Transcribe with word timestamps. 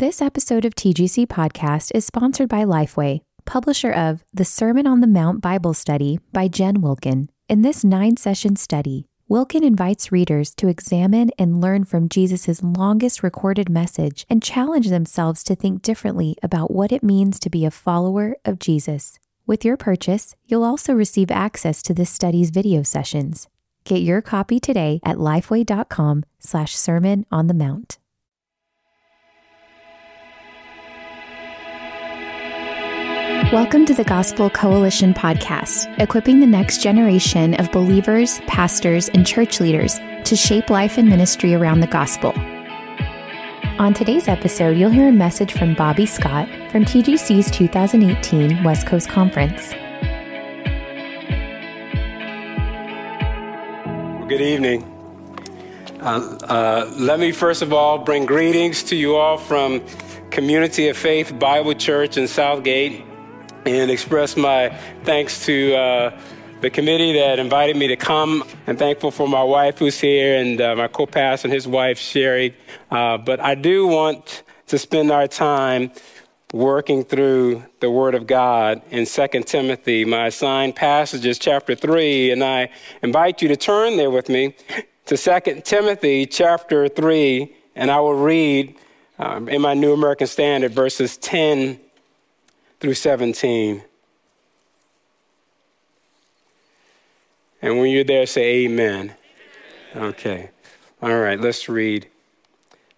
This 0.00 0.20
episode 0.20 0.64
of 0.64 0.74
TGC 0.74 1.28
Podcast 1.28 1.92
is 1.94 2.04
sponsored 2.04 2.48
by 2.48 2.64
Lifeway, 2.64 3.20
publisher 3.44 3.92
of 3.92 4.24
The 4.34 4.44
Sermon 4.44 4.88
on 4.88 4.98
the 4.98 5.06
Mount 5.06 5.40
Bible 5.40 5.72
Study 5.72 6.18
by 6.32 6.48
Jen 6.48 6.80
Wilkin. 6.80 7.30
In 7.48 7.62
this 7.62 7.84
nine 7.84 8.16
session 8.16 8.56
study, 8.56 9.06
Wilkin 9.28 9.62
invites 9.62 10.10
readers 10.10 10.52
to 10.56 10.66
examine 10.66 11.30
and 11.38 11.60
learn 11.60 11.84
from 11.84 12.08
Jesus' 12.08 12.60
longest 12.60 13.22
recorded 13.22 13.68
message 13.68 14.26
and 14.28 14.42
challenge 14.42 14.88
themselves 14.88 15.44
to 15.44 15.54
think 15.54 15.80
differently 15.80 16.34
about 16.42 16.72
what 16.72 16.90
it 16.90 17.04
means 17.04 17.38
to 17.38 17.48
be 17.48 17.64
a 17.64 17.70
follower 17.70 18.34
of 18.44 18.58
Jesus. 18.58 19.20
With 19.46 19.64
your 19.64 19.76
purchase, 19.76 20.34
you'll 20.44 20.64
also 20.64 20.92
receive 20.92 21.30
access 21.30 21.84
to 21.84 21.94
this 21.94 22.10
study's 22.10 22.50
video 22.50 22.82
sessions. 22.82 23.46
Get 23.84 24.02
your 24.02 24.22
copy 24.22 24.58
today 24.58 24.98
at 25.04 25.18
lifeway.com 25.18 26.24
slash 26.40 26.74
sermon 26.74 27.26
on 27.30 27.46
the 27.46 27.54
mount. 27.54 27.98
Welcome 33.54 33.86
to 33.86 33.94
the 33.94 34.02
Gospel 34.02 34.50
Coalition 34.50 35.14
podcast, 35.14 35.86
equipping 36.00 36.40
the 36.40 36.46
next 36.46 36.82
generation 36.82 37.54
of 37.54 37.70
believers, 37.70 38.40
pastors, 38.48 39.08
and 39.10 39.24
church 39.24 39.60
leaders 39.60 40.00
to 40.24 40.34
shape 40.34 40.70
life 40.70 40.98
and 40.98 41.08
ministry 41.08 41.54
around 41.54 41.78
the 41.78 41.86
gospel. 41.86 42.32
On 43.78 43.94
today's 43.94 44.26
episode, 44.26 44.76
you'll 44.76 44.90
hear 44.90 45.08
a 45.08 45.12
message 45.12 45.52
from 45.52 45.74
Bobby 45.74 46.04
Scott 46.04 46.48
from 46.72 46.84
TGC's 46.84 47.48
2018 47.52 48.64
West 48.64 48.88
Coast 48.88 49.08
Conference. 49.08 49.70
Well, 54.18 54.26
good 54.26 54.40
evening. 54.40 54.82
Uh, 56.00 56.38
uh, 56.48 56.92
let 56.96 57.20
me 57.20 57.30
first 57.30 57.62
of 57.62 57.72
all 57.72 57.98
bring 57.98 58.26
greetings 58.26 58.82
to 58.82 58.96
you 58.96 59.14
all 59.14 59.38
from 59.38 59.80
Community 60.32 60.88
of 60.88 60.96
Faith 60.96 61.38
Bible 61.38 61.74
Church 61.74 62.16
in 62.16 62.26
South 62.26 62.64
Gate 62.64 63.04
and 63.66 63.90
express 63.90 64.36
my 64.36 64.68
thanks 65.04 65.44
to 65.46 65.74
uh, 65.74 66.20
the 66.60 66.70
committee 66.70 67.14
that 67.14 67.38
invited 67.38 67.76
me 67.76 67.88
to 67.88 67.96
come. 67.96 68.44
I'm 68.66 68.76
thankful 68.76 69.10
for 69.10 69.26
my 69.26 69.42
wife 69.42 69.78
who's 69.78 69.98
here 69.98 70.38
and 70.38 70.60
uh, 70.60 70.76
my 70.76 70.88
co-pastor 70.88 71.48
and 71.48 71.52
his 71.52 71.66
wife, 71.66 71.98
Sherry. 71.98 72.54
Uh, 72.90 73.18
but 73.18 73.40
I 73.40 73.54
do 73.54 73.86
want 73.86 74.42
to 74.66 74.78
spend 74.78 75.10
our 75.10 75.26
time 75.26 75.92
working 76.52 77.04
through 77.04 77.64
the 77.80 77.90
Word 77.90 78.14
of 78.14 78.26
God 78.26 78.82
in 78.90 79.06
2 79.06 79.26
Timothy. 79.44 80.04
My 80.04 80.26
assigned 80.26 80.76
passage 80.76 81.26
is 81.26 81.38
chapter 81.38 81.74
3, 81.74 82.32
and 82.32 82.44
I 82.44 82.70
invite 83.02 83.42
you 83.42 83.48
to 83.48 83.56
turn 83.56 83.96
there 83.96 84.10
with 84.10 84.28
me 84.28 84.54
to 85.06 85.16
2 85.16 85.62
Timothy 85.64 86.26
chapter 86.26 86.88
3, 86.88 87.54
and 87.74 87.90
I 87.90 87.98
will 88.00 88.14
read 88.14 88.76
um, 89.18 89.48
in 89.48 89.62
my 89.62 89.74
New 89.74 89.92
American 89.92 90.26
Standard 90.26 90.72
verses 90.72 91.16
10 91.16 91.80
through 92.84 92.92
17. 92.92 93.82
And 97.62 97.78
when 97.78 97.90
you're 97.90 98.04
there, 98.04 98.26
say 98.26 98.66
amen. 98.66 99.14
Okay. 99.96 100.50
All 101.00 101.18
right, 101.18 101.40
let's 101.40 101.66
read. 101.66 102.06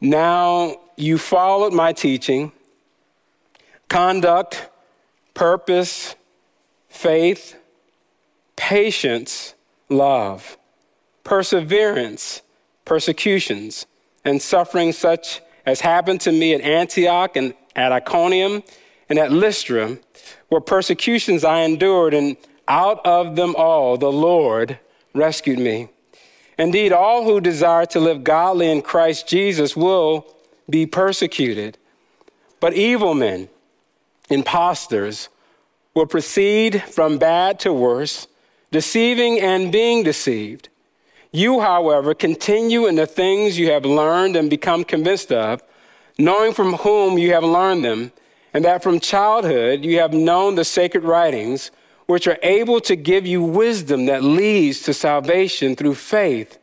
Now 0.01 0.81
you 0.97 1.19
followed 1.19 1.73
my 1.73 1.93
teaching, 1.93 2.51
conduct, 3.89 4.71
purpose, 5.35 6.17
faith, 6.89 7.57
patience, 8.57 9.55
love, 9.89 10.59
perseverance, 11.23 12.43
persecutions, 12.85 13.87
and 14.25 14.43
suffering 14.43 14.91
such 14.91 15.43
as 15.65 15.81
happened 15.81 16.23
to 16.23 16.33
me 16.33 16.55
at 16.55 16.61
Antioch 16.61 17.37
and 17.37 17.55
at 17.77 17.93
Iconium 17.93 18.65
and 19.09 19.19
at 19.19 19.33
Lystra 19.33 19.99
were 20.51 20.61
persecutions 20.61 21.45
I 21.45 21.61
endured, 21.61 22.15
and 22.15 22.37
out 22.69 23.05
of 23.07 23.37
them 23.37 23.55
all 23.57 23.97
the 23.97 24.13
Lord 24.13 24.79
rescued 25.15 25.59
me. 25.59 25.89
Indeed, 26.59 26.93
all 26.93 27.25
who 27.25 27.41
desire 27.41 27.87
to 27.87 28.01
live 28.01 28.25
godly 28.25 28.71
in 28.71 28.83
Christ 28.83 29.29
Jesus 29.29 29.77
will 29.77 30.27
be 30.69 30.87
persecuted. 30.87 31.79
But 32.61 32.75
evil 32.75 33.15
men, 33.15 33.49
impostors, 34.31 35.29
will 35.95 36.07
proceed 36.07 36.83
from 36.85 37.19
bad 37.19 37.61
to 37.61 37.73
worse, 37.73 38.27
deceiving 38.71 39.41
and 39.41 39.71
being 39.71 40.03
deceived. 40.03 40.69
You, 41.31 41.61
however, 41.61 42.15
continue 42.15 42.87
in 42.87 42.97
the 42.97 43.07
things 43.07 43.59
you 43.59 43.71
have 43.71 43.85
learned 43.85 44.37
and 44.37 44.49
become 44.49 44.85
convinced 44.85 45.31
of, 45.31 45.63
knowing 46.19 46.55
from 46.55 46.75
whom 46.75 47.19
you 47.19 47.33
have 47.35 47.45
learned 47.45 47.85
them 47.85 48.13
and 48.55 48.65
that 48.65 48.83
from 48.83 49.01
childhood 49.01 49.85
you 49.85 49.99
have 49.99 50.13
known 50.13 50.55
the 50.55 50.65
sacred 50.65 51.05
writings, 51.05 51.71
which 52.07 52.27
are 52.27 52.39
able 52.43 52.81
to 52.81 52.97
give 52.97 53.27
you 53.27 53.43
wisdom 53.43 54.07
that 54.07 54.23
leads 54.23 54.83
to 54.83 54.95
salvation 54.95 55.75
through 55.75 55.95
faith, 55.95 56.59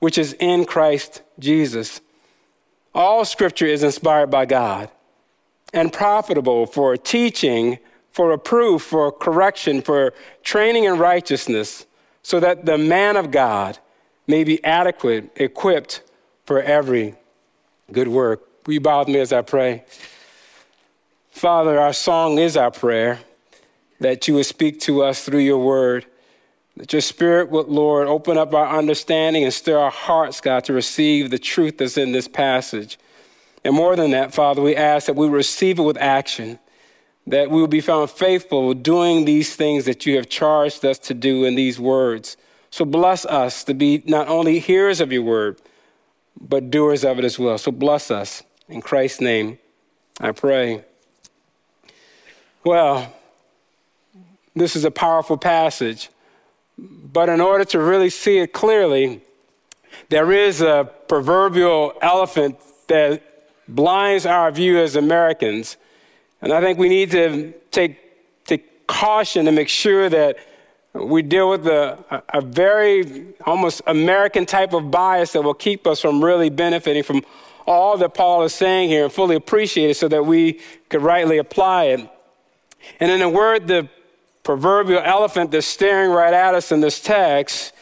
which 0.00 0.18
is 0.18 0.34
in 0.34 0.64
Christ 0.64 1.22
Jesus. 1.38 2.00
All 2.94 3.24
scripture 3.24 3.66
is 3.66 3.82
inspired 3.82 4.30
by 4.30 4.46
God 4.46 4.90
and 5.72 5.92
profitable 5.92 6.66
for 6.66 6.96
teaching, 6.96 7.78
for 8.10 8.30
reproof, 8.30 8.82
for 8.82 9.12
correction, 9.12 9.82
for 9.82 10.14
training 10.42 10.84
in 10.84 10.98
righteousness, 10.98 11.86
so 12.22 12.40
that 12.40 12.64
the 12.64 12.78
man 12.78 13.16
of 13.16 13.30
God 13.30 13.78
may 14.26 14.42
be 14.42 14.62
adequate, 14.64 15.30
equipped 15.36 16.02
for 16.44 16.60
every 16.62 17.14
good 17.92 18.08
work. 18.08 18.42
Will 18.66 18.74
you 18.74 18.80
bow 18.80 19.00
with 19.00 19.08
me 19.08 19.20
as 19.20 19.32
I 19.32 19.42
pray? 19.42 19.84
Father, 21.36 21.78
our 21.78 21.92
song 21.92 22.38
is 22.38 22.56
our 22.56 22.70
prayer 22.70 23.18
that 24.00 24.26
you 24.26 24.32
would 24.32 24.46
speak 24.46 24.80
to 24.80 25.02
us 25.02 25.22
through 25.22 25.40
your 25.40 25.58
word. 25.58 26.06
That 26.78 26.94
your 26.94 27.02
spirit 27.02 27.50
would, 27.50 27.68
Lord, 27.68 28.08
open 28.08 28.38
up 28.38 28.54
our 28.54 28.78
understanding 28.78 29.44
and 29.44 29.52
stir 29.52 29.78
our 29.78 29.90
hearts, 29.90 30.40
God, 30.40 30.64
to 30.64 30.72
receive 30.72 31.30
the 31.30 31.38
truth 31.38 31.76
that's 31.76 31.98
in 31.98 32.12
this 32.12 32.26
passage. 32.26 32.98
And 33.66 33.74
more 33.74 33.96
than 33.96 34.12
that, 34.12 34.32
Father, 34.32 34.62
we 34.62 34.74
ask 34.74 35.08
that 35.08 35.16
we 35.16 35.28
receive 35.28 35.78
it 35.78 35.82
with 35.82 35.98
action, 35.98 36.58
that 37.26 37.50
we 37.50 37.60
will 37.60 37.68
be 37.68 37.82
found 37.82 38.10
faithful 38.10 38.72
doing 38.72 39.26
these 39.26 39.54
things 39.54 39.84
that 39.84 40.06
you 40.06 40.16
have 40.16 40.30
charged 40.30 40.86
us 40.86 40.98
to 41.00 41.12
do 41.12 41.44
in 41.44 41.54
these 41.54 41.78
words. 41.78 42.38
So 42.70 42.86
bless 42.86 43.26
us 43.26 43.62
to 43.64 43.74
be 43.74 44.02
not 44.06 44.26
only 44.28 44.58
hearers 44.58 45.02
of 45.02 45.12
your 45.12 45.22
word, 45.22 45.60
but 46.40 46.70
doers 46.70 47.04
of 47.04 47.18
it 47.18 47.26
as 47.26 47.38
well. 47.38 47.58
So 47.58 47.72
bless 47.72 48.10
us. 48.10 48.42
In 48.70 48.80
Christ's 48.80 49.20
name, 49.20 49.58
I 50.18 50.32
pray. 50.32 50.82
Well, 52.66 53.14
this 54.56 54.74
is 54.74 54.84
a 54.84 54.90
powerful 54.90 55.36
passage, 55.36 56.10
but 56.76 57.28
in 57.28 57.40
order 57.40 57.64
to 57.66 57.78
really 57.78 58.10
see 58.10 58.38
it 58.38 58.52
clearly, 58.52 59.20
there 60.08 60.32
is 60.32 60.62
a 60.62 60.90
proverbial 61.06 61.92
elephant 62.02 62.56
that 62.88 63.22
blinds 63.68 64.26
our 64.26 64.50
view 64.50 64.80
as 64.80 64.96
Americans. 64.96 65.76
And 66.42 66.52
I 66.52 66.60
think 66.60 66.76
we 66.76 66.88
need 66.88 67.12
to 67.12 67.54
take, 67.70 68.44
take 68.46 68.88
caution 68.88 69.44
to 69.44 69.52
make 69.52 69.68
sure 69.68 70.08
that 70.08 70.36
we 70.92 71.22
deal 71.22 71.48
with 71.48 71.68
a, 71.68 72.24
a, 72.30 72.40
very 72.40 73.32
almost 73.44 73.80
American 73.86 74.44
type 74.44 74.72
of 74.72 74.90
bias 74.90 75.34
that 75.34 75.42
will 75.42 75.54
keep 75.54 75.86
us 75.86 76.00
from 76.00 76.24
really 76.24 76.50
benefiting 76.50 77.04
from 77.04 77.22
all 77.64 77.96
that 77.98 78.14
Paul 78.14 78.42
is 78.42 78.52
saying 78.52 78.88
here 78.88 79.04
and 79.04 79.12
fully 79.12 79.36
appreciate 79.36 79.90
it 79.90 79.96
so 79.98 80.08
that 80.08 80.26
we 80.26 80.60
could 80.88 81.02
rightly 81.02 81.38
apply 81.38 81.84
it. 81.84 82.10
And 83.00 83.10
in 83.10 83.22
a 83.22 83.28
word, 83.28 83.66
the 83.66 83.88
proverbial 84.42 85.02
elephant 85.04 85.50
that's 85.50 85.66
staring 85.66 86.10
right 86.10 86.32
at 86.32 86.54
us 86.54 86.70
in 86.70 86.80
this 86.80 87.00
text, 87.00 87.72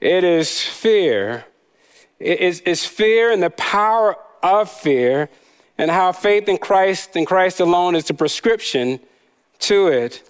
it 0.00 0.24
is 0.24 0.62
fear. 0.62 1.44
It 2.20 2.40
is, 2.40 2.60
is 2.60 2.86
fear 2.86 3.32
and 3.32 3.42
the 3.42 3.50
power 3.50 4.16
of 4.42 4.70
fear, 4.70 5.28
and 5.76 5.90
how 5.90 6.12
faith 6.12 6.48
in 6.48 6.58
Christ 6.58 7.16
and 7.16 7.26
Christ 7.26 7.60
alone 7.60 7.96
is 7.96 8.04
the 8.04 8.14
prescription 8.14 9.00
to 9.60 9.88
it. 9.88 10.22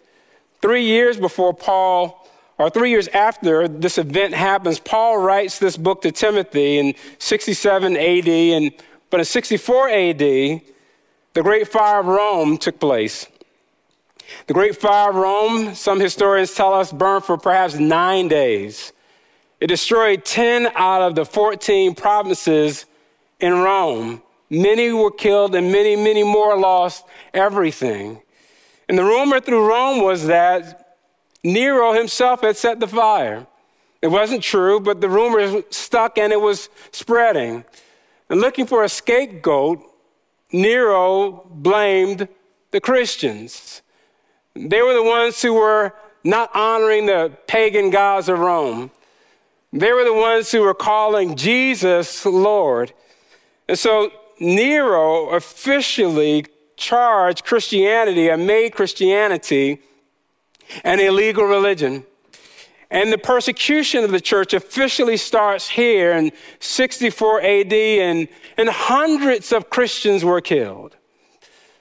Three 0.62 0.84
years 0.84 1.18
before 1.18 1.52
Paul, 1.52 2.26
or 2.56 2.70
three 2.70 2.90
years 2.90 3.08
after 3.08 3.68
this 3.68 3.98
event 3.98 4.32
happens, 4.32 4.78
Paul 4.78 5.18
writes 5.18 5.58
this 5.58 5.76
book 5.76 6.02
to 6.02 6.12
Timothy 6.12 6.78
in 6.78 6.94
67 7.18 7.96
AD, 7.96 8.28
and 8.28 8.72
but 9.10 9.20
in 9.20 9.26
64 9.26 9.90
AD, 9.90 10.18
the 10.18 10.62
Great 11.42 11.68
Fire 11.68 12.00
of 12.00 12.06
Rome 12.06 12.56
took 12.56 12.80
place. 12.80 13.26
The 14.46 14.54
Great 14.54 14.76
Fire 14.76 15.10
of 15.10 15.16
Rome, 15.16 15.74
some 15.74 16.00
historians 16.00 16.54
tell 16.54 16.74
us, 16.74 16.92
burned 16.92 17.24
for 17.24 17.36
perhaps 17.36 17.74
nine 17.78 18.28
days. 18.28 18.92
It 19.60 19.68
destroyed 19.68 20.24
10 20.24 20.72
out 20.74 21.02
of 21.02 21.14
the 21.14 21.24
14 21.24 21.94
provinces 21.94 22.86
in 23.40 23.52
Rome. 23.52 24.22
Many 24.50 24.92
were 24.92 25.10
killed, 25.10 25.54
and 25.54 25.72
many, 25.72 25.96
many 25.96 26.22
more 26.22 26.58
lost 26.58 27.04
everything. 27.32 28.20
And 28.88 28.98
the 28.98 29.04
rumor 29.04 29.40
through 29.40 29.66
Rome 29.66 30.02
was 30.02 30.26
that 30.26 30.98
Nero 31.42 31.92
himself 31.92 32.42
had 32.42 32.56
set 32.56 32.80
the 32.80 32.86
fire. 32.86 33.46
It 34.02 34.08
wasn't 34.08 34.42
true, 34.42 34.80
but 34.80 35.00
the 35.00 35.08
rumor 35.08 35.62
stuck 35.70 36.18
and 36.18 36.32
it 36.32 36.40
was 36.40 36.68
spreading. 36.92 37.64
And 38.28 38.40
looking 38.40 38.66
for 38.66 38.84
a 38.84 38.88
scapegoat, 38.88 39.82
Nero 40.52 41.46
blamed 41.50 42.28
the 42.70 42.80
Christians. 42.80 43.82
They 44.54 44.82
were 44.82 44.94
the 44.94 45.02
ones 45.02 45.42
who 45.42 45.54
were 45.54 45.94
not 46.22 46.54
honoring 46.54 47.06
the 47.06 47.32
pagan 47.46 47.90
gods 47.90 48.28
of 48.28 48.38
Rome. 48.38 48.90
They 49.72 49.92
were 49.92 50.04
the 50.04 50.14
ones 50.14 50.52
who 50.52 50.62
were 50.62 50.74
calling 50.74 51.36
Jesus 51.36 52.24
Lord. 52.24 52.92
And 53.68 53.78
so 53.78 54.10
Nero 54.38 55.30
officially 55.30 56.46
charged 56.76 57.44
Christianity 57.44 58.28
and 58.28 58.46
made 58.46 58.74
Christianity 58.74 59.80
an 60.82 61.00
illegal 61.00 61.44
religion. 61.44 62.04
And 62.90 63.12
the 63.12 63.18
persecution 63.18 64.04
of 64.04 64.12
the 64.12 64.20
church 64.20 64.54
officially 64.54 65.16
starts 65.16 65.68
here 65.68 66.12
in 66.12 66.30
64 66.60 67.40
AD, 67.42 67.72
and, 67.72 68.28
and 68.56 68.68
hundreds 68.68 69.52
of 69.52 69.68
Christians 69.68 70.24
were 70.24 70.40
killed. 70.40 70.96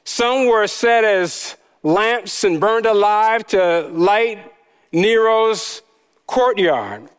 Some 0.05 0.47
were 0.47 0.65
set 0.67 1.03
as 1.03 1.55
lamps 1.83 2.43
and 2.43 2.59
burned 2.59 2.85
alive 2.85 3.45
to 3.47 3.89
light 3.91 4.51
Nero's 4.91 5.81
courtyard. 6.25 7.09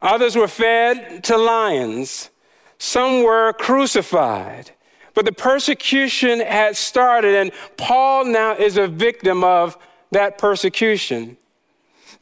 Others 0.00 0.36
were 0.36 0.48
fed 0.48 1.24
to 1.24 1.36
lions. 1.36 2.30
Some 2.78 3.22
were 3.22 3.52
crucified. 3.54 4.70
But 5.14 5.24
the 5.24 5.32
persecution 5.32 6.38
had 6.40 6.76
started, 6.76 7.34
and 7.34 7.50
Paul 7.76 8.26
now 8.26 8.54
is 8.54 8.76
a 8.76 8.86
victim 8.86 9.42
of 9.42 9.76
that 10.12 10.38
persecution. 10.38 11.36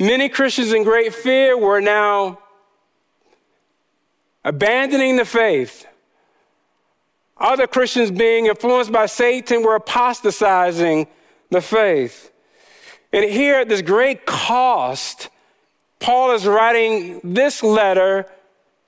Many 0.00 0.28
Christians 0.28 0.72
in 0.72 0.82
great 0.82 1.14
fear 1.14 1.58
were 1.58 1.80
now 1.80 2.38
abandoning 4.44 5.16
the 5.16 5.24
faith. 5.24 5.86
Other 7.36 7.66
Christians, 7.66 8.10
being 8.10 8.46
influenced 8.46 8.92
by 8.92 9.06
Satan, 9.06 9.62
were 9.62 9.74
apostatizing 9.74 11.06
the 11.50 11.60
faith. 11.60 12.32
And 13.12 13.24
here 13.24 13.56
at 13.56 13.68
this 13.68 13.82
great 13.82 14.26
cost, 14.26 15.28
Paul 16.00 16.32
is 16.34 16.46
writing 16.46 17.20
this 17.24 17.62
letter 17.62 18.26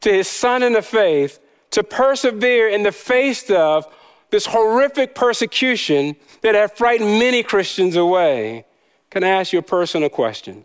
to 0.00 0.12
his 0.12 0.28
son 0.28 0.62
in 0.62 0.72
the 0.72 0.82
faith 0.82 1.40
to 1.70 1.82
persevere 1.82 2.69
in 2.69 2.82
the 2.82 2.93
face 2.93 3.50
of 3.50 3.87
this 4.31 4.46
horrific 4.46 5.14
persecution 5.14 6.16
that 6.43 6.55
had 6.55 6.76
frightened 6.76 7.19
many 7.19 7.43
Christians 7.43 7.96
away. 7.96 8.64
Can 9.11 9.25
I 9.25 9.28
ask 9.28 9.52
you 9.52 9.58
a 9.58 9.62
personal 9.62 10.08
question? 10.08 10.64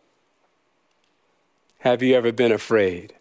Have 1.80 2.02
you 2.02 2.16
ever 2.16 2.32
been 2.32 2.52
afraid? 2.52 3.14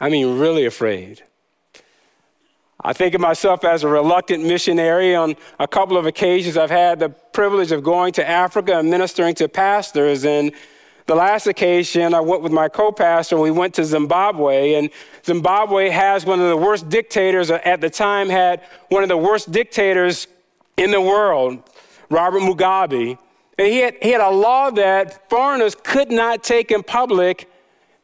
I 0.00 0.08
mean, 0.08 0.38
really 0.38 0.64
afraid. 0.66 1.22
I 2.84 2.92
think 2.92 3.14
of 3.14 3.20
myself 3.20 3.64
as 3.64 3.84
a 3.84 3.88
reluctant 3.88 4.44
missionary. 4.44 5.14
On 5.14 5.36
a 5.60 5.68
couple 5.68 5.96
of 5.96 6.04
occasions, 6.04 6.56
I've 6.56 6.70
had 6.70 6.98
the 6.98 7.10
privilege 7.10 7.70
of 7.70 7.84
going 7.84 8.12
to 8.14 8.28
Africa 8.28 8.78
and 8.78 8.90
ministering 8.90 9.36
to 9.36 9.48
pastors. 9.48 10.24
And 10.24 10.52
the 11.06 11.14
last 11.14 11.46
occasion, 11.46 12.12
I 12.12 12.20
went 12.20 12.42
with 12.42 12.50
my 12.50 12.68
co 12.68 12.90
pastor 12.90 13.36
and 13.36 13.42
we 13.42 13.52
went 13.52 13.74
to 13.74 13.84
Zimbabwe. 13.84 14.74
And 14.74 14.90
Zimbabwe 15.24 15.90
has 15.90 16.24
one 16.24 16.40
of 16.40 16.48
the 16.48 16.56
worst 16.56 16.88
dictators, 16.88 17.52
uh, 17.52 17.60
at 17.64 17.80
the 17.80 17.90
time, 17.90 18.28
had 18.28 18.62
one 18.88 19.04
of 19.04 19.08
the 19.08 19.16
worst 19.16 19.52
dictators 19.52 20.26
in 20.76 20.90
the 20.90 21.00
world, 21.00 21.62
Robert 22.10 22.40
Mugabe. 22.40 23.16
And 23.58 23.66
he 23.68 23.78
had, 23.78 23.96
he 24.02 24.10
had 24.10 24.20
a 24.20 24.30
law 24.30 24.70
that 24.70 25.30
foreigners 25.30 25.76
could 25.76 26.10
not 26.10 26.42
take 26.42 26.72
in 26.72 26.82
public 26.82 27.48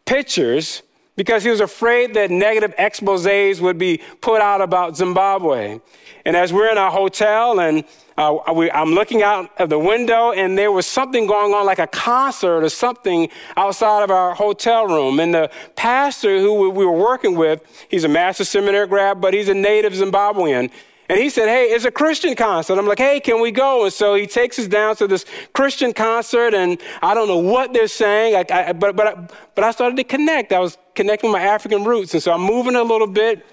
pictures 0.04 0.82
because 1.18 1.42
he 1.42 1.50
was 1.50 1.60
afraid 1.60 2.14
that 2.14 2.30
negative 2.30 2.72
exposés 2.76 3.60
would 3.60 3.76
be 3.76 4.00
put 4.20 4.40
out 4.40 4.60
about 4.60 4.96
Zimbabwe. 4.96 5.80
And 6.24 6.36
as 6.36 6.52
we're 6.52 6.70
in 6.70 6.78
our 6.78 6.92
hotel 6.92 7.58
and 7.58 7.84
uh, 8.16 8.52
we, 8.54 8.70
I'm 8.70 8.90
looking 8.90 9.22
out 9.22 9.50
of 9.60 9.68
the 9.68 9.78
window, 9.78 10.32
and 10.32 10.58
there 10.58 10.72
was 10.72 10.86
something 10.88 11.28
going 11.28 11.54
on, 11.54 11.64
like 11.64 11.78
a 11.78 11.86
concert 11.86 12.64
or 12.64 12.68
something 12.68 13.28
outside 13.56 14.02
of 14.02 14.10
our 14.10 14.34
hotel 14.34 14.88
room. 14.88 15.20
And 15.20 15.32
the 15.32 15.50
pastor 15.76 16.40
who 16.40 16.70
we 16.70 16.84
were 16.84 16.98
working 16.98 17.36
with, 17.36 17.62
he's 17.88 18.02
a 18.02 18.08
master 18.08 18.44
seminary 18.44 18.88
grad, 18.88 19.20
but 19.20 19.34
he's 19.34 19.48
a 19.48 19.54
native 19.54 19.92
Zimbabwean. 19.92 20.72
And 21.08 21.18
he 21.18 21.30
said, 21.30 21.48
Hey, 21.48 21.66
it's 21.66 21.84
a 21.84 21.90
Christian 21.90 22.34
concert. 22.34 22.78
I'm 22.78 22.86
like, 22.86 22.98
Hey, 22.98 23.20
can 23.20 23.40
we 23.40 23.50
go? 23.50 23.84
And 23.84 23.92
so 23.92 24.14
he 24.14 24.26
takes 24.26 24.58
us 24.58 24.66
down 24.66 24.96
to 24.96 25.06
this 25.06 25.24
Christian 25.54 25.92
concert, 25.92 26.54
and 26.54 26.78
I 27.02 27.14
don't 27.14 27.28
know 27.28 27.38
what 27.38 27.72
they're 27.72 27.88
saying, 27.88 28.34
I, 28.34 28.68
I, 28.68 28.72
but, 28.72 28.94
but, 28.94 29.32
but 29.54 29.64
I 29.64 29.70
started 29.70 29.96
to 29.96 30.04
connect. 30.04 30.52
I 30.52 30.58
was 30.58 30.76
connecting 30.94 31.30
my 31.32 31.40
African 31.40 31.84
roots. 31.84 32.12
And 32.12 32.22
so 32.22 32.32
I'm 32.32 32.42
moving 32.42 32.76
a 32.76 32.82
little 32.82 33.06
bit. 33.06 33.44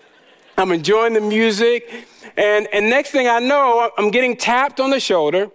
I'm 0.58 0.72
enjoying 0.72 1.14
the 1.14 1.22
music. 1.22 1.90
And, 2.38 2.68
and 2.74 2.90
next 2.90 3.12
thing 3.12 3.28
I 3.28 3.40
know, 3.40 3.90
I'm 3.98 4.12
getting 4.12 4.36
tapped 4.36 4.80
on 4.80 4.90
the 4.90 5.00
shoulder. 5.00 5.50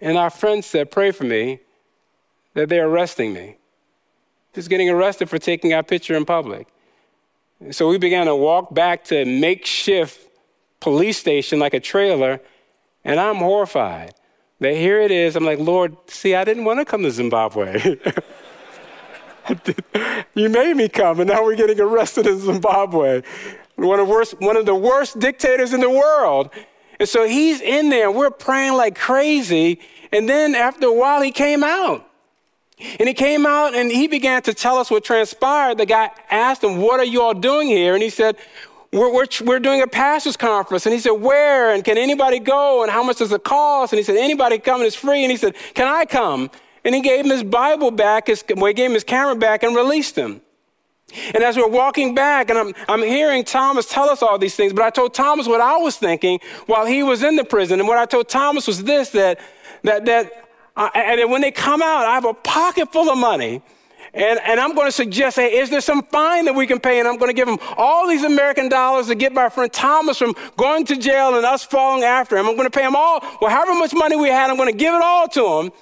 And 0.00 0.16
our 0.16 0.30
friend 0.30 0.64
said, 0.64 0.90
Pray 0.90 1.10
for 1.12 1.24
me 1.24 1.60
that 2.54 2.68
they're 2.68 2.88
arresting 2.88 3.32
me. 3.32 3.56
Just 4.54 4.68
getting 4.68 4.90
arrested 4.90 5.28
for 5.28 5.38
taking 5.38 5.72
our 5.72 5.82
picture 5.82 6.16
in 6.16 6.24
public. 6.24 6.66
so 7.70 7.88
we 7.88 7.98
began 7.98 8.26
to 8.26 8.34
walk 8.34 8.74
back 8.74 9.04
to 9.04 9.24
makeshift 9.24 10.27
police 10.80 11.18
station 11.18 11.58
like 11.58 11.74
a 11.74 11.80
trailer, 11.80 12.40
and 13.04 13.18
I'm 13.18 13.36
horrified. 13.36 14.14
That 14.60 14.74
here 14.74 15.00
it 15.00 15.10
is. 15.10 15.36
I'm 15.36 15.44
like, 15.44 15.58
Lord, 15.58 15.96
see, 16.08 16.34
I 16.34 16.44
didn't 16.44 16.64
want 16.64 16.80
to 16.80 16.84
come 16.84 17.02
to 17.02 17.10
Zimbabwe. 17.10 17.80
you 20.34 20.48
made 20.48 20.76
me 20.76 20.88
come, 20.88 21.20
and 21.20 21.28
now 21.28 21.44
we're 21.44 21.54
getting 21.56 21.80
arrested 21.80 22.26
in 22.26 22.40
Zimbabwe. 22.40 23.22
One 23.76 24.00
of, 24.00 24.08
worst, 24.08 24.40
one 24.40 24.56
of 24.56 24.66
the 24.66 24.74
worst 24.74 25.20
dictators 25.20 25.72
in 25.72 25.80
the 25.80 25.90
world. 25.90 26.50
And 26.98 27.08
so 27.08 27.26
he's 27.26 27.60
in 27.60 27.90
there, 27.90 28.08
and 28.08 28.16
we're 28.16 28.30
praying 28.30 28.74
like 28.74 28.98
crazy. 28.98 29.78
And 30.12 30.28
then 30.28 30.56
after 30.56 30.86
a 30.86 30.92
while, 30.92 31.22
he 31.22 31.30
came 31.30 31.62
out. 31.62 32.04
And 33.00 33.08
he 33.08 33.14
came 33.14 33.44
out 33.44 33.74
and 33.74 33.90
he 33.90 34.06
began 34.06 34.40
to 34.42 34.54
tell 34.54 34.78
us 34.78 34.88
what 34.88 35.02
transpired. 35.02 35.78
The 35.78 35.86
guy 35.86 36.10
asked 36.30 36.62
him, 36.62 36.76
What 36.76 37.00
are 37.00 37.04
you 37.04 37.22
all 37.22 37.34
doing 37.34 37.66
here? 37.66 37.94
And 37.94 38.02
he 38.02 38.10
said, 38.10 38.36
we're, 38.92 39.12
we're, 39.12 39.26
we're, 39.44 39.58
doing 39.58 39.82
a 39.82 39.86
pastor's 39.86 40.36
conference. 40.36 40.86
And 40.86 40.92
he 40.94 41.00
said, 41.00 41.10
Where? 41.10 41.74
And 41.74 41.84
can 41.84 41.98
anybody 41.98 42.38
go? 42.38 42.82
And 42.82 42.90
how 42.90 43.02
much 43.02 43.18
does 43.18 43.32
it 43.32 43.44
cost? 43.44 43.92
And 43.92 43.98
he 43.98 44.02
said, 44.02 44.16
Anybody 44.16 44.58
come 44.58 44.80
and 44.80 44.86
it's 44.86 44.96
free. 44.96 45.22
And 45.24 45.30
he 45.30 45.36
said, 45.36 45.54
Can 45.74 45.86
I 45.86 46.04
come? 46.04 46.50
And 46.84 46.94
he 46.94 47.02
gave 47.02 47.24
him 47.24 47.30
his 47.30 47.42
Bible 47.42 47.90
back, 47.90 48.28
his, 48.28 48.42
well, 48.56 48.66
he 48.66 48.74
gave 48.74 48.86
him 48.86 48.94
his 48.94 49.04
camera 49.04 49.36
back 49.36 49.62
and 49.62 49.76
released 49.76 50.16
him. 50.16 50.40
And 51.34 51.42
as 51.42 51.56
we're 51.56 51.68
walking 51.68 52.14
back, 52.14 52.50
and 52.50 52.58
I'm, 52.58 52.74
I'm 52.88 53.02
hearing 53.02 53.44
Thomas 53.44 53.86
tell 53.86 54.10
us 54.10 54.22
all 54.22 54.38
these 54.38 54.54
things, 54.54 54.72
but 54.72 54.82
I 54.82 54.90
told 54.90 55.14
Thomas 55.14 55.46
what 55.48 55.60
I 55.60 55.76
was 55.78 55.96
thinking 55.96 56.38
while 56.66 56.84
he 56.84 57.02
was 57.02 57.22
in 57.22 57.36
the 57.36 57.44
prison. 57.44 57.80
And 57.80 57.88
what 57.88 57.98
I 57.98 58.04
told 58.04 58.28
Thomas 58.28 58.66
was 58.66 58.84
this 58.84 59.10
that, 59.10 59.40
that, 59.84 60.04
that, 60.04 60.50
uh, 60.76 60.90
and 60.94 61.30
when 61.30 61.40
they 61.40 61.50
come 61.50 61.82
out, 61.82 62.04
I 62.04 62.14
have 62.14 62.26
a 62.26 62.34
pocket 62.34 62.92
full 62.92 63.10
of 63.10 63.18
money. 63.18 63.62
And, 64.14 64.40
and 64.40 64.58
I'm 64.58 64.74
going 64.74 64.88
to 64.88 64.92
suggest, 64.92 65.36
hey, 65.36 65.58
is 65.58 65.70
there 65.70 65.80
some 65.80 66.02
fine 66.02 66.46
that 66.46 66.54
we 66.54 66.66
can 66.66 66.80
pay? 66.80 66.98
And 66.98 67.06
I'm 67.06 67.18
going 67.18 67.28
to 67.28 67.34
give 67.34 67.46
him 67.46 67.58
all 67.76 68.08
these 68.08 68.24
American 68.24 68.68
dollars 68.68 69.08
to 69.08 69.14
get 69.14 69.32
my 69.32 69.48
friend 69.48 69.72
Thomas 69.72 70.18
from 70.18 70.34
going 70.56 70.86
to 70.86 70.96
jail 70.96 71.36
and 71.36 71.44
us 71.44 71.64
following 71.64 72.04
after 72.04 72.36
him. 72.36 72.46
I'm 72.46 72.56
going 72.56 72.70
to 72.70 72.76
pay 72.76 72.86
him 72.86 72.96
all, 72.96 73.20
well, 73.40 73.50
however 73.50 73.74
much 73.78 73.92
money 73.94 74.16
we 74.16 74.28
had, 74.28 74.50
I'm 74.50 74.56
going 74.56 74.72
to 74.72 74.76
give 74.76 74.94
it 74.94 75.02
all 75.02 75.28
to 75.28 75.46
him. 75.58 75.72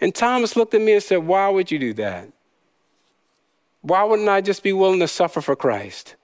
And 0.00 0.14
Thomas 0.14 0.56
looked 0.56 0.74
at 0.74 0.80
me 0.80 0.94
and 0.94 1.02
said, 1.02 1.18
Why 1.18 1.48
would 1.48 1.70
you 1.70 1.78
do 1.78 1.94
that? 1.94 2.28
Why 3.82 4.04
wouldn't 4.04 4.28
I 4.28 4.40
just 4.40 4.62
be 4.62 4.72
willing 4.72 5.00
to 5.00 5.08
suffer 5.08 5.40
for 5.40 5.56
Christ? 5.56 6.16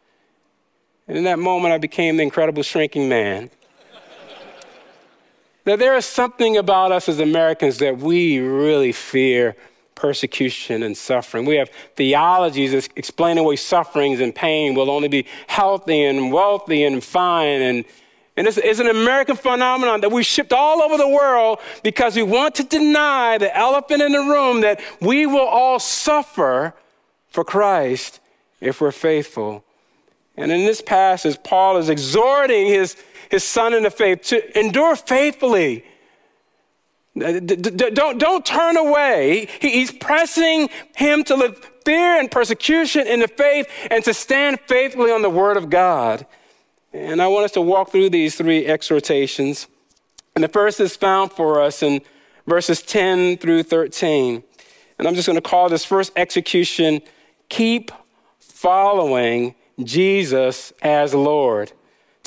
And 1.06 1.16
in 1.16 1.24
that 1.24 1.38
moment, 1.38 1.72
I 1.72 1.78
became 1.78 2.16
the 2.16 2.22
incredible 2.22 2.62
shrinking 2.62 3.08
man. 3.08 3.50
now, 5.64 5.76
there 5.76 5.96
is 5.96 6.04
something 6.04 6.56
about 6.56 6.92
us 6.92 7.08
as 7.08 7.18
Americans 7.18 7.78
that 7.78 7.98
we 7.98 8.38
really 8.38 8.92
fear 8.92 9.56
persecution 9.98 10.84
and 10.84 10.96
suffering. 10.96 11.44
We 11.44 11.56
have 11.56 11.70
theologies 11.96 12.88
explaining 12.94 13.44
away 13.44 13.56
sufferings 13.56 14.20
and 14.20 14.32
pain 14.32 14.74
We'll 14.74 14.90
only 14.90 15.08
be 15.08 15.26
healthy 15.48 16.04
and 16.04 16.32
wealthy 16.32 16.84
and 16.84 17.02
fine. 17.02 17.60
And, 17.60 17.84
and 18.36 18.46
this 18.46 18.58
is 18.58 18.78
an 18.78 18.86
American 18.86 19.34
phenomenon 19.34 20.00
that 20.02 20.12
we 20.12 20.22
shipped 20.22 20.52
all 20.52 20.80
over 20.80 20.96
the 20.96 21.08
world 21.08 21.58
because 21.82 22.14
we 22.14 22.22
want 22.22 22.54
to 22.54 22.62
deny 22.62 23.38
the 23.38 23.54
elephant 23.56 24.00
in 24.00 24.12
the 24.12 24.20
room 24.20 24.60
that 24.60 24.80
we 25.00 25.26
will 25.26 25.40
all 25.46 25.80
suffer 25.80 26.74
for 27.26 27.42
Christ 27.42 28.20
if 28.60 28.80
we're 28.80 28.92
faithful. 28.92 29.64
And 30.36 30.52
in 30.52 30.64
this 30.64 30.80
passage, 30.80 31.42
Paul 31.42 31.78
is 31.78 31.88
exhorting 31.88 32.68
his, 32.68 32.96
his 33.28 33.42
son 33.42 33.74
in 33.74 33.82
the 33.82 33.90
faith 33.90 34.22
to 34.26 34.58
endure 34.58 34.94
faithfully 34.94 35.84
Uh, 37.16 37.40
don't, 37.40 38.18
don't 38.18 38.46
turn 38.46 38.76
away. 38.76 39.48
He's 39.60 39.90
pressing 39.90 40.68
him 40.94 41.24
to 41.24 41.36
live 41.36 41.70
fear 41.84 42.18
and 42.18 42.30
persecution 42.30 43.06
in 43.06 43.20
the 43.20 43.28
faith 43.28 43.66
and 43.90 44.04
to 44.04 44.12
stand 44.14 44.60
faithfully 44.66 45.10
on 45.10 45.22
the 45.22 45.30
word 45.30 45.56
of 45.56 45.70
God. 45.70 46.26
And 46.92 47.20
I 47.20 47.28
want 47.28 47.44
us 47.44 47.52
to 47.52 47.60
walk 47.60 47.90
through 47.90 48.10
these 48.10 48.34
three 48.34 48.66
exhortations. 48.66 49.66
And 50.34 50.44
the 50.44 50.48
first 50.48 50.80
is 50.80 50.96
found 50.96 51.32
for 51.32 51.60
us 51.60 51.82
in 51.82 52.00
verses 52.46 52.82
10 52.82 53.38
through 53.38 53.64
13. 53.64 54.42
And 54.98 55.08
I'm 55.08 55.14
just 55.14 55.26
going 55.26 55.36
to 55.36 55.42
call 55.42 55.68
this 55.68 55.84
first 55.84 56.12
execution 56.16 57.00
Keep 57.48 57.90
Following 58.38 59.54
Jesus 59.82 60.72
as 60.82 61.14
Lord 61.14 61.72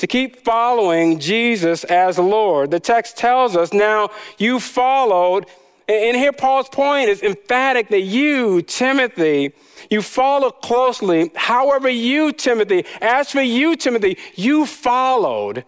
to 0.02 0.08
keep 0.08 0.44
following 0.44 1.20
Jesus 1.20 1.84
as 1.84 2.18
Lord. 2.18 2.72
The 2.72 2.80
text 2.80 3.16
tells 3.16 3.56
us 3.56 3.72
now 3.72 4.10
you 4.36 4.58
followed, 4.58 5.46
and 5.86 6.16
here 6.16 6.32
Paul's 6.32 6.68
point 6.68 7.08
is 7.08 7.22
emphatic 7.22 7.86
that 7.90 8.00
you, 8.00 8.62
Timothy, 8.62 9.52
you 9.90 10.02
follow 10.02 10.50
closely. 10.50 11.30
However, 11.36 11.88
you, 11.88 12.32
Timothy, 12.32 12.84
as 13.00 13.30
for 13.30 13.42
you, 13.42 13.76
Timothy, 13.76 14.18
you 14.34 14.66
followed. 14.66 15.64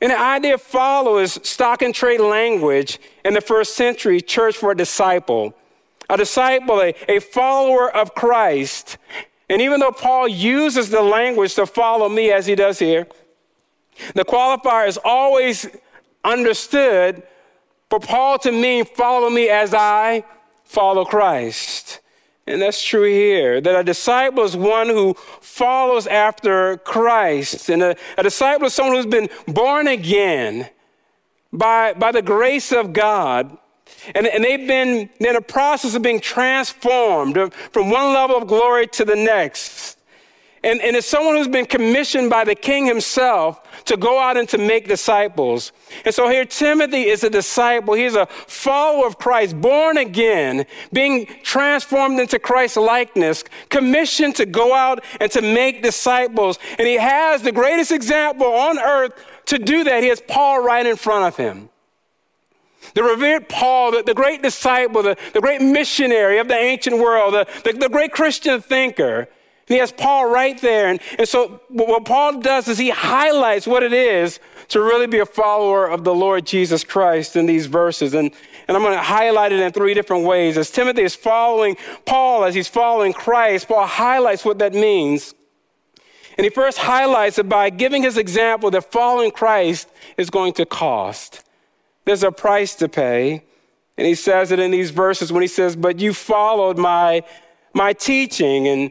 And 0.00 0.10
the 0.10 0.18
idea 0.18 0.54
of 0.54 0.62
follow 0.62 1.18
is 1.18 1.38
stock 1.42 1.82
and 1.82 1.94
trade 1.94 2.20
language 2.20 2.98
in 3.26 3.34
the 3.34 3.42
first 3.42 3.76
century 3.76 4.22
church 4.22 4.56
for 4.56 4.70
a 4.70 4.74
disciple. 4.74 5.52
A 6.08 6.16
disciple, 6.16 6.80
a, 6.80 6.94
a 7.10 7.20
follower 7.20 7.94
of 7.94 8.14
Christ. 8.14 8.96
And 9.50 9.60
even 9.60 9.80
though 9.80 9.92
Paul 9.92 10.28
uses 10.28 10.88
the 10.88 11.02
language 11.02 11.54
to 11.56 11.66
follow 11.66 12.08
me 12.08 12.32
as 12.32 12.46
he 12.46 12.54
does 12.54 12.78
here, 12.78 13.06
the 14.14 14.24
qualifier 14.24 14.86
is 14.86 14.98
always 15.04 15.66
understood 16.24 17.22
for 17.88 18.00
Paul 18.00 18.38
to 18.40 18.52
mean, 18.52 18.84
follow 18.84 19.30
me 19.30 19.48
as 19.48 19.72
I 19.72 20.24
follow 20.64 21.04
Christ. 21.04 22.00
And 22.48 22.62
that's 22.62 22.82
true 22.82 23.04
here, 23.04 23.60
that 23.60 23.80
a 23.80 23.82
disciple 23.82 24.44
is 24.44 24.56
one 24.56 24.88
who 24.88 25.14
follows 25.40 26.06
after 26.06 26.76
Christ. 26.78 27.68
And 27.68 27.82
a, 27.82 27.96
a 28.16 28.22
disciple 28.22 28.66
is 28.66 28.74
someone 28.74 28.96
who's 28.96 29.06
been 29.06 29.28
born 29.48 29.88
again 29.88 30.68
by, 31.52 31.94
by 31.94 32.12
the 32.12 32.22
grace 32.22 32.70
of 32.72 32.92
God. 32.92 33.56
And, 34.14 34.26
and 34.26 34.44
they've 34.44 34.66
been 34.66 35.10
in 35.18 35.36
a 35.36 35.40
process 35.40 35.94
of 35.94 36.02
being 36.02 36.20
transformed 36.20 37.52
from 37.72 37.90
one 37.90 38.12
level 38.12 38.36
of 38.36 38.46
glory 38.46 38.86
to 38.88 39.04
the 39.04 39.16
next. 39.16 39.95
And, 40.66 40.80
and 40.82 40.96
it's 40.96 41.06
someone 41.06 41.36
who's 41.36 41.46
been 41.46 41.64
commissioned 41.64 42.28
by 42.28 42.42
the 42.42 42.56
king 42.56 42.86
himself 42.86 43.62
to 43.84 43.96
go 43.96 44.18
out 44.18 44.36
and 44.36 44.48
to 44.48 44.58
make 44.58 44.88
disciples. 44.88 45.70
And 46.04 46.12
so 46.12 46.28
here, 46.28 46.44
Timothy 46.44 47.02
is 47.06 47.22
a 47.22 47.30
disciple. 47.30 47.94
He's 47.94 48.16
a 48.16 48.26
follower 48.26 49.06
of 49.06 49.16
Christ, 49.16 49.60
born 49.60 49.96
again, 49.96 50.66
being 50.92 51.26
transformed 51.44 52.18
into 52.18 52.40
Christ's 52.40 52.78
likeness, 52.78 53.44
commissioned 53.68 54.34
to 54.36 54.44
go 54.44 54.74
out 54.74 55.04
and 55.20 55.30
to 55.30 55.40
make 55.40 55.84
disciples. 55.84 56.58
And 56.80 56.88
he 56.88 56.94
has 56.94 57.42
the 57.42 57.52
greatest 57.52 57.92
example 57.92 58.48
on 58.48 58.76
earth 58.80 59.12
to 59.46 59.60
do 59.60 59.84
that. 59.84 60.02
He 60.02 60.08
has 60.08 60.20
Paul 60.20 60.64
right 60.64 60.84
in 60.84 60.96
front 60.96 61.26
of 61.26 61.36
him. 61.36 61.68
The 62.94 63.04
revered 63.04 63.48
Paul, 63.48 63.92
the, 63.92 64.02
the 64.02 64.14
great 64.14 64.42
disciple, 64.42 65.04
the, 65.04 65.16
the 65.32 65.40
great 65.40 65.62
missionary 65.62 66.38
of 66.38 66.48
the 66.48 66.56
ancient 66.56 66.98
world, 66.98 67.34
the, 67.34 67.46
the, 67.62 67.78
the 67.78 67.88
great 67.88 68.10
Christian 68.10 68.60
thinker. 68.60 69.28
He 69.66 69.78
has 69.78 69.90
Paul 69.90 70.30
right 70.30 70.60
there. 70.60 70.88
And, 70.88 71.00
and 71.18 71.28
so 71.28 71.60
what 71.68 72.04
Paul 72.04 72.40
does 72.40 72.68
is 72.68 72.78
he 72.78 72.90
highlights 72.90 73.66
what 73.66 73.82
it 73.82 73.92
is 73.92 74.38
to 74.68 74.80
really 74.80 75.06
be 75.06 75.18
a 75.18 75.26
follower 75.26 75.88
of 75.88 76.04
the 76.04 76.14
Lord 76.14 76.46
Jesus 76.46 76.84
Christ 76.84 77.36
in 77.36 77.46
these 77.46 77.66
verses. 77.66 78.14
And, 78.14 78.30
and 78.68 78.76
I'm 78.76 78.82
going 78.82 78.94
to 78.94 79.02
highlight 79.02 79.52
it 79.52 79.60
in 79.60 79.72
three 79.72 79.94
different 79.94 80.24
ways. 80.24 80.56
As 80.56 80.70
Timothy 80.70 81.02
is 81.02 81.16
following 81.16 81.76
Paul, 82.04 82.44
as 82.44 82.54
he's 82.54 82.68
following 82.68 83.12
Christ, 83.12 83.66
Paul 83.68 83.86
highlights 83.86 84.44
what 84.44 84.58
that 84.60 84.72
means. 84.72 85.34
And 86.38 86.44
he 86.44 86.50
first 86.50 86.78
highlights 86.78 87.38
it 87.38 87.48
by 87.48 87.70
giving 87.70 88.02
his 88.02 88.16
example 88.16 88.70
that 88.70 88.92
following 88.92 89.30
Christ 89.30 89.88
is 90.16 90.30
going 90.30 90.52
to 90.54 90.66
cost. 90.66 91.42
There's 92.04 92.22
a 92.22 92.30
price 92.30 92.76
to 92.76 92.88
pay. 92.88 93.42
And 93.98 94.06
he 94.06 94.14
says 94.14 94.52
it 94.52 94.60
in 94.60 94.70
these 94.70 94.90
verses 94.90 95.32
when 95.32 95.42
he 95.42 95.48
says, 95.48 95.74
But 95.74 95.98
you 95.98 96.12
followed 96.12 96.78
my, 96.78 97.24
my 97.72 97.94
teaching. 97.94 98.68
And 98.68 98.90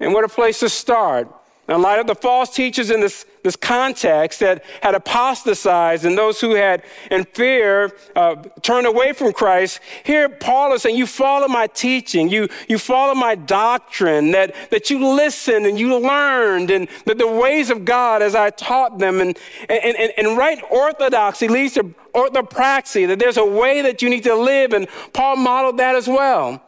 and 0.00 0.12
what 0.12 0.24
a 0.24 0.28
place 0.28 0.60
to 0.60 0.68
start. 0.68 1.28
In 1.70 1.82
light 1.82 2.00
of 2.00 2.08
the 2.08 2.16
false 2.16 2.52
teachers 2.52 2.90
in 2.90 3.00
this, 3.00 3.24
this 3.44 3.54
context 3.54 4.40
that 4.40 4.64
had 4.82 4.96
apostatized 4.96 6.04
and 6.04 6.18
those 6.18 6.40
who 6.40 6.54
had, 6.56 6.82
in 7.12 7.24
fear, 7.24 7.92
uh, 8.16 8.34
turned 8.60 8.88
away 8.88 9.12
from 9.12 9.32
Christ, 9.32 9.78
here 10.02 10.28
Paul 10.28 10.72
is 10.72 10.82
saying, 10.82 10.96
You 10.96 11.06
follow 11.06 11.46
my 11.46 11.68
teaching, 11.68 12.28
you, 12.28 12.48
you 12.68 12.76
follow 12.76 13.14
my 13.14 13.36
doctrine, 13.36 14.32
that, 14.32 14.52
that 14.70 14.90
you 14.90 15.06
listened 15.06 15.64
and 15.64 15.78
you 15.78 15.96
learned, 15.96 16.72
and 16.72 16.88
that 17.06 17.18
the 17.18 17.28
ways 17.28 17.70
of 17.70 17.84
God 17.84 18.20
as 18.20 18.34
I 18.34 18.50
taught 18.50 18.98
them. 18.98 19.20
And, 19.20 19.38
and, 19.68 19.96
and, 19.96 20.12
and 20.16 20.36
right 20.36 20.60
orthodoxy 20.72 21.46
leads 21.46 21.74
to 21.74 21.84
orthopraxy, 22.14 23.06
that 23.06 23.20
there's 23.20 23.36
a 23.36 23.46
way 23.46 23.80
that 23.82 24.02
you 24.02 24.10
need 24.10 24.24
to 24.24 24.34
live, 24.34 24.72
and 24.72 24.88
Paul 25.12 25.36
modeled 25.36 25.78
that 25.78 25.94
as 25.94 26.08
well. 26.08 26.60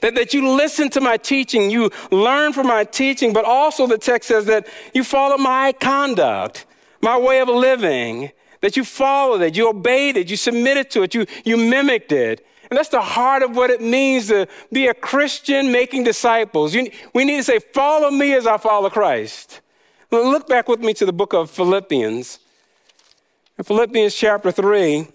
That, 0.00 0.14
that 0.14 0.32
you 0.32 0.48
listen 0.48 0.90
to 0.90 1.00
my 1.00 1.16
teaching, 1.16 1.70
you 1.70 1.90
learn 2.10 2.52
from 2.52 2.68
my 2.68 2.84
teaching, 2.84 3.32
but 3.32 3.44
also 3.44 3.86
the 3.86 3.98
text 3.98 4.28
says 4.28 4.46
that 4.46 4.66
you 4.94 5.04
follow 5.04 5.36
my 5.36 5.72
conduct, 5.72 6.66
my 7.00 7.18
way 7.18 7.40
of 7.40 7.48
living, 7.48 8.30
that 8.60 8.76
you 8.76 8.84
followed 8.84 9.42
it, 9.42 9.56
you 9.56 9.68
obeyed 9.68 10.16
it, 10.16 10.30
you 10.30 10.36
submitted 10.36 10.90
to 10.92 11.02
it, 11.02 11.14
you, 11.14 11.26
you 11.44 11.56
mimicked 11.56 12.12
it. 12.12 12.46
And 12.70 12.78
that's 12.78 12.88
the 12.88 13.02
heart 13.02 13.42
of 13.42 13.54
what 13.54 13.68
it 13.68 13.82
means 13.82 14.28
to 14.28 14.46
be 14.72 14.86
a 14.86 14.94
Christian 14.94 15.70
making 15.70 16.04
disciples. 16.04 16.74
You, 16.74 16.90
we 17.12 17.24
need 17.24 17.36
to 17.36 17.42
say, 17.42 17.58
Follow 17.58 18.10
me 18.10 18.32
as 18.32 18.46
I 18.46 18.56
follow 18.56 18.88
Christ. 18.88 19.60
Look 20.10 20.48
back 20.48 20.68
with 20.68 20.80
me 20.80 20.94
to 20.94 21.04
the 21.04 21.12
book 21.12 21.34
of 21.34 21.50
Philippians. 21.50 22.38
In 23.58 23.64
Philippians 23.64 24.14
chapter 24.14 24.50
3, 24.50 25.06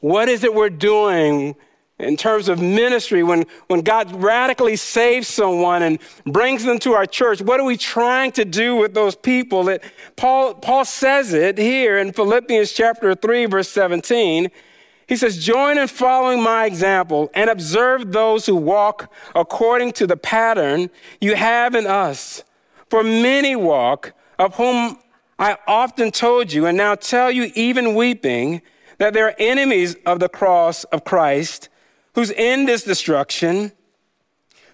what 0.00 0.28
is 0.28 0.44
it 0.44 0.54
we're 0.54 0.68
doing 0.68 1.56
in 1.98 2.16
terms 2.16 2.50
of 2.50 2.60
ministry, 2.60 3.22
when, 3.22 3.46
when 3.68 3.80
God 3.80 4.22
radically 4.22 4.76
saves 4.76 5.28
someone 5.28 5.82
and 5.82 5.98
brings 6.26 6.62
them 6.62 6.78
to 6.80 6.92
our 6.92 7.06
church, 7.06 7.40
what 7.40 7.58
are 7.58 7.64
we 7.64 7.78
trying 7.78 8.32
to 8.32 8.44
do 8.44 8.76
with 8.76 8.92
those 8.92 9.16
people? 9.16 9.64
That 9.64 9.82
Paul, 10.14 10.54
Paul 10.54 10.84
says 10.84 11.32
it 11.32 11.56
here 11.56 11.96
in 11.96 12.12
Philippians 12.12 12.72
chapter 12.72 13.14
3, 13.14 13.46
verse 13.46 13.70
17. 13.70 14.50
He 15.08 15.16
says, 15.16 15.42
Join 15.42 15.78
in 15.78 15.88
following 15.88 16.42
my 16.42 16.66
example 16.66 17.30
and 17.32 17.48
observe 17.48 18.12
those 18.12 18.44
who 18.44 18.56
walk 18.56 19.10
according 19.34 19.92
to 19.92 20.06
the 20.06 20.16
pattern 20.18 20.90
you 21.20 21.34
have 21.34 21.74
in 21.74 21.86
us. 21.86 22.44
For 22.90 23.02
many 23.02 23.56
walk, 23.56 24.12
of 24.38 24.54
whom 24.56 24.98
I 25.38 25.56
often 25.66 26.10
told 26.10 26.52
you, 26.52 26.66
and 26.66 26.76
now 26.76 26.94
tell 26.94 27.30
you, 27.30 27.50
even 27.54 27.94
weeping, 27.94 28.60
that 28.98 29.14
they're 29.14 29.34
enemies 29.40 29.96
of 30.04 30.20
the 30.20 30.28
cross 30.28 30.84
of 30.84 31.02
Christ 31.02 31.70
whose 32.16 32.32
end 32.34 32.68
is 32.68 32.82
destruction, 32.82 33.70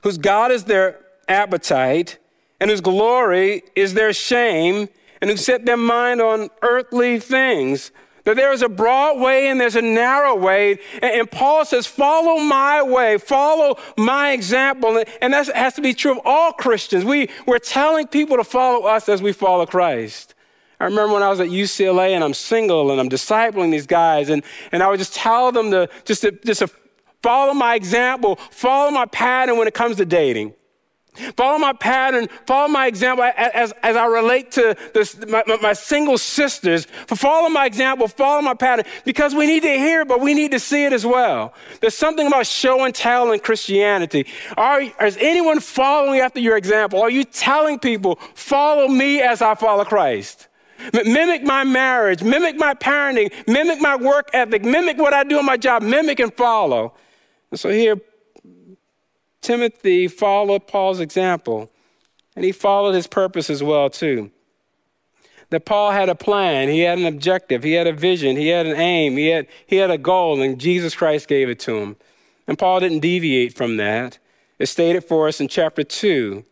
whose 0.03 0.17
God 0.17 0.51
is 0.51 0.65
their 0.65 1.01
appetite, 1.29 2.19
and 2.61 2.71
whose 2.71 2.81
glory 2.81 3.65
is 3.75 3.95
their 3.95 4.13
shame, 4.13 4.89
and 5.21 5.29
who 5.29 5.37
set 5.37 5.67
their 5.67 5.77
mind 5.77 6.23
on 6.23 6.49
earthly 6.63 7.19
things. 7.19 7.91
That 8.25 8.37
there 8.37 8.53
is 8.53 8.63
a 8.63 8.69
broad 8.69 9.19
way 9.21 9.49
and 9.49 9.61
there's 9.61 9.75
a 9.75 9.83
narrow 9.83 10.37
way. 10.37 10.79
And, 11.03 11.29
Paul 11.29 11.65
says, 11.65 11.89
follow 11.89 12.41
my 12.41 12.81
way, 12.81 13.19
follow 13.19 13.77
my 13.99 14.31
example. 14.31 15.03
And 15.21 15.33
that 15.33 15.49
has 15.49 15.75
to 15.75 15.83
be 15.83 15.93
true 15.93 16.13
of 16.13 16.21
all 16.25 16.53
Christians. 16.53 17.05
We, 17.05 17.29
we're 17.47 17.59
telling 17.59 18.07
people 18.07 18.37
to 18.37 18.45
follow 18.45 18.87
us 18.87 19.09
as 19.09 19.21
we 19.21 19.33
follow 19.33 19.67
Christ. 19.67 20.37
I 20.79 20.85
remember 20.85 21.15
when 21.15 21.23
I 21.25 21.31
was 21.31 21.41
at 21.41 21.49
UCLA 21.49 22.11
and 22.11 22.23
I'm 22.23 22.35
single 22.35 22.93
and 22.93 23.01
I'm 23.01 23.09
discipling 23.09 23.73
these 23.73 23.87
guys, 23.87 24.29
and, 24.29 24.43
and 24.71 24.83
I 24.83 24.89
would 24.89 24.99
just 24.99 25.15
tell 25.15 25.53
them 25.53 25.71
to 25.71 25.89
just 26.05 26.23
to, 26.23 26.33
just 26.33 26.61
to 26.61 26.69
Follow 27.23 27.55
my 27.55 27.75
example, 27.75 28.37
follow 28.51 28.91
my 28.91 29.07
pattern 29.07 29.57
when 29.57 29.69
it 29.69 29.75
comes 29.75 29.97
to 29.97 30.05
dating. 30.05 30.55
Follow 31.37 31.59
my 31.59 31.75
pattern, 31.75 32.27
follow 32.47 32.69
my 32.69 32.87
example 32.87 33.23
as, 33.37 33.73
as 33.83 33.97
I 33.97 34.07
relate 34.07 34.51
to 34.53 34.75
this, 34.95 35.15
my, 35.27 35.45
my 35.61 35.75
single 35.75 36.17
sisters. 36.17 36.87
Follow 37.07 37.51
my 37.51 37.67
example, 37.67 38.09
follow 38.09 38.41
my 38.41 38.55
pattern, 38.55 38.87
because 39.05 39.35
we 39.35 39.47
need 39.47 39.63
to 39.63 39.69
hear 39.69 40.01
it, 40.01 40.09
but 40.09 40.23
we 40.23 40.33
need 40.33 40.53
to 40.53 40.59
see 40.59 40.85
it 40.87 40.93
as 40.95 41.05
well. 41.05 41.53
There's 41.83 41.95
something 41.95 42.27
about 42.27 42.47
show 42.47 42.85
and 42.85 42.95
tell 42.95 43.31
in 43.33 43.41
Christianity. 43.41 44.27
Are, 44.57 44.81
is 44.81 45.19
anyone 45.21 45.61
following 45.61 46.21
after 46.21 46.41
your 46.41 46.57
example? 46.57 47.03
Are 47.03 47.11
you 47.11 47.25
telling 47.25 47.79
people, 47.79 48.17
follow 48.35 48.89
me 48.89 49.21
as 49.21 49.43
I 49.43 49.55
follow 49.55 49.85
Christ? 49.85 50.49
Mimic 50.95 51.45
my 51.45 51.63
marriage, 51.63 52.23
mimic 52.23 52.57
my 52.57 52.73
parenting, 52.73 53.31
mimic 53.47 53.83
my 53.83 53.97
work 53.97 54.31
ethic, 54.33 54.65
mimic 54.65 54.97
what 54.97 55.13
I 55.13 55.25
do 55.25 55.39
in 55.39 55.45
my 55.45 55.59
job, 55.59 55.83
mimic 55.83 56.21
and 56.21 56.33
follow. 56.33 56.95
And 57.53 57.61
so 57.61 57.69
here, 57.69 58.01
Timothy 59.43 60.09
followed 60.09 60.67
Paul's 60.67 61.01
example, 61.01 61.71
and 62.35 62.47
he 62.47 62.51
followed 62.51 62.93
his 62.93 63.07
purpose 63.07 63.51
as 63.51 63.63
well, 63.63 63.91
too. 63.91 64.31
That 65.51 65.67
Paul 65.67 65.91
had 65.91 66.09
a 66.09 66.15
plan, 66.15 66.71
he 66.71 66.81
had 66.81 66.99
an 66.99 67.05
objective, 67.05 67.63
he 67.63 67.75
had 67.75 67.87
a 67.87 67.93
vision, 67.93 68.37
he 68.37 68.49
had 68.49 68.65
an 68.65 68.77
aim, 68.77 69.19
he 69.19 69.29
had, 69.29 69.49
he 69.67 69.77
had 69.77 69.91
a 69.91 69.99
goal, 69.99 70.41
and 70.41 70.59
Jesus 70.59 70.95
Christ 70.95 71.29
gave 71.29 71.51
it 71.51 71.61
to 71.61 71.77
him. 71.77 71.97
And 72.49 72.59
Paul 72.59 72.81
didn't 72.81 73.01
deviate 73.01 73.55
from 73.55 73.77
that. 73.77 74.19
It's 74.59 74.71
stated 74.71 75.05
for 75.05 75.29
us 75.29 75.39
in 75.39 75.49
chapter 75.49 75.85
2, 75.85 76.43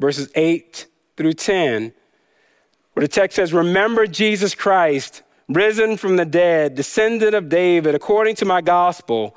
verses 0.00 0.30
8 0.34 0.86
through 1.16 1.32
10, 1.32 1.94
where 2.92 3.04
the 3.04 3.08
text 3.08 3.36
says, 3.36 3.54
Remember 3.54 4.06
Jesus 4.06 4.54
Christ, 4.54 5.22
risen 5.48 5.96
from 5.96 6.16
the 6.16 6.26
dead, 6.26 6.74
descendant 6.74 7.34
of 7.34 7.48
David, 7.48 7.94
according 7.94 8.36
to 8.36 8.44
my 8.44 8.60
gospel 8.60 9.34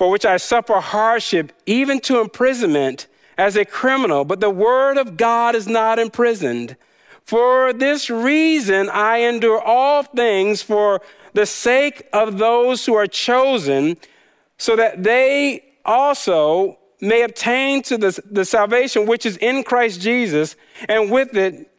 for 0.00 0.08
which 0.08 0.24
I 0.24 0.38
suffer 0.38 0.80
hardship, 0.80 1.52
even 1.66 2.00
to 2.08 2.22
imprisonment 2.22 3.06
as 3.36 3.54
a 3.54 3.66
criminal. 3.66 4.24
But 4.24 4.40
the 4.40 4.48
word 4.48 4.96
of 4.96 5.18
God 5.18 5.54
is 5.54 5.68
not 5.68 5.98
imprisoned. 5.98 6.74
For 7.26 7.74
this 7.74 8.08
reason, 8.08 8.88
I 8.88 9.18
endure 9.18 9.60
all 9.60 10.02
things 10.02 10.62
for 10.62 11.02
the 11.34 11.44
sake 11.44 12.08
of 12.14 12.38
those 12.38 12.86
who 12.86 12.94
are 12.94 13.06
chosen, 13.06 13.98
so 14.56 14.74
that 14.74 15.02
they 15.02 15.64
also 15.84 16.78
may 17.02 17.20
obtain 17.20 17.82
to 17.82 17.98
the, 17.98 18.18
the 18.24 18.46
salvation 18.46 19.06
which 19.06 19.26
is 19.26 19.36
in 19.36 19.62
Christ 19.62 20.00
Jesus, 20.00 20.56
and 20.88 21.10
with 21.10 21.36
it, 21.36 21.70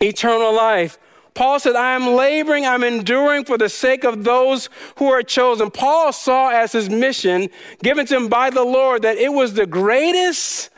eternal 0.00 0.54
life. 0.54 0.98
Paul 1.40 1.58
said, 1.58 1.74
I 1.74 1.94
am 1.94 2.06
laboring, 2.06 2.66
I'm 2.66 2.84
enduring 2.84 3.46
for 3.46 3.56
the 3.56 3.70
sake 3.70 4.04
of 4.04 4.24
those 4.24 4.68
who 4.96 5.06
are 5.06 5.22
chosen. 5.22 5.70
Paul 5.70 6.12
saw 6.12 6.50
as 6.50 6.72
his 6.72 6.90
mission 6.90 7.48
given 7.82 8.04
to 8.04 8.16
him 8.16 8.28
by 8.28 8.50
the 8.50 8.62
Lord 8.62 9.00
that 9.00 9.16
it 9.16 9.32
was 9.32 9.54
the 9.54 9.64
greatest 9.64 10.68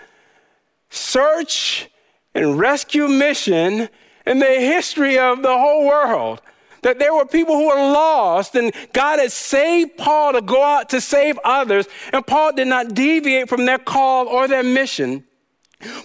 search 0.89 1.91
and 2.33 2.61
rescue 2.61 3.09
mission 3.09 3.89
in 4.25 4.39
the 4.39 4.47
history 4.47 5.19
of 5.19 5.43
the 5.43 5.49
whole 5.53 5.85
world. 5.85 6.41
That 6.83 7.01
there 7.01 7.13
were 7.13 7.27
people 7.27 7.57
who 7.57 7.67
were 7.67 7.75
lost, 7.75 8.55
and 8.55 8.73
God 8.93 9.19
had 9.19 9.33
saved 9.33 9.97
Paul 9.97 10.35
to 10.35 10.43
go 10.43 10.63
out 10.63 10.91
to 10.91 11.01
save 11.01 11.41
others, 11.45 11.89
and 12.13 12.25
Paul 12.25 12.53
did 12.53 12.69
not 12.69 12.95
deviate 12.95 13.49
from 13.49 13.67
their 13.67 13.79
call 13.79 14.29
or 14.29 14.47
their 14.47 14.63
mission. 14.63 15.25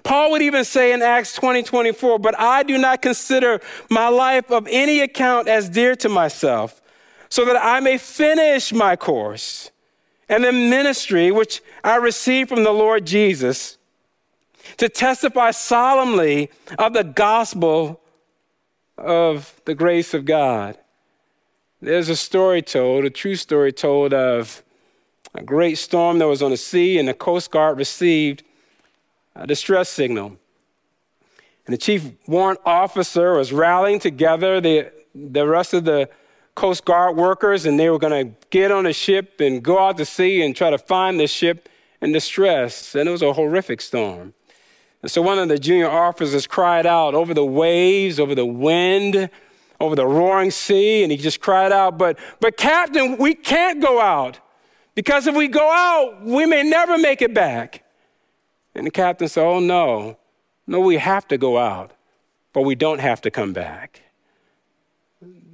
Paul 0.03 0.31
would 0.31 0.41
even 0.41 0.65
say 0.65 0.93
in 0.93 1.01
Acts 1.01 1.33
20 1.33 1.63
24, 1.63 2.19
but 2.19 2.39
I 2.39 2.63
do 2.63 2.77
not 2.77 3.01
consider 3.01 3.61
my 3.89 4.07
life 4.07 4.51
of 4.51 4.67
any 4.69 5.01
account 5.01 5.47
as 5.47 5.69
dear 5.69 5.95
to 5.97 6.09
myself, 6.09 6.81
so 7.29 7.45
that 7.45 7.57
I 7.57 7.79
may 7.79 7.97
finish 7.97 8.73
my 8.73 8.95
course 8.95 9.71
and 10.29 10.43
the 10.43 10.51
ministry 10.51 11.31
which 11.31 11.61
I 11.83 11.95
received 11.95 12.49
from 12.49 12.63
the 12.63 12.71
Lord 12.71 13.05
Jesus 13.05 13.77
to 14.77 14.89
testify 14.89 15.51
solemnly 15.51 16.49
of 16.77 16.93
the 16.93 17.03
gospel 17.03 18.01
of 18.97 19.59
the 19.65 19.75
grace 19.75 20.13
of 20.13 20.25
God. 20.25 20.77
There's 21.81 22.09
a 22.09 22.15
story 22.15 22.61
told, 22.61 23.05
a 23.05 23.09
true 23.09 23.35
story 23.35 23.71
told 23.71 24.13
of 24.13 24.63
a 25.35 25.43
great 25.43 25.77
storm 25.77 26.19
that 26.19 26.27
was 26.27 26.41
on 26.41 26.51
the 26.51 26.57
sea, 26.57 26.97
and 26.97 27.07
the 27.07 27.13
Coast 27.13 27.51
Guard 27.51 27.77
received 27.77 28.43
a 29.37 29.47
distress 29.47 29.89
signal. 29.89 30.37
And 31.65 31.73
the 31.73 31.77
chief 31.77 32.11
warrant 32.27 32.59
officer 32.65 33.33
was 33.35 33.51
rallying 33.51 33.99
together 33.99 34.61
the, 34.61 34.91
the 35.13 35.45
rest 35.47 35.73
of 35.73 35.85
the 35.85 36.09
Coast 36.55 36.85
Guard 36.85 37.15
workers, 37.15 37.65
and 37.65 37.79
they 37.79 37.89
were 37.89 37.99
going 37.99 38.29
to 38.29 38.35
get 38.49 38.71
on 38.71 38.85
a 38.85 38.93
ship 38.93 39.39
and 39.39 39.61
go 39.61 39.79
out 39.79 39.97
to 39.97 40.05
sea 40.05 40.41
and 40.41 40.55
try 40.55 40.69
to 40.69 40.77
find 40.77 41.19
the 41.19 41.27
ship 41.27 41.69
in 42.01 42.11
distress. 42.11 42.95
And 42.95 43.07
it 43.07 43.11
was 43.11 43.21
a 43.21 43.33
horrific 43.33 43.81
storm. 43.81 44.33
And 45.03 45.11
so 45.11 45.21
one 45.21 45.37
of 45.37 45.49
the 45.49 45.59
junior 45.59 45.89
officers 45.89 46.47
cried 46.47 46.87
out 46.87 47.13
over 47.13 47.33
the 47.33 47.45
waves, 47.45 48.19
over 48.19 48.33
the 48.33 48.45
wind, 48.45 49.29
over 49.79 49.95
the 49.95 50.07
roaring 50.07 50.49
sea, 50.49 51.03
and 51.03 51.11
he 51.11 51.17
just 51.17 51.39
cried 51.39 51.71
out, 51.71 51.97
But, 51.99 52.17
but 52.39 52.57
Captain, 52.57 53.17
we 53.17 53.35
can't 53.35 53.79
go 53.79 54.01
out 54.01 54.39
because 54.95 55.27
if 55.27 55.35
we 55.35 55.47
go 55.47 55.69
out, 55.69 56.25
we 56.25 56.47
may 56.47 56.63
never 56.63 56.97
make 56.97 57.21
it 57.21 57.33
back. 57.33 57.83
And 58.77 58.85
the 58.85 58.91
captain 58.91 59.27
said, 59.27 59.43
Oh, 59.43 59.59
no, 59.59 60.17
no, 60.67 60.79
we 60.79 60.97
have 60.97 61.27
to 61.29 61.37
go 61.37 61.57
out, 61.57 61.91
but 62.53 62.61
we 62.61 62.75
don't 62.75 62.99
have 62.99 63.19
to 63.21 63.31
come 63.31 63.51
back. 63.51 64.01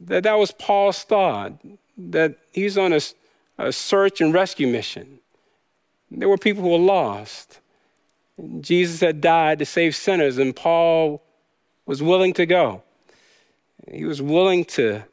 That, 0.06 0.24
that 0.24 0.34
was 0.34 0.52
Paul's 0.52 1.04
thought, 1.04 1.54
that 1.98 2.36
he's 2.52 2.78
on 2.78 2.92
a, 2.92 3.00
a 3.58 3.72
search 3.72 4.20
and 4.20 4.34
rescue 4.34 4.68
mission. 4.68 5.20
There 6.12 6.28
were 6.28 6.38
people 6.38 6.64
who 6.64 6.72
were 6.72 6.78
lost. 6.78 7.62
Jesus 8.60 9.00
had 9.00 9.22
died 9.22 9.60
to 9.60 9.66
save 9.66 9.96
sinners, 9.96 10.38
and 10.38 10.54
Paul 10.54 11.24
was 11.86 12.04
willing 12.04 12.34
to 12.34 12.46
go. 12.46 12.84
He 13.90 14.04
was 14.04 14.22
willing 14.22 14.66
to, 14.66 15.04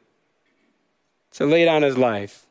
to 1.33 1.45
lay 1.45 1.63
down 1.63 1.83
his 1.83 1.97
life 1.97 2.45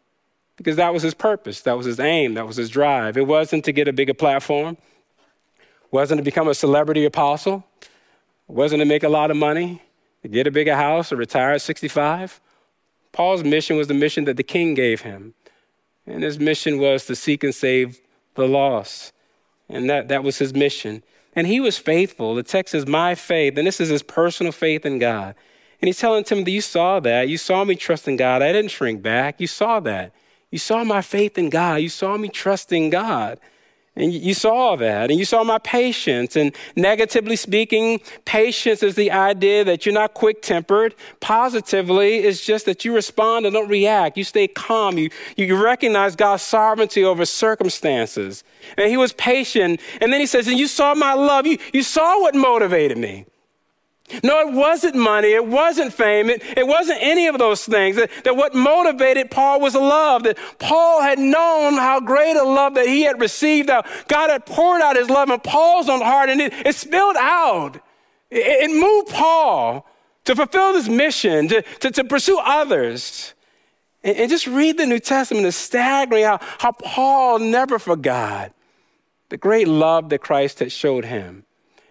because 0.56 0.76
that 0.76 0.94
was 0.94 1.02
his 1.02 1.14
purpose, 1.14 1.60
that 1.62 1.76
was 1.76 1.84
his 1.84 2.00
aim, 2.00 2.34
that 2.34 2.46
was 2.46 2.56
his 2.56 2.70
drive. 2.70 3.18
It 3.18 3.26
wasn't 3.26 3.66
to 3.66 3.72
get 3.72 3.88
a 3.88 3.92
bigger 3.92 4.14
platform, 4.14 4.78
wasn't 5.90 6.18
to 6.18 6.24
become 6.24 6.48
a 6.48 6.54
celebrity 6.54 7.04
apostle, 7.04 7.64
wasn't 8.46 8.80
to 8.80 8.86
make 8.86 9.02
a 9.02 9.08
lot 9.08 9.30
of 9.30 9.36
money, 9.36 9.82
to 10.22 10.28
get 10.28 10.46
a 10.46 10.50
bigger 10.50 10.76
house 10.76 11.12
or 11.12 11.16
retire 11.16 11.52
at 11.52 11.62
65. 11.62 12.40
Paul's 13.12 13.42
mission 13.42 13.76
was 13.76 13.88
the 13.88 13.94
mission 13.94 14.24
that 14.24 14.36
the 14.36 14.42
king 14.42 14.74
gave 14.74 15.00
him. 15.02 15.34
And 16.06 16.22
his 16.22 16.38
mission 16.38 16.78
was 16.78 17.06
to 17.06 17.16
seek 17.16 17.44
and 17.44 17.54
save 17.54 18.00
the 18.34 18.46
lost. 18.46 19.12
And 19.68 19.88
that, 19.88 20.08
that 20.08 20.24
was 20.24 20.38
his 20.38 20.54
mission. 20.54 21.02
And 21.34 21.46
he 21.46 21.60
was 21.60 21.78
faithful. 21.78 22.34
The 22.34 22.42
text 22.42 22.74
is 22.74 22.86
My 22.86 23.14
faith, 23.14 23.56
and 23.56 23.66
this 23.66 23.80
is 23.80 23.88
his 23.88 24.02
personal 24.02 24.52
faith 24.52 24.84
in 24.84 24.98
God. 24.98 25.34
And 25.80 25.88
he's 25.88 25.98
telling 25.98 26.24
Timothy, 26.24 26.52
You 26.52 26.60
saw 26.60 27.00
that. 27.00 27.28
You 27.28 27.38
saw 27.38 27.64
me 27.64 27.76
trusting 27.76 28.16
God. 28.16 28.42
I 28.42 28.52
didn't 28.52 28.70
shrink 28.70 29.02
back. 29.02 29.40
You 29.40 29.46
saw 29.46 29.80
that. 29.80 30.12
You 30.50 30.58
saw 30.58 30.82
my 30.82 31.00
faith 31.00 31.38
in 31.38 31.48
God. 31.48 31.76
You 31.76 31.88
saw 31.88 32.16
me 32.16 32.28
trusting 32.28 32.90
God. 32.90 33.38
And 33.96 34.14
you 34.14 34.34
saw 34.34 34.76
that, 34.76 35.10
and 35.10 35.18
you 35.18 35.24
saw 35.24 35.42
my 35.42 35.58
patience. 35.58 36.36
And 36.36 36.54
negatively 36.76 37.34
speaking, 37.34 38.00
patience 38.24 38.84
is 38.84 38.94
the 38.94 39.10
idea 39.10 39.64
that 39.64 39.84
you're 39.84 39.92
not 39.92 40.14
quick 40.14 40.42
tempered. 40.42 40.94
Positively, 41.18 42.18
it's 42.18 42.44
just 42.44 42.66
that 42.66 42.84
you 42.84 42.94
respond 42.94 43.46
and 43.46 43.52
don't 43.52 43.68
react. 43.68 44.16
You 44.16 44.22
stay 44.22 44.46
calm. 44.46 44.96
You, 44.96 45.10
you 45.36 45.60
recognize 45.60 46.14
God's 46.14 46.42
sovereignty 46.44 47.02
over 47.02 47.24
circumstances. 47.24 48.44
And 48.78 48.88
he 48.88 48.96
was 48.96 49.12
patient. 49.12 49.80
And 50.00 50.12
then 50.12 50.20
he 50.20 50.26
says, 50.26 50.46
And 50.46 50.58
you 50.58 50.68
saw 50.68 50.94
my 50.94 51.14
love. 51.14 51.46
You, 51.46 51.58
you 51.72 51.82
saw 51.82 52.20
what 52.20 52.36
motivated 52.36 52.96
me. 52.96 53.26
No, 54.22 54.40
it 54.40 54.52
wasn't 54.52 54.94
money. 54.94 55.32
It 55.32 55.46
wasn't 55.46 55.92
fame. 55.92 56.30
It, 56.30 56.42
it 56.56 56.66
wasn't 56.66 56.98
any 57.00 57.26
of 57.26 57.38
those 57.38 57.64
things. 57.64 57.96
That, 57.96 58.10
that 58.24 58.36
what 58.36 58.54
motivated 58.54 59.30
Paul 59.30 59.60
was 59.60 59.74
love. 59.74 60.24
That 60.24 60.38
Paul 60.58 61.02
had 61.02 61.18
known 61.18 61.74
how 61.74 62.00
great 62.00 62.36
a 62.36 62.44
love 62.44 62.74
that 62.74 62.86
he 62.86 63.02
had 63.02 63.20
received. 63.20 63.70
How 63.70 63.82
God 64.08 64.30
had 64.30 64.46
poured 64.46 64.82
out 64.82 64.96
his 64.96 65.10
love 65.10 65.30
in 65.30 65.40
Paul's 65.40 65.88
own 65.88 66.00
heart 66.00 66.28
and 66.28 66.40
it, 66.40 66.52
it 66.64 66.74
spilled 66.74 67.16
out. 67.16 67.76
It, 68.30 68.70
it, 68.70 68.70
moved 68.70 69.08
Paul 69.08 69.86
to 70.24 70.36
fulfill 70.36 70.72
this 70.72 70.88
mission, 70.88 71.48
to, 71.48 71.62
to, 71.62 71.90
to 71.90 72.04
pursue 72.04 72.38
others. 72.38 73.34
And, 74.04 74.16
and, 74.16 74.30
just 74.30 74.46
read 74.46 74.78
the 74.78 74.86
New 74.86 75.00
Testament. 75.00 75.46
It's 75.46 75.56
staggering 75.56 76.24
how, 76.24 76.38
how 76.58 76.72
Paul 76.72 77.40
never 77.40 77.78
forgot 77.78 78.52
the 79.30 79.36
great 79.36 79.68
love 79.68 80.10
that 80.10 80.20
Christ 80.20 80.58
had 80.58 80.70
showed 80.72 81.04
him. 81.04 81.44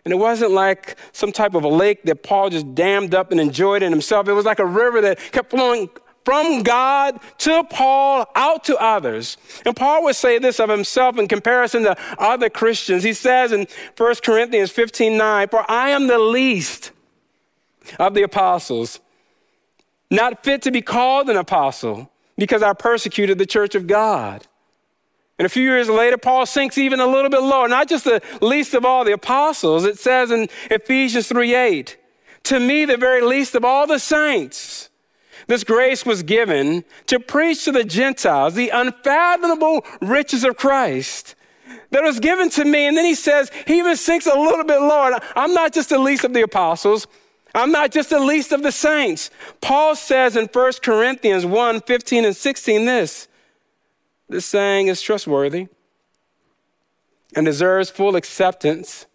And 0.05 0.13
it 0.13 0.17
wasn't 0.17 0.51
like 0.51 0.97
some 1.11 1.31
type 1.31 1.55
of 1.55 1.63
a 1.63 1.67
lake 1.67 2.03
that 2.03 2.23
Paul 2.23 2.49
just 2.49 2.73
dammed 2.73 3.13
up 3.13 3.31
and 3.31 3.39
enjoyed 3.39 3.83
in 3.83 3.91
himself. 3.91 4.27
It 4.27 4.33
was 4.33 4.45
like 4.45 4.59
a 4.59 4.65
river 4.65 5.01
that 5.01 5.19
kept 5.31 5.51
flowing 5.51 5.89
from 6.29 6.63
God 6.63 7.19
to 7.39 7.63
Paul 7.63 8.25
out 8.35 8.63
to 8.65 8.77
others. 8.77 9.37
And 9.65 9.75
Paul 9.75 10.03
would 10.03 10.15
say 10.15 10.37
this 10.37 10.59
of 10.59 10.69
himself 10.69 11.17
in 11.17 11.27
comparison 11.27 11.83
to 11.83 11.97
other 12.17 12.49
Christians. 12.49 13.03
He 13.03 13.13
says 13.13 13.51
in 13.51 13.67
1 13.97 14.15
Corinthians 14.23 14.71
15 14.71 15.17
9, 15.17 15.47
For 15.49 15.69
I 15.69 15.89
am 15.89 16.07
the 16.07 16.19
least 16.19 16.91
of 17.97 18.13
the 18.13 18.21
apostles, 18.21 18.99
not 20.11 20.43
fit 20.43 20.61
to 20.63 20.71
be 20.71 20.81
called 20.81 21.29
an 21.29 21.37
apostle, 21.37 22.11
because 22.37 22.61
I 22.61 22.73
persecuted 22.73 23.37
the 23.37 23.45
church 23.45 23.75
of 23.75 23.87
God. 23.87 24.45
And 25.39 25.45
a 25.45 25.49
few 25.49 25.63
years 25.63 25.89
later, 25.89 26.17
Paul 26.17 26.45
sinks 26.45 26.77
even 26.77 26.99
a 26.99 27.07
little 27.07 27.29
bit 27.29 27.41
lower, 27.41 27.69
not 27.69 27.87
just 27.87 28.03
the 28.03 28.21
least 28.41 28.73
of 28.73 28.83
all 28.83 29.05
the 29.05 29.13
apostles. 29.13 29.85
It 29.85 29.97
says 29.97 30.31
in 30.31 30.49
Ephesians 30.69 31.29
3 31.29 31.55
8, 31.55 31.97
to 32.43 32.59
me, 32.59 32.83
the 32.83 32.97
very 32.97 33.21
least 33.21 33.55
of 33.55 33.63
all 33.63 33.87
the 33.87 33.99
saints, 33.99 34.89
this 35.47 35.63
grace 35.63 36.05
was 36.05 36.23
given 36.23 36.83
to 37.07 37.21
preach 37.21 37.63
to 37.65 37.71
the 37.71 37.85
Gentiles 37.85 38.53
the 38.53 38.69
unfathomable 38.69 39.85
riches 40.01 40.43
of 40.43 40.57
Christ 40.57 41.35
that 41.91 42.03
was 42.03 42.19
given 42.19 42.49
to 42.51 42.65
me. 42.65 42.87
And 42.87 42.97
then 42.97 43.05
he 43.05 43.15
says, 43.15 43.49
he 43.65 43.79
even 43.79 43.95
sinks 43.95 44.27
a 44.27 44.37
little 44.37 44.65
bit 44.65 44.81
lower. 44.81 45.17
I'm 45.37 45.53
not 45.53 45.73
just 45.73 45.89
the 45.89 45.99
least 45.99 46.25
of 46.25 46.33
the 46.33 46.43
apostles. 46.43 47.07
I'm 47.55 47.71
not 47.71 47.91
just 47.91 48.09
the 48.09 48.19
least 48.19 48.51
of 48.51 48.61
the 48.61 48.71
saints. 48.71 49.31
Paul 49.61 49.95
says 49.95 50.35
in 50.35 50.47
1 50.47 50.71
Corinthians 50.83 51.45
1 51.45 51.81
15 51.81 52.25
and 52.25 52.35
16 52.35 52.85
this 52.85 53.27
this 54.29 54.45
saying 54.45 54.87
is 54.87 55.01
trustworthy 55.01 55.67
and 57.35 57.45
deserves 57.45 57.89
full 57.89 58.15
acceptance. 58.15 59.07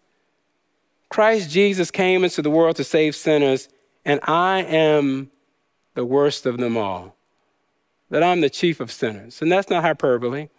Christ 1.09 1.49
Jesus 1.49 1.89
came 1.89 2.23
into 2.23 2.41
the 2.41 2.49
world 2.49 2.75
to 2.75 2.83
save 2.83 3.15
sinners, 3.15 3.69
and 4.03 4.19
I 4.23 4.63
am 4.63 5.31
the 5.93 6.05
worst 6.05 6.45
of 6.45 6.57
them 6.57 6.75
all. 6.77 7.15
That 8.09 8.21
I'm 8.21 8.41
the 8.41 8.49
chief 8.49 8.79
of 8.79 8.91
sinners. 8.91 9.41
And 9.41 9.51
that's 9.51 9.69
not 9.69 9.83
hyperbole. 9.83 10.49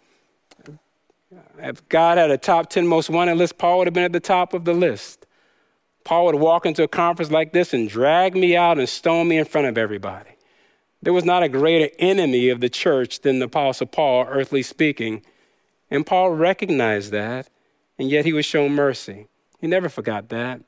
If 1.59 1.87
God 1.89 2.17
had 2.17 2.31
a 2.31 2.37
top 2.37 2.69
10 2.69 2.87
most 2.87 3.09
wanted 3.09 3.37
list, 3.37 3.57
Paul 3.57 3.79
would 3.79 3.87
have 3.87 3.93
been 3.93 4.03
at 4.03 4.11
the 4.11 4.19
top 4.19 4.53
of 4.53 4.65
the 4.65 4.73
list. 4.73 5.25
Paul 6.03 6.25
would 6.25 6.35
walk 6.35 6.65
into 6.65 6.83
a 6.83 6.87
conference 6.87 7.31
like 7.31 7.53
this 7.53 7.73
and 7.73 7.89
drag 7.89 8.35
me 8.35 8.55
out 8.55 8.79
and 8.79 8.87
stone 8.87 9.27
me 9.27 9.37
in 9.37 9.45
front 9.45 9.67
of 9.67 9.77
everybody. 9.77 10.36
There 11.01 11.13
was 11.13 11.25
not 11.25 11.43
a 11.43 11.49
greater 11.49 11.93
enemy 11.99 12.49
of 12.49 12.59
the 12.59 12.69
church 12.69 13.21
than 13.21 13.39
the 13.39 13.45
Apostle 13.45 13.87
Paul, 13.87 14.25
earthly 14.27 14.63
speaking. 14.63 15.21
And 15.91 16.05
Paul 16.05 16.31
recognized 16.31 17.11
that, 17.11 17.49
and 17.97 18.09
yet 18.09 18.25
he 18.25 18.33
was 18.33 18.45
shown 18.45 18.73
mercy. 18.73 19.27
He 19.59 19.67
never 19.67 19.89
forgot 19.89 20.29
that. 20.29 20.61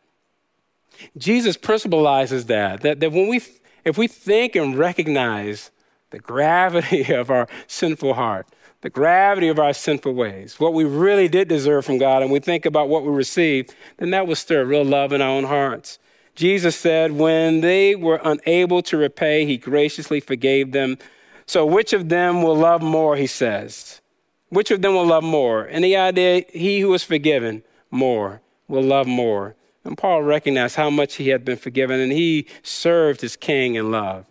Jesus 1.18 1.58
principalizes 1.58 2.48
that, 2.48 2.82
that, 2.82 3.00
that 3.00 3.12
when 3.12 3.28
we, 3.28 3.42
if 3.86 3.98
we 3.98 4.08
think 4.08 4.56
and 4.56 4.76
recognize 4.78 5.72
the 6.12 6.20
gravity 6.20 7.14
of 7.14 7.30
our 7.30 7.48
sinful 7.68 8.14
heart, 8.16 8.48
the 8.82 8.90
gravity 8.90 9.50
of 9.50 9.60
our 9.60 9.74
sinful 9.74 10.14
ways, 10.14 10.60
what 10.60 10.74
we 10.74 10.84
really 10.84 11.28
did 11.28 11.48
deserve 11.48 11.86
from 11.86 11.98
God, 11.98 12.22
and 12.22 12.32
we 12.32 12.40
think 12.40 12.66
about 12.66 12.88
what 12.88 13.04
we 13.04 13.10
received, 13.10 13.76
then 13.98 14.12
that 14.12 14.26
will 14.26 14.36
stir 14.36 14.64
real 14.64 14.86
love 14.86 15.12
in 15.12 15.22
our 15.22 15.30
own 15.30 15.46
hearts. 15.46 16.00
Jesus 16.40 16.76
said, 16.76 17.12
when 17.12 17.62
they 17.62 17.96
were 17.96 18.22
unable 18.24 18.82
to 18.84 18.98
repay, 18.98 19.46
he 19.46 19.58
graciously 19.58 20.20
forgave 20.20 20.72
them. 20.72 20.98
So, 21.46 21.66
which 21.66 21.94
of 21.94 22.10
them 22.10 22.42
will 22.42 22.56
love 22.56 22.82
more, 22.82 23.16
he 23.18 23.28
says? 23.28 24.02
Which 24.50 24.72
of 24.72 24.82
them 24.82 24.94
will 24.94 25.06
love 25.06 25.24
more? 25.24 25.66
And 25.66 25.84
the 25.84 25.98
idea, 25.98 26.46
he 26.50 26.80
who 26.80 26.94
is 26.94 27.04
forgiven 27.04 27.64
more 27.92 28.42
will 28.68 28.84
love 28.84 29.06
more. 29.06 29.56
And 29.84 29.98
Paul 29.98 30.24
recognized 30.24 30.76
how 30.76 30.90
much 30.90 31.16
he 31.16 31.30
had 31.30 31.44
been 31.44 31.58
forgiven, 31.58 32.00
and 32.00 32.12
he 32.12 32.48
served 32.64 33.22
his 33.22 33.36
king 33.36 33.76
in 33.76 33.92
love 33.92 34.26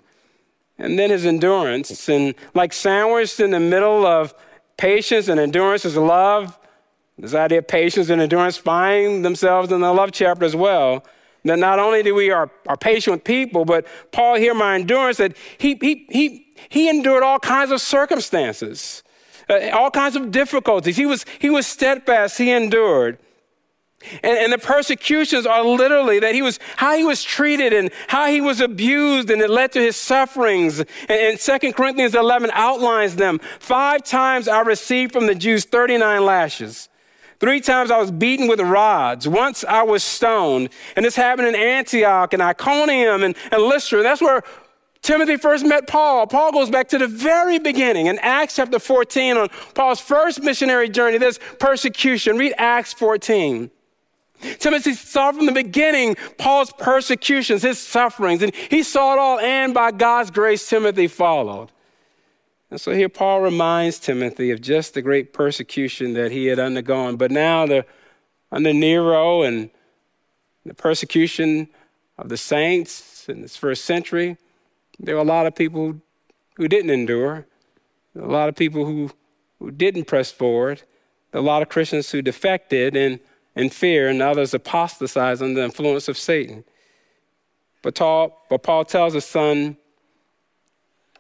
and 0.79 0.99
then 0.99 1.11
his 1.11 1.27
endurance. 1.27 2.09
And 2.09 2.35
like 2.55 2.73
sandwiched 2.73 3.40
in 3.40 3.51
the 3.51 3.61
middle 3.61 4.07
of 4.07 4.35
patience 4.77 5.29
and 5.29 5.38
endurance 5.38 5.85
is 5.85 5.97
love. 5.97 6.59
This 7.18 7.35
idea 7.35 7.59
of 7.59 7.68
patience 7.68 8.09
and 8.11 8.23
endurance 8.23 8.57
find 8.57 9.25
themselves 9.25 9.73
in 9.73 9.81
the 9.81 9.92
love 9.92 10.12
chapter 10.12 10.44
as 10.44 10.55
well. 10.55 11.05
That 11.44 11.59
not 11.59 11.79
only 11.79 12.03
do 12.03 12.14
we 12.14 12.31
are, 12.31 12.51
are 12.66 12.77
patient 12.77 13.16
with 13.16 13.24
people, 13.24 13.64
but 13.64 13.87
Paul 14.12 14.37
here, 14.37 14.55
my 14.55 14.74
endurance, 14.74 15.18
that 15.18 15.37
he, 15.59 15.79
he, 15.81 16.07
he, 16.11 16.46
he 16.68 16.88
endured 16.88 17.22
all 17.22 17.38
kinds 17.38 17.70
of 17.70 17.81
circumstances, 17.81 19.03
uh, 19.48 19.70
all 19.72 19.90
kinds 19.90 20.16
of 20.16 20.31
difficulties. 20.31 20.96
He 20.96 21.07
was, 21.07 21.24
he 21.38 21.48
was 21.48 21.66
steadfast, 21.66 22.38
he 22.38 22.51
endured. 22.51 23.18
And, 24.22 24.38
and, 24.38 24.53
the 24.53 24.59
persecutions 24.59 25.44
are 25.44 25.64
literally 25.64 26.20
that 26.20 26.33
he 26.33 26.40
was, 26.40 26.61
how 26.77 26.96
he 26.96 27.03
was 27.03 27.24
treated 27.24 27.72
and 27.72 27.90
how 28.07 28.29
he 28.29 28.40
was 28.40 28.61
abused, 28.61 29.29
and 29.29 29.42
it 29.42 29.51
led 29.51 29.72
to 29.72 29.81
his 29.81 29.96
sufferings. 29.96 30.79
And, 30.79 30.88
and 31.11 31.38
2 31.38 31.72
Corinthians 31.72 32.14
11 32.14 32.51
outlines 32.53 33.16
them. 33.16 33.40
Five 33.59 34.05
times 34.05 34.46
I 34.46 34.61
received 34.61 35.12
from 35.12 35.27
the 35.27 35.35
Jews 35.35 35.64
39 35.64 36.24
lashes. 36.24 36.88
Three 37.40 37.61
times 37.61 37.90
I 37.90 37.98
was 37.98 38.11
beaten 38.11 38.48
with 38.48 38.61
rods. 38.61 39.29
Once 39.29 39.64
I 39.64 39.83
was 39.83 40.03
stoned. 40.03 40.70
And 40.96 41.05
this 41.05 41.14
happened 41.14 41.48
in 41.48 41.55
Antioch 41.55 42.33
and 42.33 42.42
Iconium 42.42 43.22
and, 43.22 43.37
and 43.53 43.62
Lystra. 43.62 44.03
That's 44.03 44.20
where 44.20 44.42
Timothy 45.03 45.37
first 45.37 45.64
met 45.64 45.87
Paul. 45.87 46.27
Paul 46.27 46.53
goes 46.53 46.68
back 46.68 46.88
to 46.88 46.98
the 46.98 47.07
very 47.07 47.59
beginning 47.59 48.07
in 48.07 48.18
Acts 48.18 48.57
chapter 48.57 48.79
14 48.79 49.37
on 49.37 49.48
Paul's 49.74 50.01
first 50.01 50.42
missionary 50.42 50.88
journey. 50.88 51.18
There's 51.18 51.38
persecution. 51.61 52.37
Read 52.37 52.55
Acts 52.59 52.92
14. 52.94 53.70
Timothy 54.59 54.94
saw 54.94 55.33
from 55.33 55.46
the 55.46 55.53
beginning 55.53 56.16
Paul's 56.38 56.72
persecutions, 56.72 57.62
his 57.62 57.79
sufferings, 57.79 58.42
and 58.42 58.55
he 58.55 58.83
saw 58.83 59.14
it 59.14 59.18
all, 59.18 59.38
and 59.40 59.74
by 59.74 59.90
God's 59.90 60.31
grace, 60.31 60.68
Timothy 60.68 61.09
followed. 61.09 61.72
And 62.71 62.81
so 62.81 62.93
here 62.93 63.09
Paul 63.09 63.41
reminds 63.41 63.99
Timothy 63.99 64.51
of 64.51 64.61
just 64.61 64.95
the 64.95 65.03
great 65.03 65.33
persecution 65.33 66.13
that 66.15 66.33
he 66.33 66.47
had 66.47 66.59
undergone. 66.59 67.17
But 67.17 67.31
now, 67.31 67.67
the, 67.67 67.87
under 68.53 68.73
Nero 68.73 69.43
and 69.43 69.71
the 70.67 70.75
persecution 70.75 71.69
of 72.19 72.29
the 72.29 72.37
saints 72.37 73.27
in 73.29 73.41
this 73.41 73.57
first 73.57 73.85
century, 73.85 74.37
there 74.99 75.15
were 75.15 75.23
a 75.23 75.25
lot 75.25 75.47
of 75.47 75.55
people 75.55 76.01
who 76.57 76.69
didn't 76.69 76.91
endure, 76.91 77.47
a 78.15 78.27
lot 78.27 78.49
of 78.49 78.57
people 78.57 78.85
who, 78.85 79.11
who 79.59 79.71
didn't 79.71 80.05
press 80.05 80.31
forward, 80.31 80.83
a 81.33 81.41
lot 81.41 81.63
of 81.63 81.69
Christians 81.69 82.11
who 82.11 82.21
defected, 82.21 82.97
and 82.97 83.21
in 83.55 83.71
fear, 83.71 84.09
and 84.09 84.23
others 84.23 84.55
apostatized 84.55 85.43
under 85.43 85.61
the 85.61 85.65
influence 85.65 86.09
of 86.09 86.19
Satan. 86.19 86.65
But, 87.83 87.97
but 88.49 88.63
Paul 88.63 88.85
tells 88.85 89.15
his 89.15 89.25
son, 89.25 89.77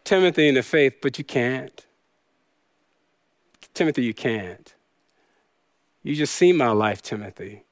Timothy, 0.08 0.48
in 0.48 0.54
the 0.54 0.62
faith, 0.62 0.94
but 1.02 1.18
you 1.18 1.24
can't. 1.24 1.84
Timothy, 3.74 4.04
you 4.04 4.14
can't. 4.14 4.74
You 6.02 6.14
just 6.14 6.34
see 6.34 6.50
my 6.50 6.70
life, 6.70 7.02
Timothy. 7.02 7.64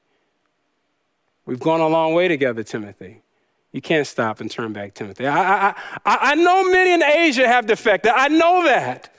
We've 1.47 1.59
gone 1.59 1.79
a 1.79 1.87
long 1.87 2.13
way 2.13 2.27
together, 2.27 2.61
Timothy. 2.61 3.23
You 3.71 3.81
can't 3.81 4.05
stop 4.05 4.39
and 4.39 4.51
turn 4.51 4.71
back, 4.71 4.93
Timothy. 4.93 5.25
I, 5.25 5.69
I, 5.69 5.75
I, 6.05 6.17
I 6.21 6.35
know 6.35 6.69
many 6.69 6.91
in 6.93 7.01
Asia 7.01 7.47
have 7.47 7.65
defected. 7.65 8.11
I 8.15 8.27
know 8.27 8.63
that. 8.65 9.11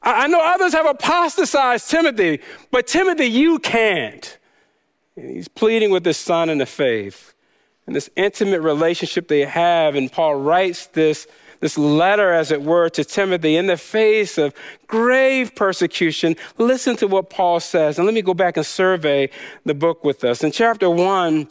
I 0.00 0.28
know 0.28 0.40
others 0.42 0.72
have 0.72 0.86
apostatized 0.86 1.90
Timothy, 1.90 2.40
but 2.70 2.86
Timothy, 2.86 3.26
you 3.26 3.58
can't. 3.58 4.38
He's 5.14 5.48
pleading 5.48 5.90
with 5.90 6.06
his 6.06 6.16
son 6.16 6.48
in 6.48 6.56
the 6.56 6.64
faith 6.64 7.34
and 7.88 7.96
this 7.96 8.10
intimate 8.16 8.60
relationship 8.60 9.28
they 9.28 9.46
have. 9.46 9.94
And 9.94 10.12
Paul 10.12 10.34
writes 10.34 10.88
this, 10.88 11.26
this 11.60 11.78
letter, 11.78 12.34
as 12.34 12.50
it 12.50 12.60
were, 12.60 12.90
to 12.90 13.02
Timothy 13.02 13.56
in 13.56 13.66
the 13.66 13.78
face 13.78 14.36
of 14.36 14.52
grave 14.86 15.56
persecution. 15.56 16.36
Listen 16.58 16.96
to 16.96 17.06
what 17.06 17.30
Paul 17.30 17.60
says. 17.60 17.96
And 17.96 18.04
let 18.04 18.12
me 18.12 18.20
go 18.20 18.34
back 18.34 18.58
and 18.58 18.66
survey 18.66 19.30
the 19.64 19.72
book 19.72 20.04
with 20.04 20.22
us. 20.22 20.44
In 20.44 20.52
chapter 20.52 20.90
one, 20.90 21.48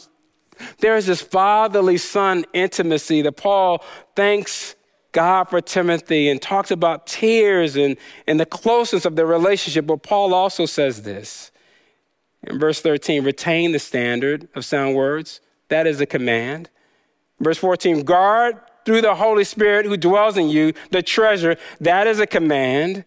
there 0.77 0.95
is 0.95 1.07
this 1.07 1.23
fatherly 1.23 1.97
son 1.97 2.45
intimacy 2.53 3.23
that 3.23 3.35
Paul 3.35 3.83
thanks 4.15 4.75
God 5.13 5.45
for 5.45 5.59
Timothy 5.59 6.29
and 6.29 6.39
talks 6.39 6.69
about 6.69 7.07
tears 7.07 7.75
and, 7.75 7.97
and 8.27 8.39
the 8.39 8.45
closeness 8.45 9.05
of 9.05 9.15
their 9.15 9.25
relationship. 9.25 9.87
But 9.87 10.03
Paul 10.03 10.35
also 10.35 10.67
says 10.67 11.01
this 11.01 11.51
in 12.43 12.59
verse 12.59 12.79
13 12.79 13.23
retain 13.23 13.71
the 13.71 13.79
standard 13.79 14.47
of 14.53 14.65
sound 14.65 14.95
words. 14.95 15.41
That 15.69 15.87
is 15.87 15.99
a 16.01 16.05
command. 16.05 16.69
Verse 17.39 17.57
14 17.57 18.03
guard 18.03 18.59
through 18.85 19.01
the 19.01 19.15
Holy 19.15 19.43
Spirit 19.43 19.85
who 19.85 19.97
dwells 19.97 20.37
in 20.37 20.49
you 20.49 20.73
the 20.91 21.03
treasure. 21.03 21.57
That 21.79 22.07
is 22.07 22.19
a 22.19 22.27
command. 22.27 23.03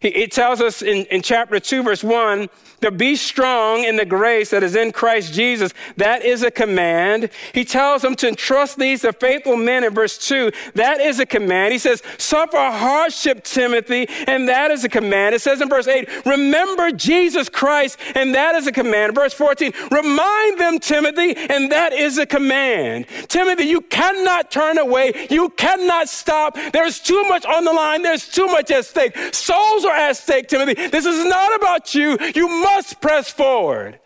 It 0.00 0.30
tells 0.30 0.60
us 0.60 0.80
in, 0.80 1.06
in 1.06 1.22
chapter 1.22 1.58
2, 1.58 1.82
verse 1.82 2.04
1, 2.04 2.48
to 2.82 2.92
be 2.92 3.16
strong 3.16 3.82
in 3.82 3.96
the 3.96 4.04
grace 4.04 4.50
that 4.50 4.62
is 4.62 4.76
in 4.76 4.92
Christ 4.92 5.32
Jesus. 5.32 5.74
That 5.96 6.24
is 6.24 6.44
a 6.44 6.52
command. 6.52 7.30
He 7.52 7.64
tells 7.64 8.02
them 8.02 8.14
to 8.16 8.28
entrust 8.28 8.78
these 8.78 9.00
to 9.00 9.12
faithful 9.12 9.56
men 9.56 9.82
in 9.82 9.92
verse 9.92 10.16
2. 10.18 10.52
That 10.76 11.00
is 11.00 11.18
a 11.18 11.26
command. 11.26 11.72
He 11.72 11.78
says, 11.80 12.00
suffer 12.16 12.56
hardship, 12.56 13.42
Timothy, 13.42 14.06
and 14.28 14.48
that 14.48 14.70
is 14.70 14.84
a 14.84 14.88
command. 14.88 15.34
It 15.34 15.40
says 15.40 15.60
in 15.60 15.68
verse 15.68 15.88
8, 15.88 16.24
remember 16.24 16.92
Jesus 16.92 17.48
Christ, 17.48 17.98
and 18.14 18.32
that 18.36 18.54
is 18.54 18.68
a 18.68 18.72
command. 18.72 19.16
Verse 19.16 19.34
14, 19.34 19.72
remind 19.90 20.60
them, 20.60 20.78
Timothy, 20.78 21.34
and 21.36 21.72
that 21.72 21.92
is 21.92 22.18
a 22.18 22.26
command. 22.26 23.06
Timothy, 23.26 23.64
you 23.64 23.80
cannot 23.80 24.52
turn 24.52 24.78
away. 24.78 25.26
You 25.28 25.48
cannot 25.48 26.08
stop. 26.08 26.56
There's 26.72 27.00
too 27.00 27.24
much 27.24 27.44
on 27.44 27.64
the 27.64 27.72
line. 27.72 28.02
There's 28.02 28.28
too 28.28 28.46
much 28.46 28.70
at 28.70 28.84
stake. 28.84 29.16
Souls 29.34 29.86
are 29.88 29.96
at 29.96 30.16
stake, 30.16 30.48
Timothy. 30.48 30.74
This 30.88 31.06
is 31.06 31.24
not 31.24 31.56
about 31.56 31.94
you. 31.94 32.18
You 32.34 32.48
must 32.48 33.00
press 33.00 33.30
forward. 33.30 33.98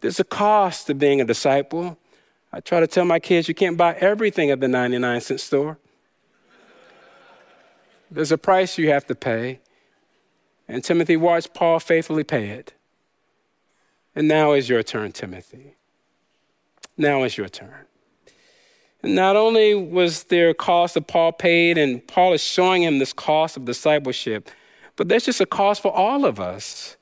There's 0.00 0.20
a 0.20 0.24
cost 0.24 0.86
to 0.88 0.94
being 0.94 1.20
a 1.20 1.24
disciple. 1.24 1.98
I 2.52 2.60
try 2.60 2.80
to 2.80 2.86
tell 2.86 3.04
my 3.04 3.18
kids 3.18 3.48
you 3.48 3.54
can't 3.54 3.76
buy 3.76 3.94
everything 3.94 4.50
at 4.50 4.60
the 4.60 4.68
99 4.68 5.20
cent 5.20 5.40
store. 5.40 5.78
There's 8.10 8.30
a 8.30 8.38
price 8.38 8.78
you 8.78 8.90
have 8.90 9.06
to 9.06 9.14
pay. 9.14 9.60
And 10.68 10.84
Timothy 10.84 11.16
watched 11.16 11.52
Paul 11.52 11.80
faithfully 11.80 12.24
pay 12.24 12.50
it. 12.50 12.72
And 14.14 14.28
now 14.28 14.52
is 14.52 14.68
your 14.68 14.82
turn, 14.82 15.12
Timothy. 15.12 15.74
Now 16.96 17.24
is 17.24 17.36
your 17.36 17.48
turn. 17.48 17.86
And 19.02 19.14
not 19.14 19.36
only 19.36 19.74
was 19.74 20.24
there 20.24 20.50
a 20.50 20.54
cost 20.54 20.94
that 20.94 21.06
Paul 21.06 21.32
paid, 21.32 21.76
and 21.76 22.06
Paul 22.06 22.32
is 22.32 22.42
showing 22.42 22.82
him 22.82 22.98
this 22.98 23.12
cost 23.12 23.56
of 23.56 23.64
discipleship, 23.64 24.48
but 24.96 25.08
that's 25.08 25.24
just 25.24 25.40
a 25.40 25.46
cost 25.46 25.82
for 25.82 25.92
all 25.92 26.24
of 26.24 26.40
us. 26.40 26.96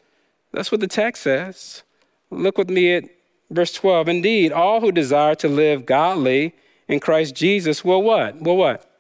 That's 0.52 0.70
what 0.70 0.81
the 0.81 0.87
text 0.87 1.22
says. 1.22 1.83
Look 2.31 2.59
with 2.59 2.70
me 2.70 2.94
at 2.94 3.05
verse 3.50 3.72
12. 3.72 4.09
Indeed, 4.09 4.52
all 4.52 4.81
who 4.81 4.92
desire 4.92 5.35
to 5.37 5.48
live 5.48 5.87
godly 5.87 6.55
in 6.88 7.00
Christ 7.00 7.35
Jesus 7.35 7.85
will 7.85 8.02
what? 8.02 8.40
Will 8.40 8.57
what? 8.57 8.91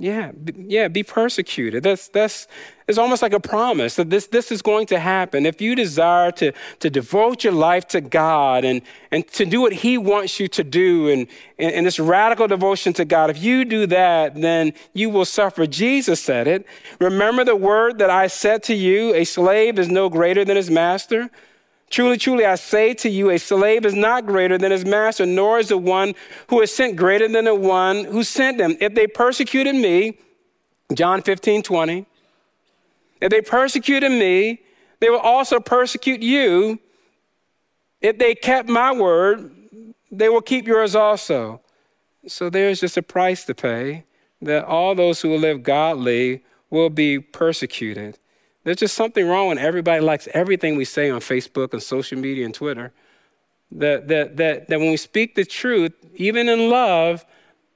Yeah, 0.00 0.30
yeah, 0.54 0.86
be 0.86 1.02
persecuted. 1.02 1.82
That's 1.82 2.06
that's 2.06 2.46
it's 2.86 2.98
almost 2.98 3.20
like 3.20 3.32
a 3.32 3.40
promise 3.40 3.96
that 3.96 4.10
this 4.10 4.28
this 4.28 4.52
is 4.52 4.62
going 4.62 4.86
to 4.86 5.00
happen. 5.00 5.44
If 5.44 5.60
you 5.60 5.74
desire 5.74 6.30
to 6.32 6.52
to 6.78 6.88
devote 6.88 7.42
your 7.42 7.52
life 7.52 7.88
to 7.88 8.00
God 8.00 8.64
and 8.64 8.80
and 9.10 9.26
to 9.32 9.44
do 9.44 9.60
what 9.60 9.72
He 9.72 9.98
wants 9.98 10.38
you 10.38 10.46
to 10.46 10.62
do 10.62 11.08
and, 11.08 11.26
and, 11.58 11.74
and 11.74 11.84
this 11.84 11.98
radical 11.98 12.46
devotion 12.46 12.92
to 12.92 13.04
God, 13.04 13.28
if 13.28 13.42
you 13.42 13.64
do 13.64 13.86
that, 13.86 14.36
then 14.40 14.72
you 14.92 15.10
will 15.10 15.24
suffer. 15.24 15.66
Jesus 15.66 16.20
said 16.20 16.46
it. 16.46 16.64
Remember 17.00 17.42
the 17.42 17.56
word 17.56 17.98
that 17.98 18.08
I 18.08 18.28
said 18.28 18.62
to 18.64 18.74
you: 18.74 19.12
a 19.14 19.24
slave 19.24 19.80
is 19.80 19.88
no 19.88 20.08
greater 20.08 20.44
than 20.44 20.56
his 20.56 20.70
master. 20.70 21.28
Truly, 21.90 22.18
truly, 22.18 22.44
I 22.44 22.56
say 22.56 22.92
to 22.94 23.08
you, 23.08 23.30
a 23.30 23.38
slave 23.38 23.86
is 23.86 23.94
not 23.94 24.26
greater 24.26 24.58
than 24.58 24.70
his 24.70 24.84
master, 24.84 25.24
nor 25.24 25.58
is 25.58 25.68
the 25.68 25.78
one 25.78 26.14
who 26.48 26.60
is 26.60 26.74
sent 26.74 26.96
greater 26.96 27.28
than 27.28 27.46
the 27.46 27.54
one 27.54 28.04
who 28.04 28.22
sent 28.22 28.60
him. 28.60 28.76
If 28.80 28.94
they 28.94 29.06
persecuted 29.06 29.74
me, 29.74 30.18
John 30.92 31.22
15, 31.22 31.62
20, 31.62 32.06
if 33.20 33.30
they 33.30 33.40
persecuted 33.40 34.10
me, 34.10 34.60
they 35.00 35.10
will 35.10 35.18
also 35.18 35.60
persecute 35.60 36.22
you. 36.22 36.78
If 38.00 38.18
they 38.18 38.34
kept 38.34 38.68
my 38.68 38.92
word, 38.92 39.50
they 40.10 40.28
will 40.28 40.42
keep 40.42 40.66
yours 40.66 40.94
also. 40.94 41.60
So 42.26 42.50
there's 42.50 42.80
just 42.80 42.96
a 42.96 43.02
price 43.02 43.44
to 43.44 43.54
pay 43.54 44.04
that 44.42 44.64
all 44.64 44.94
those 44.94 45.20
who 45.20 45.30
will 45.30 45.38
live 45.38 45.62
godly 45.62 46.44
will 46.70 46.90
be 46.90 47.18
persecuted. 47.18 48.18
There's 48.68 48.76
just 48.76 48.96
something 48.96 49.26
wrong 49.26 49.48
when 49.48 49.56
everybody 49.56 50.02
likes 50.02 50.28
everything 50.34 50.76
we 50.76 50.84
say 50.84 51.08
on 51.08 51.20
Facebook 51.20 51.72
and 51.72 51.82
social 51.82 52.18
media 52.18 52.44
and 52.44 52.52
Twitter. 52.52 52.92
That, 53.72 54.08
that, 54.08 54.36
that, 54.36 54.68
that 54.68 54.78
when 54.78 54.90
we 54.90 54.98
speak 54.98 55.36
the 55.36 55.46
truth, 55.46 55.94
even 56.16 56.50
in 56.50 56.68
love, 56.68 57.24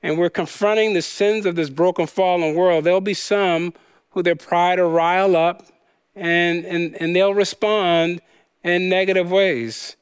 and 0.03 0.19
we're 0.19 0.29
confronting 0.29 0.93
the 0.93 1.01
sins 1.01 1.47
of 1.47 1.57
this 1.57 1.71
broken, 1.71 2.07
fallen 2.07 2.55
world, 2.55 2.85
there'll 2.85 3.01
be 3.01 3.15
some 3.15 3.73
who 4.11 4.23
their 4.23 4.37
pride 4.37 4.79
will 4.79 4.91
rile 4.91 5.35
up 5.35 5.65
and, 6.15 6.67
and, 6.67 6.95
and 6.97 7.17
they'll 7.17 7.33
respond 7.33 8.21
in 8.63 8.91
negative 8.91 9.31
ways. 9.31 9.97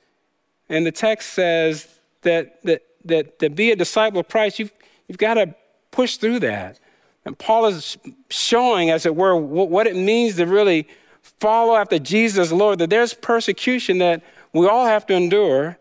And 0.68 0.84
the 0.84 0.90
text 0.90 1.34
says 1.34 1.86
that, 2.22 2.60
that, 2.64 2.82
that 3.04 3.38
to 3.38 3.48
be 3.48 3.70
a 3.70 3.76
disciple 3.76 4.18
of 4.18 4.28
Christ, 4.28 4.58
you've, 4.58 4.72
you've 5.06 5.18
got 5.18 5.34
to 5.34 5.54
push 5.92 6.16
through 6.16 6.40
that. 6.40 6.80
And 7.24 7.38
Paul 7.38 7.66
is 7.66 7.98
showing, 8.30 8.90
as 8.90 9.04
it 9.04 9.14
were, 9.14 9.36
what 9.36 9.86
it 9.86 9.96
means 9.96 10.36
to 10.36 10.46
really 10.46 10.88
follow 11.22 11.76
after 11.76 11.98
Jesus, 11.98 12.50
Lord, 12.50 12.78
that 12.78 12.90
there's 12.90 13.12
persecution 13.14 13.98
that 13.98 14.22
we 14.52 14.66
all 14.66 14.86
have 14.86 15.06
to 15.06 15.14
endure. 15.14 15.78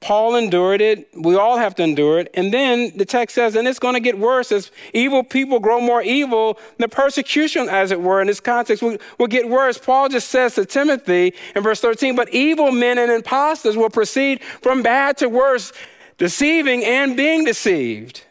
Paul 0.00 0.34
endured 0.34 0.82
it. 0.82 1.08
We 1.14 1.36
all 1.36 1.56
have 1.56 1.74
to 1.76 1.82
endure 1.82 2.18
it. 2.18 2.30
And 2.34 2.52
then 2.52 2.92
the 2.96 3.06
text 3.06 3.34
says, 3.34 3.56
and 3.56 3.66
it's 3.66 3.78
going 3.78 3.94
to 3.94 4.00
get 4.00 4.18
worse 4.18 4.52
as 4.52 4.70
evil 4.92 5.22
people 5.22 5.60
grow 5.60 5.80
more 5.80 6.02
evil. 6.02 6.58
The 6.78 6.88
persecution, 6.88 7.68
as 7.70 7.90
it 7.90 8.02
were, 8.02 8.20
in 8.20 8.26
this 8.26 8.40
context 8.40 8.82
will, 8.82 8.98
will 9.18 9.28
get 9.28 9.48
worse. 9.48 9.78
Paul 9.78 10.08
just 10.10 10.28
says 10.28 10.56
to 10.56 10.66
Timothy 10.66 11.32
in 11.54 11.62
verse 11.62 11.80
13, 11.80 12.16
but 12.16 12.28
evil 12.34 12.70
men 12.70 12.98
and 12.98 13.10
impostors 13.10 13.76
will 13.76 13.88
proceed 13.88 14.42
from 14.42 14.82
bad 14.82 15.16
to 15.18 15.28
worse, 15.28 15.72
deceiving 16.18 16.84
and 16.84 17.16
being 17.16 17.44
deceived 17.44 18.24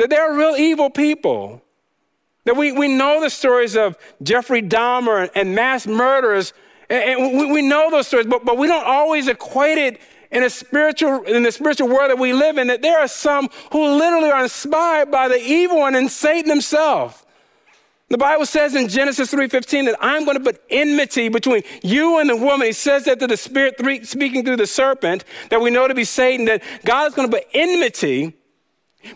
that 0.00 0.10
they're 0.10 0.34
real 0.34 0.56
evil 0.56 0.90
people. 0.90 1.62
That 2.44 2.56
we, 2.56 2.72
we 2.72 2.88
know 2.88 3.20
the 3.20 3.30
stories 3.30 3.76
of 3.76 3.96
Jeffrey 4.22 4.62
Dahmer 4.62 5.28
and 5.34 5.54
mass 5.54 5.86
murderers, 5.86 6.52
and 6.88 7.38
we, 7.38 7.52
we 7.52 7.62
know 7.62 7.90
those 7.90 8.06
stories, 8.06 8.26
but, 8.26 8.44
but 8.44 8.56
we 8.56 8.66
don't 8.66 8.86
always 8.86 9.28
equate 9.28 9.78
it 9.78 10.00
in 10.30 10.42
a 10.42 10.50
spiritual 10.50 11.22
in 11.24 11.42
the 11.42 11.52
spiritual 11.52 11.88
world 11.88 12.10
that 12.10 12.18
we 12.18 12.32
live 12.32 12.56
in 12.56 12.68
that 12.68 12.82
there 12.82 12.98
are 12.98 13.08
some 13.08 13.48
who 13.72 13.98
literally 13.98 14.30
are 14.30 14.42
inspired 14.42 15.10
by 15.10 15.28
the 15.28 15.40
evil 15.40 15.80
one 15.80 15.94
and 15.94 16.10
Satan 16.10 16.48
himself. 16.48 17.26
The 18.08 18.18
Bible 18.18 18.46
says 18.46 18.74
in 18.74 18.88
Genesis 18.88 19.32
3:15 19.32 19.86
that 19.86 19.96
I'm 20.00 20.24
going 20.24 20.36
to 20.36 20.42
put 20.42 20.62
enmity 20.70 21.28
between 21.28 21.62
you 21.82 22.18
and 22.18 22.30
the 22.30 22.36
woman. 22.36 22.66
He 22.68 22.72
says 22.72 23.04
that 23.04 23.20
to 23.20 23.26
the 23.26 23.36
spirit 23.36 23.76
speaking 24.06 24.44
through 24.44 24.56
the 24.56 24.66
serpent 24.66 25.24
that 25.50 25.60
we 25.60 25.70
know 25.70 25.86
to 25.88 25.94
be 25.94 26.04
Satan 26.04 26.46
that 26.46 26.62
God 26.84 27.08
is 27.08 27.14
going 27.14 27.30
to 27.30 27.36
put 27.36 27.46
enmity 27.52 28.34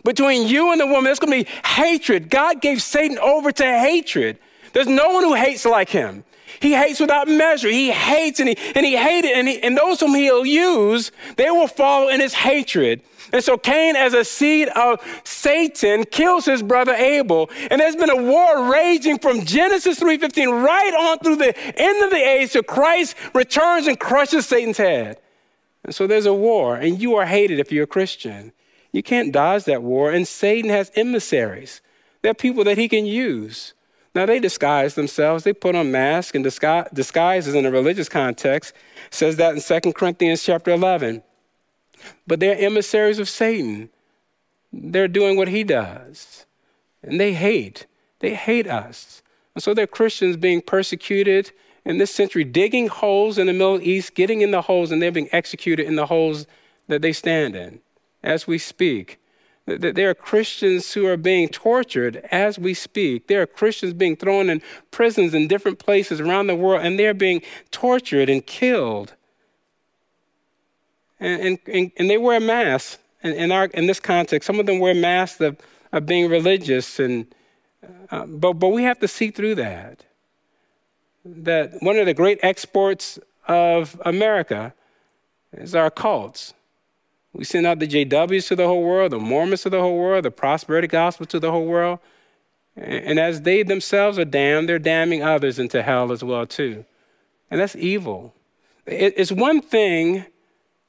between 0.04 0.48
you 0.48 0.72
and 0.72 0.80
the 0.80 0.86
woman, 0.86 1.04
there's 1.04 1.18
going 1.18 1.44
to 1.44 1.44
be 1.44 1.58
hatred. 1.66 2.30
God 2.30 2.60
gave 2.60 2.82
Satan 2.82 3.18
over 3.18 3.52
to 3.52 3.64
hatred. 3.64 4.38
There's 4.72 4.86
no 4.86 5.10
one 5.10 5.24
who 5.24 5.34
hates 5.34 5.64
like 5.64 5.88
him. 5.88 6.24
He 6.60 6.72
hates 6.72 7.00
without 7.00 7.28
measure. 7.28 7.68
He 7.68 7.90
hates 7.90 8.40
and 8.40 8.48
he, 8.48 8.56
and 8.74 8.86
he 8.86 8.96
hated, 8.96 9.32
and, 9.32 9.48
he, 9.48 9.62
and 9.62 9.76
those 9.76 10.00
whom 10.00 10.14
he'll 10.14 10.46
use, 10.46 11.12
they 11.36 11.50
will 11.50 11.66
follow 11.66 12.08
in 12.08 12.20
his 12.20 12.34
hatred. 12.34 13.02
And 13.32 13.42
so 13.42 13.56
Cain, 13.56 13.96
as 13.96 14.14
a 14.14 14.24
seed 14.24 14.68
of 14.68 15.00
Satan, 15.24 16.04
kills 16.04 16.44
his 16.44 16.62
brother 16.62 16.94
Abel. 16.94 17.50
And 17.70 17.80
there's 17.80 17.96
been 17.96 18.10
a 18.10 18.22
war 18.22 18.70
raging 18.70 19.18
from 19.18 19.44
Genesis 19.44 19.98
3.15 19.98 20.64
right 20.64 20.94
on 20.94 21.18
through 21.18 21.36
the 21.36 21.56
end 21.78 22.04
of 22.04 22.10
the 22.10 22.16
age 22.16 22.52
till 22.52 22.62
Christ 22.62 23.16
returns 23.34 23.86
and 23.86 23.98
crushes 23.98 24.46
Satan's 24.46 24.78
head. 24.78 25.18
And 25.84 25.94
so 25.94 26.06
there's 26.06 26.26
a 26.26 26.34
war, 26.34 26.76
and 26.76 27.00
you 27.00 27.16
are 27.16 27.26
hated 27.26 27.58
if 27.58 27.70
you're 27.70 27.84
a 27.84 27.88
Christian. 27.88 28.52
You 28.94 29.02
can't 29.02 29.32
dodge 29.32 29.64
that 29.64 29.82
war. 29.82 30.12
And 30.12 30.26
Satan 30.26 30.70
has 30.70 30.92
emissaries. 30.94 31.82
They're 32.22 32.32
people 32.32 32.62
that 32.62 32.78
he 32.78 32.88
can 32.88 33.06
use. 33.06 33.74
Now, 34.14 34.24
they 34.24 34.38
disguise 34.38 34.94
themselves. 34.94 35.42
They 35.42 35.52
put 35.52 35.74
on 35.74 35.90
masks 35.90 36.36
and 36.36 36.44
disguise, 36.44 36.86
disguises 36.94 37.56
in 37.56 37.66
a 37.66 37.72
religious 37.72 38.08
context. 38.08 38.72
It 39.08 39.14
says 39.14 39.36
that 39.36 39.56
in 39.56 39.82
2 39.82 39.92
Corinthians 39.94 40.44
chapter 40.44 40.70
11. 40.70 41.24
But 42.24 42.38
they're 42.38 42.56
emissaries 42.56 43.18
of 43.18 43.28
Satan. 43.28 43.90
They're 44.72 45.08
doing 45.08 45.36
what 45.36 45.48
he 45.48 45.64
does. 45.64 46.46
And 47.02 47.18
they 47.18 47.34
hate. 47.34 47.86
They 48.20 48.34
hate 48.34 48.68
us. 48.68 49.22
And 49.56 49.62
so 49.64 49.74
they're 49.74 49.88
Christians 49.88 50.36
being 50.36 50.62
persecuted 50.62 51.50
in 51.84 51.98
this 51.98 52.14
century, 52.14 52.44
digging 52.44 52.86
holes 52.86 53.38
in 53.38 53.48
the 53.48 53.52
Middle 53.52 53.82
East, 53.82 54.14
getting 54.14 54.40
in 54.40 54.52
the 54.52 54.62
holes, 54.62 54.92
and 54.92 55.02
they're 55.02 55.10
being 55.10 55.28
executed 55.32 55.84
in 55.84 55.96
the 55.96 56.06
holes 56.06 56.46
that 56.86 57.02
they 57.02 57.12
stand 57.12 57.56
in 57.56 57.80
as 58.24 58.46
we 58.46 58.58
speak. 58.58 59.20
There 59.66 60.10
are 60.10 60.14
Christians 60.14 60.92
who 60.92 61.06
are 61.06 61.16
being 61.16 61.48
tortured 61.48 62.16
as 62.30 62.58
we 62.58 62.74
speak. 62.74 63.28
There 63.28 63.40
are 63.40 63.46
Christians 63.46 63.94
being 63.94 64.16
thrown 64.16 64.50
in 64.50 64.60
prisons 64.90 65.32
in 65.32 65.48
different 65.48 65.78
places 65.78 66.20
around 66.20 66.48
the 66.48 66.54
world, 66.54 66.84
and 66.84 66.98
they're 66.98 67.14
being 67.14 67.40
tortured 67.70 68.28
and 68.28 68.44
killed. 68.44 69.14
And, 71.18 71.58
and, 71.66 71.92
and 71.96 72.10
they 72.10 72.18
wear 72.18 72.40
masks 72.40 72.98
in, 73.22 73.32
in, 73.32 73.52
our, 73.52 73.66
in 73.66 73.86
this 73.86 74.00
context. 74.00 74.46
Some 74.46 74.60
of 74.60 74.66
them 74.66 74.80
wear 74.80 74.94
masks 74.94 75.40
of, 75.40 75.56
of 75.92 76.04
being 76.04 76.28
religious, 76.28 76.98
and, 76.98 77.26
uh, 78.10 78.26
but, 78.26 78.54
but 78.54 78.68
we 78.68 78.82
have 78.82 78.98
to 78.98 79.08
see 79.08 79.30
through 79.30 79.54
that. 79.54 80.04
That 81.24 81.80
one 81.80 81.96
of 81.96 82.04
the 82.04 82.12
great 82.12 82.38
exports 82.42 83.18
of 83.48 83.98
America 84.04 84.74
is 85.52 85.74
our 85.74 85.90
cults. 85.90 86.52
We 87.34 87.44
send 87.44 87.66
out 87.66 87.80
the 87.80 87.88
JWs 87.88 88.48
to 88.48 88.56
the 88.56 88.66
whole 88.66 88.82
world, 88.82 89.12
the 89.12 89.18
Mormons 89.18 89.62
to 89.62 89.70
the 89.70 89.80
whole 89.80 89.98
world, 89.98 90.24
the 90.24 90.30
prosperity 90.30 90.86
gospel 90.86 91.26
to 91.26 91.40
the 91.40 91.50
whole 91.50 91.66
world. 91.66 91.98
And 92.76 93.18
as 93.18 93.42
they 93.42 93.62
themselves 93.62 94.18
are 94.18 94.24
damned, 94.24 94.68
they're 94.68 94.78
damning 94.78 95.22
others 95.22 95.58
into 95.58 95.82
hell 95.82 96.12
as 96.12 96.24
well 96.24 96.46
too. 96.46 96.84
And 97.50 97.60
that's 97.60 97.76
evil. 97.76 98.34
It's 98.86 99.32
one 99.32 99.60
thing, 99.60 100.24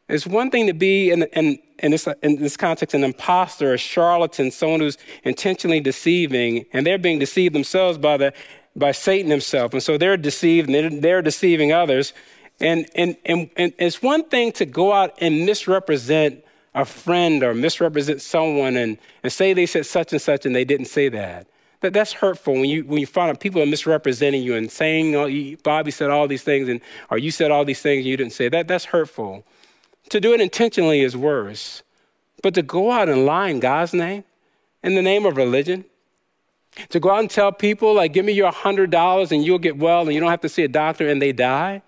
it's 0.08 0.28
one 0.28 0.52
thing 0.52 0.68
to 0.68 0.74
be 0.74 1.12
in, 1.12 1.24
in, 1.24 1.60
in, 1.80 1.92
this, 1.92 2.08
in 2.22 2.38
this 2.38 2.58
context 2.58 2.94
an 2.94 3.04
impostor, 3.04 3.74
a 3.74 3.78
charlatan, 3.78 4.52
someone 4.52 4.80
who's 4.82 4.98
intentionally 5.24 5.80
deceiving, 5.80 6.66
and 6.74 6.86
they're 6.86 6.98
being 6.98 7.20
deceived 7.20 7.56
themselves 7.56 7.98
by 7.98 8.18
the 8.18 8.34
by 8.76 8.92
Satan 8.92 9.32
himself. 9.32 9.74
And 9.74 9.82
so 9.82 9.98
they're 9.98 10.18
deceived 10.18 10.68
and 10.70 10.76
they're, 10.76 11.02
they're 11.02 11.22
deceiving 11.22 11.72
others. 11.72 12.14
And, 12.60 12.88
and, 12.96 13.18
and, 13.26 13.50
and 13.58 13.74
it's 13.78 14.02
one 14.02 14.24
thing 14.24 14.52
to 14.54 14.66
go 14.66 14.94
out 14.94 15.14
and 15.20 15.46
misrepresent 15.46 16.44
a 16.74 16.86
friend 16.86 17.44
or 17.44 17.54
misrepresent 17.54 18.22
someone 18.22 18.76
and, 18.78 18.98
and 19.24 19.32
say 19.32 19.54
they 19.54 19.66
said 19.66 19.86
such 19.86 20.12
and 20.12 20.22
such 20.22 20.46
and 20.46 20.56
they 20.56 20.66
didn't 20.66 20.88
say 20.88 21.10
that. 21.10 21.48
that 21.82 21.94
that's 21.94 22.14
hurtful 22.14 22.54
when 22.54 22.66
you, 22.66 22.84
when 22.84 23.00
you 23.00 23.08
find 23.08 23.30
out 23.30 23.40
people 23.40 23.62
are 23.62 23.66
misrepresenting 23.66 24.44
you 24.44 24.56
and 24.56 24.72
saying, 24.72 25.16
oh, 25.16 25.26
you, 25.26 25.58
Bobby 25.58 25.92
said 25.92 26.10
all 26.10 26.28
these 26.28 26.44
things 26.44 26.68
and, 26.70 26.82
or 27.10 27.18
you 27.18 27.32
said 27.32 27.52
all 27.52 27.66
these 27.66 27.82
things 27.82 28.00
and 28.00 28.08
you 28.08 28.18
didn't 28.18 28.34
say 28.34 28.50
that. 28.50 28.68
That's 28.68 28.86
hurtful. 28.86 29.46
To 30.10 30.20
do 30.20 30.34
it 30.34 30.42
intentionally 30.42 31.02
is 31.02 31.16
worse. 31.16 31.82
But 32.44 32.54
to 32.56 32.62
go 32.62 32.92
out 32.92 33.10
and 33.10 33.26
lie 33.26 33.50
in 33.50 33.60
God's 33.60 33.94
name, 33.94 34.24
in 34.84 34.96
the 34.96 35.02
name 35.02 35.26
of 35.26 35.36
religion, 35.38 35.86
To 36.90 37.00
go 37.00 37.10
out 37.10 37.20
and 37.20 37.30
tell 37.30 37.52
people, 37.52 37.96
like, 37.96 38.12
give 38.14 38.26
me 38.26 38.34
your 38.34 38.52
$100 38.52 39.32
and 39.32 39.46
you'll 39.46 39.60
get 39.60 39.78
well 39.78 40.02
and 40.02 40.14
you 40.14 40.20
don't 40.20 40.30
have 40.30 40.42
to 40.42 40.50
see 40.50 40.64
a 40.64 40.68
doctor 40.68 41.08
and 41.08 41.22
they 41.22 41.32
die? 41.32 41.82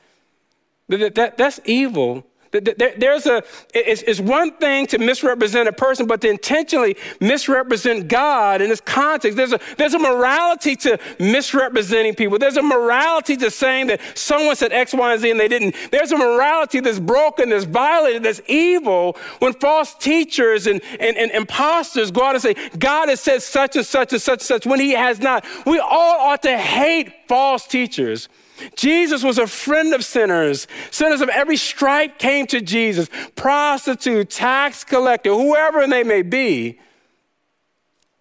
That, 0.90 1.16
that, 1.16 1.38
that's 1.38 1.60
evil 1.66 2.26
there's 2.52 3.26
a, 3.26 3.44
it's, 3.74 4.02
it's 4.04 4.20
one 4.20 4.52
thing 4.54 4.88
to 4.88 4.98
misrepresent 4.98 5.68
a 5.68 5.74
person, 5.74 6.08
but 6.08 6.22
to 6.22 6.30
intentionally 6.30 6.96
misrepresent 7.20 8.08
God 8.08 8.62
in 8.62 8.70
this 8.70 8.82
context. 8.82 9.36
There's 9.36 9.54
a, 9.54 9.60
there's 9.78 9.94
a 9.94 10.00
morality 10.00 10.76
to 10.78 10.98
misrepresenting 11.20 12.16
people. 12.16 12.40
There's 12.40 12.58
a 12.58 12.62
morality 12.62 13.38
to 13.38 13.52
saying 13.52 13.88
that 13.88 14.02
someone 14.16 14.56
said 14.56 14.72
X, 14.72 14.94
Y, 14.94 15.12
and 15.12 15.22
Z 15.22 15.32
and 15.32 15.40
they 15.40 15.48
didn't. 15.48 15.76
There's 15.92 16.12
a 16.12 16.18
morality 16.18 16.80
that's 16.80 17.00
broken, 17.00 17.50
that's 17.50 17.66
violated, 17.66 18.24
that's 18.24 18.42
evil 18.48 19.18
when 19.40 19.54
false 19.54 19.94
teachers 19.96 20.68
and, 20.68 20.82
and, 21.00 21.18
and 21.18 21.32
imposters 21.32 22.12
go 22.12 22.24
out 22.24 22.36
and 22.36 22.42
say, 22.42 22.56
God 22.78 23.10
has 23.10 23.20
said 23.20 23.42
such 23.42 23.76
and 23.76 23.86
such 23.86 24.14
and 24.14 24.22
such 24.22 24.40
and 24.40 24.42
such 24.42 24.66
when 24.66 24.80
he 24.80 24.92
has 24.92 25.20
not. 25.20 25.46
We 25.66 25.80
all 25.80 26.30
ought 26.30 26.44
to 26.44 26.58
hate 26.58 27.28
false 27.28 27.68
teachers. 27.68 28.30
Jesus 28.76 29.24
was 29.24 29.38
a 29.38 29.48
friend 29.48 29.94
of 29.94 30.04
sinners. 30.04 30.68
Sinners 30.92 31.22
of 31.22 31.30
every 31.30 31.58
stripe 31.58 32.20
came 32.20 32.48
to 32.48 32.62
Jesus 32.62 33.10
prostitute, 33.36 34.30
tax 34.30 34.84
collector, 34.84 35.34
whoever 35.34 35.88
they 35.88 36.04
may 36.04 36.22
be. 36.22 36.80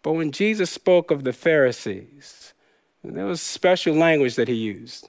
But 0.02 0.12
when 0.12 0.30
Jesus 0.32 0.70
spoke 0.70 1.10
of 1.10 1.24
the 1.24 1.32
Pharisees, 1.32 2.54
there 3.02 3.26
was 3.26 3.40
special 3.40 3.94
language 3.94 4.36
that 4.36 4.48
he 4.48 4.54
used 4.54 5.08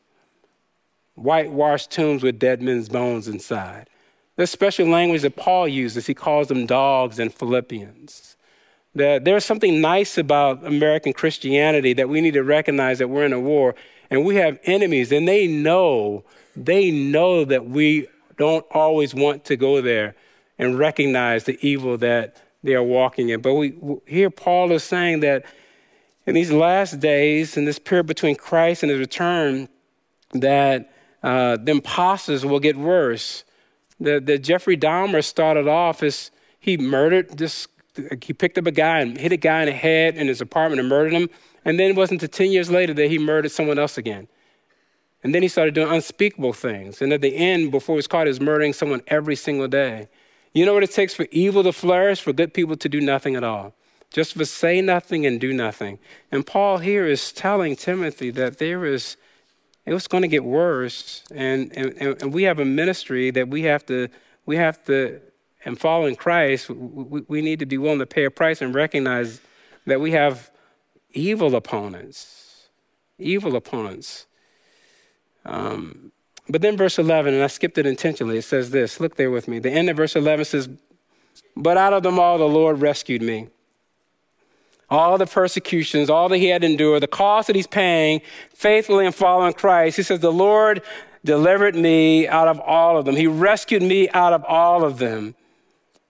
whitewashed 1.18 1.90
tombs 1.90 2.22
with 2.24 2.40
dead 2.40 2.62
men's 2.62 2.88
bones 2.88 3.28
inside. 3.28 3.90
There's 4.36 4.52
special 4.52 4.88
language 4.88 5.24
that 5.24 5.36
Paul 5.36 5.68
uses. 5.68 6.06
He 6.06 6.14
calls 6.14 6.48
them 6.48 6.68
dogs 6.68 7.18
in 7.18 7.30
Philippians. 7.30 8.38
That 8.94 9.26
there's 9.26 9.44
something 9.44 9.82
nice 9.82 10.18
about 10.18 10.66
American 10.66 11.14
Christianity 11.14 11.94
that 11.94 12.08
we 12.08 12.22
need 12.22 12.36
to 12.36 12.44
recognize 12.44 13.00
that 13.00 13.10
we're 13.10 13.26
in 13.26 13.34
a 13.34 13.40
war 13.40 13.76
and 14.10 14.26
we 14.26 14.36
have 14.36 14.60
enemies, 14.64 15.12
and 15.12 15.28
they 15.28 15.48
know, 15.48 16.24
they 16.56 16.92
know 16.92 17.46
that 17.46 17.68
we 17.68 18.08
don't 18.38 18.66
always 18.72 19.14
want 19.14 19.46
to 19.46 19.56
go 19.56 19.82
there 19.82 20.16
and 20.60 20.78
recognize 20.78 21.44
the 21.44 21.58
evil 21.66 21.98
that 21.98 22.42
they 22.64 22.74
are 22.74 22.84
walking 22.84 23.30
in. 23.30 23.42
But 23.42 23.54
we 23.56 23.76
here 24.06 24.30
Paul 24.30 24.72
is 24.72 24.84
saying 24.84 25.22
that 25.22 25.46
in 26.26 26.36
these 26.36 26.52
last 26.52 27.00
days, 27.00 27.56
in 27.58 27.66
this 27.66 27.80
period 27.80 28.06
between 28.06 28.36
Christ 28.36 28.84
and 28.84 28.90
his 28.92 29.00
return, 29.00 29.70
that 30.34 30.92
uh, 31.24 31.58
the 31.58 31.72
imposters 31.72 32.46
will 32.46 32.60
get 32.60 32.76
worse. 32.76 33.44
That, 34.00 34.26
that 34.28 34.40
Jeffrey 34.40 34.78
Dahmer 34.78 35.24
started 35.24 35.68
off 35.68 36.04
as 36.04 36.30
he 36.60 36.78
murdered 36.78 37.38
this, 37.38 37.68
he 38.22 38.34
picked 38.34 38.58
up 38.58 38.68
a 38.68 38.72
guy 38.72 39.00
and 39.00 39.18
hit 39.18 39.32
a 39.32 39.38
guy 39.38 39.62
in 39.62 39.68
the 39.68 39.72
head 39.72 40.18
in 40.18 40.28
his 40.28 40.42
apartment 40.42 40.80
and 40.80 40.90
murdered 40.90 41.14
him. 41.14 41.30
And 41.66 41.80
then 41.80 41.92
it 41.92 41.96
wasn't 41.96 42.22
until 42.22 42.46
10 42.46 42.52
years 42.52 42.70
later 42.70 42.94
that 42.94 43.10
he 43.10 43.18
murdered 43.18 43.52
someone 43.52 43.80
else 43.80 43.98
again. 43.98 44.28
And 45.24 45.34
then 45.34 45.42
he 45.42 45.48
started 45.48 45.74
doing 45.74 45.92
unspeakable 45.92 46.54
things. 46.54 47.02
And 47.02 47.12
at 47.12 47.22
the 47.22 47.36
end, 47.36 47.72
before 47.72 47.96
he 47.96 47.98
was 47.98 48.08
caught, 48.08 48.28
he 48.28 48.30
was 48.30 48.40
murdering 48.40 48.74
someone 48.74 49.02
every 49.08 49.36
single 49.36 49.68
day. 49.68 50.08
You 50.54 50.66
know 50.66 50.74
what 50.74 50.84
it 50.84 50.92
takes 50.92 51.14
for 51.14 51.28
evil 51.32 51.64
to 51.64 51.74
flourish? 51.74 52.22
For 52.22 52.34
good 52.34 52.54
people 52.54 52.76
to 52.78 52.90
do 52.90 53.02
nothing 53.02 53.36
at 53.36 53.44
all. 53.44 53.74
Just 54.12 54.36
for 54.36 54.46
say 54.46 54.82
nothing 54.82 55.26
and 55.26 55.40
do 55.40 55.54
nothing. 55.54 56.00
And 56.32 56.46
Paul 56.46 56.78
here 56.78 57.06
is 57.06 57.32
telling 57.34 57.76
Timothy 57.76 58.30
that 58.32 58.58
there 58.58 58.86
is, 58.86 59.18
it 59.86 59.94
was 59.94 60.08
going 60.08 60.22
to 60.22 60.28
get 60.28 60.44
worse. 60.44 61.24
And, 61.34 61.76
and, 61.78 62.22
and 62.22 62.34
we 62.34 62.44
have 62.44 62.60
a 62.60 62.66
ministry 62.66 63.32
that 63.32 63.50
we 63.50 63.64
have 63.64 63.86
to, 63.88 64.08
we 64.46 64.56
have 64.56 64.84
to, 64.86 65.20
and 65.66 65.78
following 65.78 66.16
Christ, 66.16 66.70
we, 66.70 67.22
we 67.28 67.42
need 67.42 67.60
to 67.60 67.66
be 67.66 67.78
willing 67.78 68.00
to 68.00 68.06
pay 68.06 68.24
a 68.24 68.32
price 68.32 68.62
and 68.62 68.74
recognize 68.74 69.42
that 69.86 70.00
we 70.00 70.12
have 70.12 70.52
evil 71.12 71.56
opponents, 71.56 72.70
evil 73.18 73.56
opponents. 73.56 74.26
Um, 75.46 76.12
but 76.50 76.62
then 76.62 76.78
verse 76.78 76.98
11, 76.98 77.34
and 77.34 77.44
I 77.44 77.48
skipped 77.48 77.78
it 77.78 77.86
intentionally, 77.86 78.38
it 78.38 78.44
says 78.44 78.70
this. 78.70 79.00
Look 79.00 79.16
there 79.16 79.32
with 79.32 79.48
me. 79.48 79.60
The 79.60 79.72
end 79.72 79.90
of 79.90 79.98
verse 79.98 80.16
11 80.16 80.46
says, 80.46 80.70
But 81.56 81.78
out 81.78 81.94
of 81.94 82.04
them 82.04 82.20
all 82.20 82.38
the 82.38 82.48
Lord 82.48 82.82
rescued 82.82 83.22
me. 83.22 83.50
All 84.90 85.18
the 85.18 85.26
persecutions, 85.26 86.10
all 86.10 86.30
that 86.30 86.38
he 86.38 86.48
had 86.48 86.64
endured, 86.64 87.04
the 87.04 87.08
cost 87.08 87.48
that 87.48 87.58
he's 87.58 87.68
paying 87.68 88.22
faithfully 88.54 89.06
in 89.06 89.12
following 89.12 89.52
Christ. 89.52 89.98
He 89.98 90.04
says, 90.04 90.22
The 90.22 90.32
Lord 90.32 90.82
delivered 91.26 91.76
me 91.76 92.26
out 92.28 92.48
of 92.48 92.62
all 92.62 92.98
of 92.98 93.04
them. 93.04 93.18
He 93.18 93.28
rescued 93.28 93.84
me 93.84 94.10
out 94.10 94.32
of 94.32 94.46
all 94.46 94.86
of 94.86 94.98
them. 94.98 95.36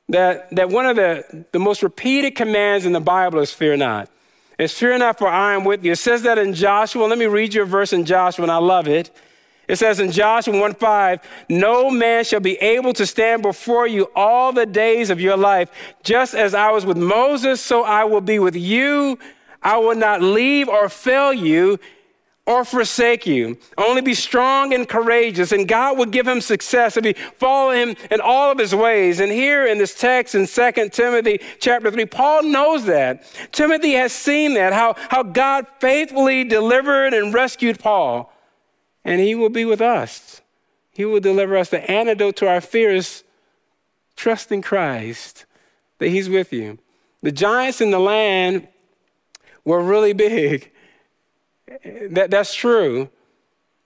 That, 0.10 0.55
that 0.55 0.69
one 0.69 0.86
of 0.86 0.95
the, 0.95 1.45
the 1.51 1.60
most 1.60 1.81
repeated 1.81 2.36
commands 2.36 2.86
in 2.86 2.93
the 2.93 3.01
Bible 3.01 3.39
is 3.39 3.51
fear 3.51 3.75
not. 3.75 4.10
It's 4.58 4.74
fear 4.74 4.98
not, 4.98 5.20
for 5.20 5.28
I 5.28 5.54
am 5.54 5.63
with 5.63 5.86
you. 5.86 5.91
It 5.91 5.98
says 5.98 6.24
that 6.24 6.38
in 6.38 6.54
Joshua. 6.54 7.06
Let 7.06 7.17
me 7.17 7.28
read 7.28 7.54
you 7.54 7.62
a 7.62 7.65
verse 7.65 7.93
in 7.93 8.06
Joshua, 8.06 8.43
and 8.43 8.52
I 8.52 8.58
love 8.58 8.88
it. 8.88 9.12
It 9.67 9.76
says 9.76 10.00
in 10.00 10.12
Joshua 10.12 10.58
1 10.58 10.76
5, 10.76 11.20
no 11.50 11.91
man 11.91 12.24
shall 12.24 12.39
be 12.39 12.56
able 12.56 12.93
to 12.93 13.06
stand 13.06 13.41
before 13.41 13.86
you 13.86 14.10
all 14.15 14.54
the 14.54 14.65
days 14.65 15.10
of 15.10 15.20
your 15.20 15.36
life. 15.36 15.70
Just 16.04 16.34
as 16.34 16.54
I 16.54 16.72
was 16.72 16.86
with 16.86 16.98
Moses, 16.98 17.62
so 17.62 17.84
I 17.84 18.06
will 18.06 18.22
be 18.22 18.39
with 18.39 18.56
you. 18.56 19.20
I 19.62 19.78
will 19.78 19.96
not 19.96 20.22
leave 20.22 20.70
or 20.70 20.88
fail 20.88 21.34
you 21.34 21.80
or 22.47 22.63
forsake 22.63 23.27
you. 23.27 23.57
Only 23.77 24.01
be 24.01 24.13
strong 24.13 24.73
and 24.73 24.88
courageous, 24.88 25.51
and 25.51 25.67
God 25.67 25.97
will 25.97 26.05
give 26.05 26.25
him 26.25 26.39
success 26.39 26.95
if 26.95 27.03
he 27.03 27.13
follow 27.13 27.71
him 27.71 27.95
in 28.10 28.21
all 28.21 28.49
of 28.49 28.57
his 28.57 28.73
ways. 28.73 29.19
And 29.19 29.29
here 29.29 29.67
in 29.67 29.77
this 29.77 29.93
text 29.93 30.33
in 30.33 30.47
2 30.47 30.89
Timothy 30.89 31.41
chapter 31.60 31.91
3, 31.91 32.05
Paul 32.05 32.43
knows 32.43 32.86
that. 32.86 33.25
Timothy 33.51 33.91
has 33.93 34.13
seen 34.13 34.53
that, 34.53 34.71
how, 34.71 34.95
how 35.10 35.23
God 35.23 35.67
faithfully 35.79 36.45
delivered 36.45 37.13
and 37.13 37.33
rescued 37.33 37.79
Paul. 37.79 38.33
And 39.03 39.19
he 39.19 39.36
will 39.36 39.49
be 39.49 39.65
with 39.65 39.81
us. 39.81 40.41
He 40.93 41.03
will 41.03 41.19
deliver 41.19 41.57
us 41.57 41.69
the 41.69 41.91
antidote 41.91 42.38
to 42.38 42.47
our 42.47 42.62
fears. 42.62 43.25
Trust 44.15 44.53
in 44.53 44.62
Christ 44.62 45.45
that 45.99 46.10
he's 46.10 46.29
with 46.29 46.53
you. 46.53 46.79
The 47.21 47.31
giants 47.33 47.81
in 47.81 47.91
the 47.91 47.99
land 47.99 48.69
were 49.65 49.83
really 49.83 50.13
big. 50.29 50.71
That, 52.12 52.32
that's 52.32 52.53
true. 52.53 53.10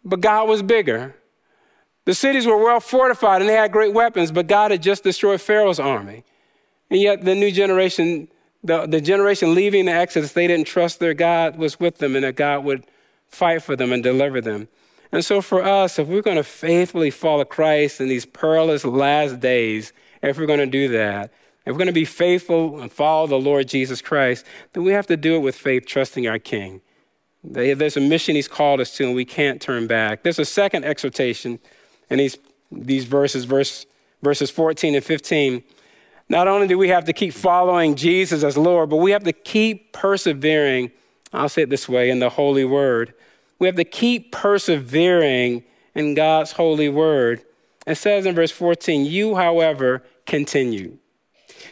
But 0.03 0.21
God 0.21 0.47
was 0.47 0.61
bigger. 0.61 1.15
The 2.05 2.15
cities 2.15 2.45
were 2.45 2.57
well 2.57 2.79
fortified 2.79 3.41
and 3.41 3.49
they 3.49 3.55
had 3.55 3.71
great 3.71 3.93
weapons, 3.93 4.31
but 4.31 4.47
God 4.47 4.71
had 4.71 4.81
just 4.81 5.03
destroyed 5.03 5.41
Pharaoh's 5.41 5.79
army. 5.79 6.23
And 6.89 6.99
yet, 6.99 7.23
the 7.23 7.35
new 7.35 7.51
generation, 7.51 8.27
the, 8.63 8.85
the 8.85 8.99
generation 8.99 9.55
leaving 9.55 9.85
the 9.85 9.93
Exodus, 9.93 10.33
they 10.33 10.47
didn't 10.47 10.67
trust 10.67 10.99
their 10.99 11.13
God 11.13 11.57
was 11.57 11.79
with 11.79 11.99
them 11.99 12.15
and 12.15 12.25
that 12.25 12.35
God 12.35 12.65
would 12.65 12.85
fight 13.27 13.63
for 13.63 13.75
them 13.75 13.93
and 13.93 14.03
deliver 14.03 14.41
them. 14.41 14.67
And 15.11 15.23
so, 15.23 15.41
for 15.41 15.63
us, 15.63 15.99
if 15.99 16.07
we're 16.07 16.21
going 16.21 16.37
to 16.37 16.43
faithfully 16.43 17.11
follow 17.11 17.45
Christ 17.45 18.01
in 18.01 18.09
these 18.09 18.25
perilous 18.25 18.83
last 18.83 19.39
days, 19.39 19.93
if 20.21 20.37
we're 20.37 20.45
going 20.45 20.59
to 20.59 20.65
do 20.65 20.89
that, 20.89 21.31
if 21.65 21.73
we're 21.73 21.77
going 21.77 21.87
to 21.87 21.93
be 21.93 22.05
faithful 22.05 22.81
and 22.81 22.91
follow 22.91 23.27
the 23.27 23.39
Lord 23.39 23.67
Jesus 23.67 24.01
Christ, 24.01 24.45
then 24.73 24.83
we 24.83 24.93
have 24.93 25.07
to 25.07 25.17
do 25.17 25.35
it 25.35 25.39
with 25.39 25.55
faith, 25.55 25.85
trusting 25.85 26.27
our 26.27 26.39
King. 26.39 26.81
There's 27.43 27.97
a 27.97 28.01
mission 28.01 28.35
he's 28.35 28.47
called 28.47 28.79
us 28.79 28.95
to, 28.97 29.05
and 29.05 29.15
we 29.15 29.25
can't 29.25 29.61
turn 29.61 29.87
back. 29.87 30.23
There's 30.23 30.39
a 30.39 30.45
second 30.45 30.85
exhortation 30.85 31.59
in 32.09 32.17
these, 32.17 32.37
these 32.71 33.05
verses, 33.05 33.45
verse, 33.45 33.85
verses 34.21 34.51
14 34.51 34.95
and 34.95 35.03
15. 35.03 35.63
Not 36.29 36.47
only 36.47 36.67
do 36.67 36.77
we 36.77 36.89
have 36.89 37.05
to 37.05 37.13
keep 37.13 37.33
following 37.33 37.95
Jesus 37.95 38.43
as 38.43 38.57
Lord, 38.57 38.89
but 38.89 38.97
we 38.97 39.11
have 39.11 39.23
to 39.23 39.33
keep 39.33 39.91
persevering. 39.91 40.91
I'll 41.33 41.49
say 41.49 41.63
it 41.63 41.69
this 41.69 41.89
way 41.89 42.09
in 42.09 42.19
the 42.19 42.29
Holy 42.29 42.63
Word. 42.63 43.13
We 43.59 43.67
have 43.67 43.75
to 43.75 43.83
keep 43.83 44.31
persevering 44.31 45.63
in 45.93 46.13
God's 46.13 46.51
holy 46.53 46.89
word. 46.89 47.43
It 47.85 47.95
says 47.95 48.25
in 48.25 48.35
verse 48.35 48.51
14, 48.51 49.05
You, 49.05 49.35
however, 49.35 50.03
continue. 50.25 50.97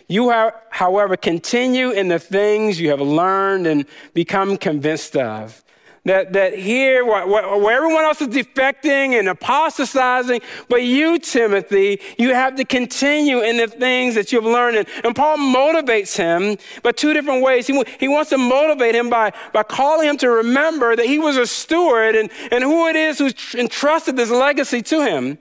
You, 0.10 0.32
have, 0.32 0.56
however, 0.72 1.16
continue 1.16 1.92
in 1.92 2.08
the 2.08 2.18
things 2.18 2.80
you 2.80 2.90
have 2.90 3.00
learned 3.00 3.68
and 3.68 3.86
become 4.16 4.58
convinced 4.58 5.16
of. 5.16 5.64
That, 6.06 6.34
that 6.34 6.58
here, 6.58 7.06
where, 7.06 7.28
where 7.28 7.76
everyone 7.78 8.06
else 8.06 8.20
is 8.20 8.30
defecting 8.30 9.20
and 9.20 9.30
apostatizing, 9.30 10.42
but 10.68 10.82
you, 10.82 11.20
Timothy, 11.20 12.02
you 12.18 12.34
have 12.34 12.56
to 12.56 12.66
continue 12.66 13.42
in 13.42 13.58
the 13.58 13.68
things 13.68 14.16
that 14.16 14.32
you've 14.32 14.46
learned. 14.46 14.78
And, 14.78 14.88
and 15.04 15.16
Paul 15.16 15.38
motivates 15.38 16.18
him 16.18 16.58
by 16.82 16.94
two 16.94 17.14
different 17.14 17.44
ways. 17.44 17.68
He, 17.68 17.84
he 18.00 18.08
wants 18.08 18.32
to 18.32 18.40
motivate 18.40 18.96
him 18.96 19.12
by, 19.12 19.32
by 19.54 19.62
calling 19.62 20.10
him 20.10 20.18
to 20.18 20.30
remember 20.32 20.96
that 20.96 21.06
he 21.06 21.20
was 21.20 21.38
a 21.38 21.46
steward 21.46 22.16
and, 22.16 22.32
and 22.52 22.64
who 22.64 22.88
it 22.88 22.96
is 22.96 23.20
who's 23.20 23.54
entrusted 23.54 24.16
this 24.16 24.32
legacy 24.32 24.82
to 24.82 25.06
him. 25.06 25.38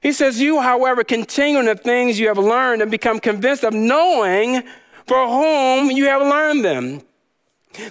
He 0.00 0.12
says, 0.12 0.40
You, 0.40 0.60
however, 0.60 1.04
continue 1.04 1.58
in 1.58 1.66
the 1.66 1.74
things 1.74 2.18
you 2.18 2.28
have 2.28 2.38
learned 2.38 2.82
and 2.82 2.90
become 2.90 3.20
convinced 3.20 3.64
of 3.64 3.74
knowing 3.74 4.62
for 5.06 5.26
whom 5.26 5.90
you 5.90 6.06
have 6.06 6.22
learned 6.22 6.64
them. 6.64 7.02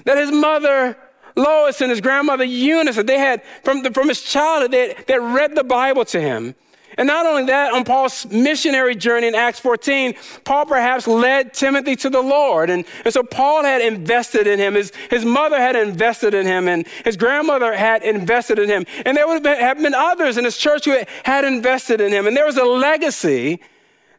That 0.05 0.17
his 0.17 0.31
mother, 0.31 0.97
Lois, 1.35 1.81
and 1.81 1.89
his 1.89 2.01
grandmother, 2.01 2.43
Eunice, 2.43 2.95
that 2.95 3.07
they 3.07 3.19
had, 3.19 3.43
from, 3.63 3.83
the, 3.83 3.91
from 3.91 4.07
his 4.07 4.21
childhood, 4.21 4.71
they, 4.71 4.95
they 5.07 5.19
read 5.19 5.55
the 5.55 5.63
Bible 5.63 6.05
to 6.05 6.19
him. 6.19 6.55
And 6.97 7.07
not 7.07 7.25
only 7.25 7.45
that, 7.45 7.73
on 7.73 7.83
Paul's 7.83 8.25
missionary 8.25 8.95
journey 8.95 9.27
in 9.27 9.35
Acts 9.35 9.59
14, 9.59 10.15
Paul 10.43 10.65
perhaps 10.65 11.07
led 11.07 11.53
Timothy 11.53 11.95
to 11.97 12.09
the 12.09 12.21
Lord. 12.21 12.69
And, 12.69 12.85
and 13.05 13.13
so 13.13 13.23
Paul 13.23 13.63
had 13.63 13.81
invested 13.81 14.47
in 14.47 14.59
him. 14.59 14.75
His, 14.75 14.91
his 15.09 15.23
mother 15.23 15.57
had 15.57 15.75
invested 15.75 16.33
in 16.33 16.45
him, 16.45 16.67
and 16.67 16.87
his 17.05 17.15
grandmother 17.15 17.75
had 17.75 18.03
invested 18.03 18.59
in 18.59 18.69
him. 18.69 18.85
And 19.05 19.15
there 19.15 19.27
would 19.27 19.35
have 19.35 19.43
been, 19.43 19.59
have 19.59 19.81
been 19.81 19.93
others 19.93 20.37
in 20.37 20.45
his 20.45 20.57
church 20.57 20.85
who 20.85 20.97
had 21.23 21.45
invested 21.45 22.01
in 22.01 22.11
him. 22.11 22.27
And 22.27 22.35
there 22.35 22.45
was 22.45 22.57
a 22.57 22.65
legacy 22.65 23.61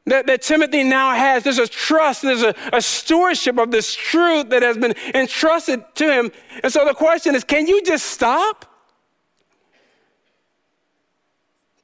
that, 0.07 0.27
that 0.27 0.43
Timothy 0.43 0.85
now 0.85 1.15
has. 1.15 1.45
There's 1.45 1.59
a 1.59 1.67
trust, 1.67 2.23
there's 2.23 2.43
a, 2.43 2.55
a 2.73 2.81
stewardship 2.81 3.59
of 3.59 3.71
this 3.71 3.95
truth 3.95 4.51
that 4.51 4.63
has 4.63 4.77
been 4.77 4.95
entrusted 5.15 5.83
to 5.97 6.13
him. 6.13 6.33
And 6.63 6.73
so 6.73 6.85
the 6.85 6.95
question 6.95 7.35
is 7.35 7.45
can 7.45 7.67
you 7.67 7.83
just 7.83 8.07
stop? 8.07 8.67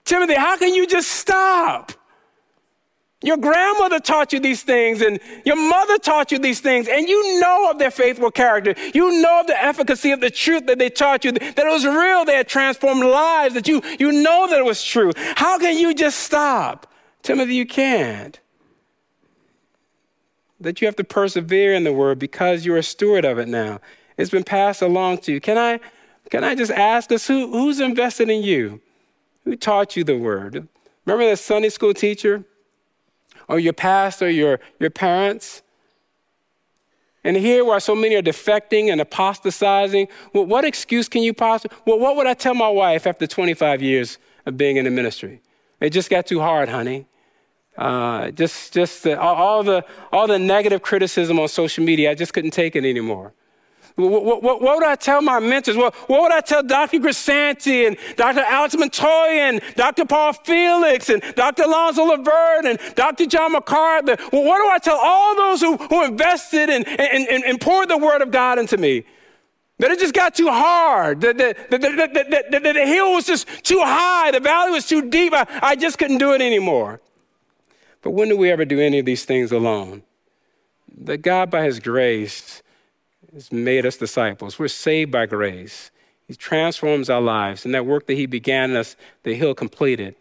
Timothy, 0.06 0.34
how 0.34 0.56
can 0.56 0.72
you 0.72 0.86
just 0.86 1.10
stop? 1.10 1.92
Your 3.22 3.36
grandmother 3.36 3.98
taught 3.98 4.32
you 4.32 4.38
these 4.38 4.62
things, 4.62 5.02
and 5.02 5.18
your 5.44 5.56
mother 5.56 5.98
taught 5.98 6.30
you 6.30 6.38
these 6.38 6.60
things, 6.60 6.86
and 6.86 7.08
you 7.08 7.40
know 7.40 7.70
of 7.70 7.78
their 7.78 7.90
faithful 7.90 8.30
character. 8.30 8.74
You 8.94 9.20
know 9.20 9.40
of 9.40 9.48
the 9.48 9.60
efficacy 9.60 10.12
of 10.12 10.20
the 10.20 10.30
truth 10.30 10.66
that 10.66 10.78
they 10.78 10.90
taught 10.90 11.24
you, 11.24 11.32
that 11.32 11.58
it 11.58 11.70
was 11.70 11.84
real, 11.84 12.24
they 12.24 12.36
had 12.36 12.46
transformed 12.46 13.04
lives, 13.04 13.54
that 13.54 13.66
you, 13.66 13.82
you 13.98 14.12
know 14.12 14.46
that 14.48 14.60
it 14.60 14.64
was 14.64 14.82
true. 14.84 15.12
How 15.34 15.58
can 15.58 15.76
you 15.76 15.92
just 15.92 16.20
stop? 16.20 16.86
Timothy, 17.22 17.54
you 17.56 17.66
can't. 17.66 18.38
That 20.60 20.80
you 20.80 20.86
have 20.86 20.96
to 20.96 21.04
persevere 21.04 21.74
in 21.74 21.82
the 21.82 21.92
word 21.92 22.20
because 22.20 22.64
you're 22.64 22.76
a 22.76 22.82
steward 22.82 23.24
of 23.24 23.38
it 23.38 23.48
now. 23.48 23.80
It's 24.16 24.30
been 24.30 24.44
passed 24.44 24.82
along 24.82 25.18
to 25.18 25.32
you. 25.32 25.40
Can 25.40 25.58
I, 25.58 25.80
can 26.30 26.44
I 26.44 26.54
just 26.54 26.70
ask 26.70 27.10
us 27.10 27.26
who, 27.26 27.50
who's 27.50 27.80
invested 27.80 28.30
in 28.30 28.44
you? 28.44 28.80
Who 29.46 29.54
taught 29.54 29.96
you 29.96 30.02
the 30.02 30.18
word? 30.18 30.66
Remember 31.04 31.30
that 31.30 31.38
Sunday 31.38 31.68
school 31.68 31.94
teacher? 31.94 32.44
Or 33.48 33.60
your 33.60 33.72
pastor, 33.72 34.28
your, 34.28 34.58
your 34.80 34.90
parents? 34.90 35.62
And 37.22 37.36
here, 37.36 37.64
where 37.64 37.78
so 37.78 37.94
many 37.94 38.16
are 38.16 38.22
defecting 38.22 38.90
and 38.90 39.00
apostatizing, 39.00 40.08
well, 40.32 40.46
what 40.46 40.64
excuse 40.64 41.08
can 41.08 41.22
you 41.22 41.32
possibly? 41.32 41.76
Well, 41.86 42.00
what 42.00 42.16
would 42.16 42.26
I 42.26 42.34
tell 42.34 42.54
my 42.54 42.68
wife 42.68 43.06
after 43.06 43.24
25 43.24 43.82
years 43.82 44.18
of 44.46 44.56
being 44.56 44.78
in 44.78 44.84
the 44.84 44.90
ministry? 44.90 45.40
It 45.80 45.90
just 45.90 46.10
got 46.10 46.26
too 46.26 46.40
hard, 46.40 46.68
honey. 46.68 47.06
Uh, 47.78 48.32
just, 48.32 48.72
just 48.72 49.04
the, 49.04 49.20
all 49.20 49.62
the, 49.62 49.84
all 50.12 50.26
the 50.26 50.40
negative 50.40 50.82
criticism 50.82 51.38
on 51.38 51.46
social 51.46 51.84
media, 51.84 52.10
I 52.10 52.14
just 52.16 52.34
couldn't 52.34 52.52
take 52.52 52.74
it 52.74 52.84
anymore. 52.84 53.32
What, 53.96 54.24
what, 54.24 54.42
what, 54.42 54.60
would 54.60 54.84
I 54.84 54.94
tell 54.94 55.22
my 55.22 55.40
mentors? 55.40 55.74
What, 55.74 55.94
what 56.08 56.20
would 56.20 56.32
I 56.32 56.42
tell 56.42 56.62
Dr. 56.62 56.98
Grisanti 56.98 57.86
and 57.86 57.96
Dr. 58.16 58.40
Alex 58.40 58.76
Montoya 58.76 59.48
and 59.48 59.60
Dr. 59.74 60.04
Paul 60.04 60.34
Felix 60.34 61.08
and 61.08 61.22
Dr. 61.34 61.62
Alonzo 61.62 62.04
Laverne 62.04 62.66
and 62.66 62.78
Dr. 62.94 63.24
John 63.24 63.52
MacArthur? 63.52 64.16
Well, 64.32 64.44
what 64.44 64.58
do 64.58 64.68
I 64.68 64.78
tell 64.78 64.98
all 64.98 65.34
those 65.34 65.62
who, 65.62 65.78
who 65.78 66.04
invested 66.04 66.68
and, 66.68 67.60
poured 67.60 67.88
the 67.88 67.96
word 67.96 68.20
of 68.20 68.30
God 68.30 68.58
into 68.58 68.76
me? 68.76 69.04
That 69.78 69.90
it 69.90 69.98
just 69.98 70.14
got 70.14 70.34
too 70.34 70.48
hard. 70.48 71.22
That 71.22 71.38
the, 71.38 72.84
hill 72.86 73.12
was 73.12 73.24
just 73.24 73.48
too 73.64 73.80
high. 73.82 74.30
The 74.30 74.40
valley 74.40 74.72
was 74.72 74.86
too 74.86 75.08
deep. 75.08 75.32
I, 75.32 75.46
I 75.62 75.74
just 75.74 75.96
couldn't 75.98 76.18
do 76.18 76.34
it 76.34 76.42
anymore. 76.42 77.00
But 78.02 78.10
when 78.10 78.28
do 78.28 78.36
we 78.36 78.50
ever 78.50 78.66
do 78.66 78.78
any 78.78 78.98
of 78.98 79.06
these 79.06 79.24
things 79.24 79.52
alone? 79.52 80.02
That 80.98 81.18
God, 81.18 81.50
by 81.50 81.64
His 81.64 81.80
grace, 81.80 82.62
has 83.36 83.52
made 83.52 83.84
us 83.84 83.98
disciples. 83.98 84.58
We're 84.58 84.68
saved 84.68 85.12
by 85.12 85.26
grace. 85.26 85.90
He 86.26 86.34
transforms 86.34 87.10
our 87.10 87.20
lives. 87.20 87.66
And 87.66 87.74
that 87.74 87.84
work 87.84 88.06
that 88.06 88.14
He 88.14 88.24
began 88.24 88.70
in 88.70 88.76
us, 88.76 88.96
that 89.24 89.34
He'll 89.34 89.54
complete 89.54 90.00
it. 90.00 90.16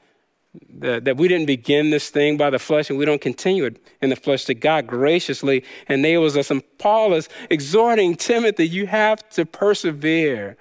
That, 0.79 1.05
that 1.05 1.15
we 1.15 1.29
didn't 1.29 1.47
begin 1.47 1.91
this 1.91 2.09
thing 2.09 2.35
by 2.35 2.49
the 2.49 2.59
flesh 2.59 2.89
and 2.89 2.99
we 2.99 3.05
don't 3.05 3.21
continue 3.21 3.63
it 3.65 3.77
in 4.01 4.09
the 4.09 4.17
flesh, 4.17 4.45
that 4.45 4.55
God 4.55 4.85
graciously 4.85 5.63
enables 5.87 6.35
us. 6.35 6.51
And 6.51 6.61
Paul 6.77 7.13
is 7.13 7.29
exhorting 7.49 8.15
Timothy, 8.15 8.67
you 8.67 8.87
have 8.87 9.27
to 9.29 9.45
persevere. 9.45 10.57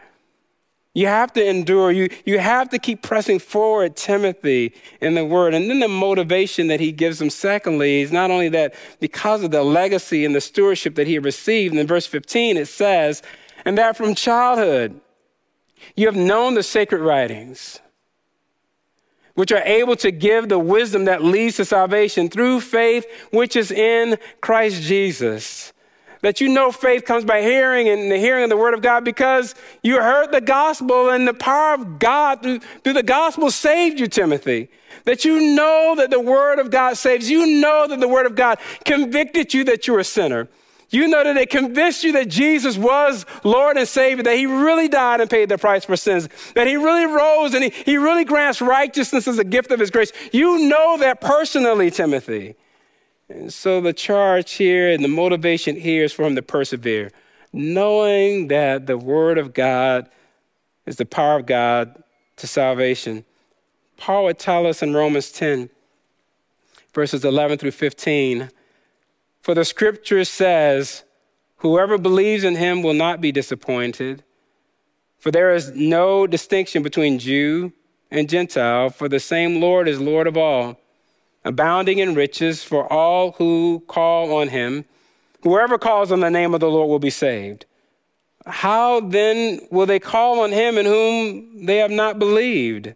You 0.94 1.08
have 1.08 1.32
to 1.32 1.44
endure. 1.44 1.90
You, 1.90 2.08
you 2.24 2.38
have 2.38 2.70
to 2.70 2.78
keep 2.78 3.02
pressing 3.02 3.40
forward, 3.40 3.96
Timothy, 3.96 4.72
in 5.00 5.14
the 5.14 5.24
word. 5.24 5.52
And 5.52 5.68
then 5.68 5.80
the 5.80 5.88
motivation 5.88 6.68
that 6.68 6.78
he 6.78 6.92
gives 6.92 7.20
him, 7.20 7.30
secondly, 7.30 8.00
is 8.00 8.12
not 8.12 8.30
only 8.30 8.48
that 8.50 8.74
because 9.00 9.42
of 9.42 9.50
the 9.50 9.64
legacy 9.64 10.24
and 10.24 10.34
the 10.34 10.40
stewardship 10.40 10.94
that 10.94 11.08
he 11.08 11.18
received. 11.18 11.72
And 11.72 11.80
in 11.80 11.88
verse 11.88 12.06
15, 12.06 12.56
it 12.56 12.68
says, 12.68 13.22
and 13.64 13.76
that 13.76 13.96
from 13.96 14.14
childhood 14.14 15.00
you 15.96 16.06
have 16.06 16.16
known 16.16 16.54
the 16.54 16.62
sacred 16.62 17.00
writings, 17.00 17.80
which 19.34 19.50
are 19.50 19.62
able 19.62 19.96
to 19.96 20.12
give 20.12 20.48
the 20.48 20.60
wisdom 20.60 21.06
that 21.06 21.24
leads 21.24 21.56
to 21.56 21.64
salvation 21.64 22.30
through 22.30 22.60
faith, 22.60 23.04
which 23.32 23.56
is 23.56 23.72
in 23.72 24.16
Christ 24.40 24.80
Jesus 24.82 25.73
that 26.24 26.40
you 26.40 26.48
know 26.48 26.72
faith 26.72 27.04
comes 27.04 27.22
by 27.24 27.42
hearing 27.42 27.86
and 27.86 28.10
the 28.10 28.16
hearing 28.16 28.44
of 28.44 28.50
the 28.50 28.56
word 28.56 28.72
of 28.72 28.80
God 28.80 29.04
because 29.04 29.54
you 29.82 30.00
heard 30.00 30.32
the 30.32 30.40
gospel 30.40 31.10
and 31.10 31.28
the 31.28 31.34
power 31.34 31.74
of 31.74 31.98
God 31.98 32.42
through, 32.42 32.60
through 32.60 32.94
the 32.94 33.02
gospel 33.02 33.50
saved 33.50 34.00
you, 34.00 34.06
Timothy. 34.06 34.68
That 35.04 35.26
you 35.26 35.54
know 35.54 35.94
that 35.98 36.10
the 36.10 36.20
word 36.20 36.58
of 36.58 36.70
God 36.70 36.96
saves. 36.96 37.28
You 37.28 37.60
know 37.60 37.86
that 37.86 38.00
the 38.00 38.08
word 38.08 38.24
of 38.24 38.36
God 38.36 38.58
convicted 38.86 39.52
you 39.52 39.64
that 39.64 39.86
you're 39.86 39.98
a 39.98 40.04
sinner. 40.04 40.48
You 40.88 41.08
know 41.08 41.24
that 41.24 41.36
it 41.36 41.50
convinced 41.50 42.04
you 42.04 42.12
that 42.12 42.28
Jesus 42.28 42.78
was 42.78 43.26
Lord 43.42 43.76
and 43.76 43.86
Savior, 43.86 44.22
that 44.22 44.36
He 44.36 44.46
really 44.46 44.88
died 44.88 45.20
and 45.20 45.28
paid 45.28 45.50
the 45.50 45.58
price 45.58 45.84
for 45.84 45.96
sins, 45.96 46.28
that 46.54 46.66
He 46.66 46.76
really 46.76 47.04
rose 47.04 47.52
and 47.52 47.64
He, 47.64 47.70
he 47.84 47.98
really 47.98 48.24
grants 48.24 48.62
righteousness 48.62 49.28
as 49.28 49.38
a 49.38 49.44
gift 49.44 49.72
of 49.72 49.80
His 49.80 49.90
grace. 49.90 50.12
You 50.32 50.68
know 50.68 50.96
that 50.98 51.20
personally, 51.20 51.90
Timothy. 51.90 52.54
And 53.28 53.52
so 53.52 53.80
the 53.80 53.92
charge 53.92 54.52
here 54.52 54.90
and 54.90 55.02
the 55.02 55.08
motivation 55.08 55.76
here 55.76 56.04
is 56.04 56.12
for 56.12 56.24
him 56.24 56.36
to 56.36 56.42
persevere, 56.42 57.10
knowing 57.52 58.48
that 58.48 58.86
the 58.86 58.98
Word 58.98 59.38
of 59.38 59.54
God 59.54 60.08
is 60.86 60.96
the 60.96 61.06
power 61.06 61.38
of 61.38 61.46
God 61.46 62.02
to 62.36 62.46
salvation. 62.46 63.24
Paul 63.96 64.24
would 64.24 64.38
tell 64.38 64.66
us 64.66 64.82
in 64.82 64.92
Romans 64.92 65.32
10, 65.32 65.70
verses 66.92 67.24
11 67.24 67.58
through 67.58 67.70
15 67.70 68.50
For 69.40 69.54
the 69.54 69.64
scripture 69.64 70.24
says, 70.24 71.04
Whoever 71.58 71.96
believes 71.96 72.44
in 72.44 72.56
him 72.56 72.82
will 72.82 72.92
not 72.92 73.22
be 73.22 73.32
disappointed. 73.32 74.22
For 75.18 75.30
there 75.30 75.54
is 75.54 75.74
no 75.74 76.26
distinction 76.26 76.82
between 76.82 77.18
Jew 77.18 77.72
and 78.10 78.28
Gentile, 78.28 78.90
for 78.90 79.08
the 79.08 79.18
same 79.18 79.62
Lord 79.62 79.88
is 79.88 79.98
Lord 79.98 80.26
of 80.26 80.36
all 80.36 80.78
abounding 81.44 81.98
in 81.98 82.14
riches 82.14 82.62
for 82.62 82.90
all 82.92 83.32
who 83.32 83.82
call 83.86 84.34
on 84.34 84.48
him. 84.48 84.84
Whoever 85.42 85.78
calls 85.78 86.10
on 86.10 86.20
the 86.20 86.30
name 86.30 86.54
of 86.54 86.60
the 86.60 86.70
Lord 86.70 86.88
will 86.88 86.98
be 86.98 87.10
saved. 87.10 87.66
How 88.46 89.00
then 89.00 89.60
will 89.70 89.86
they 89.86 89.98
call 89.98 90.40
on 90.40 90.52
him 90.52 90.76
in 90.76 90.86
whom 90.86 91.66
they 91.66 91.78
have 91.78 91.90
not 91.90 92.18
believed? 92.18 92.94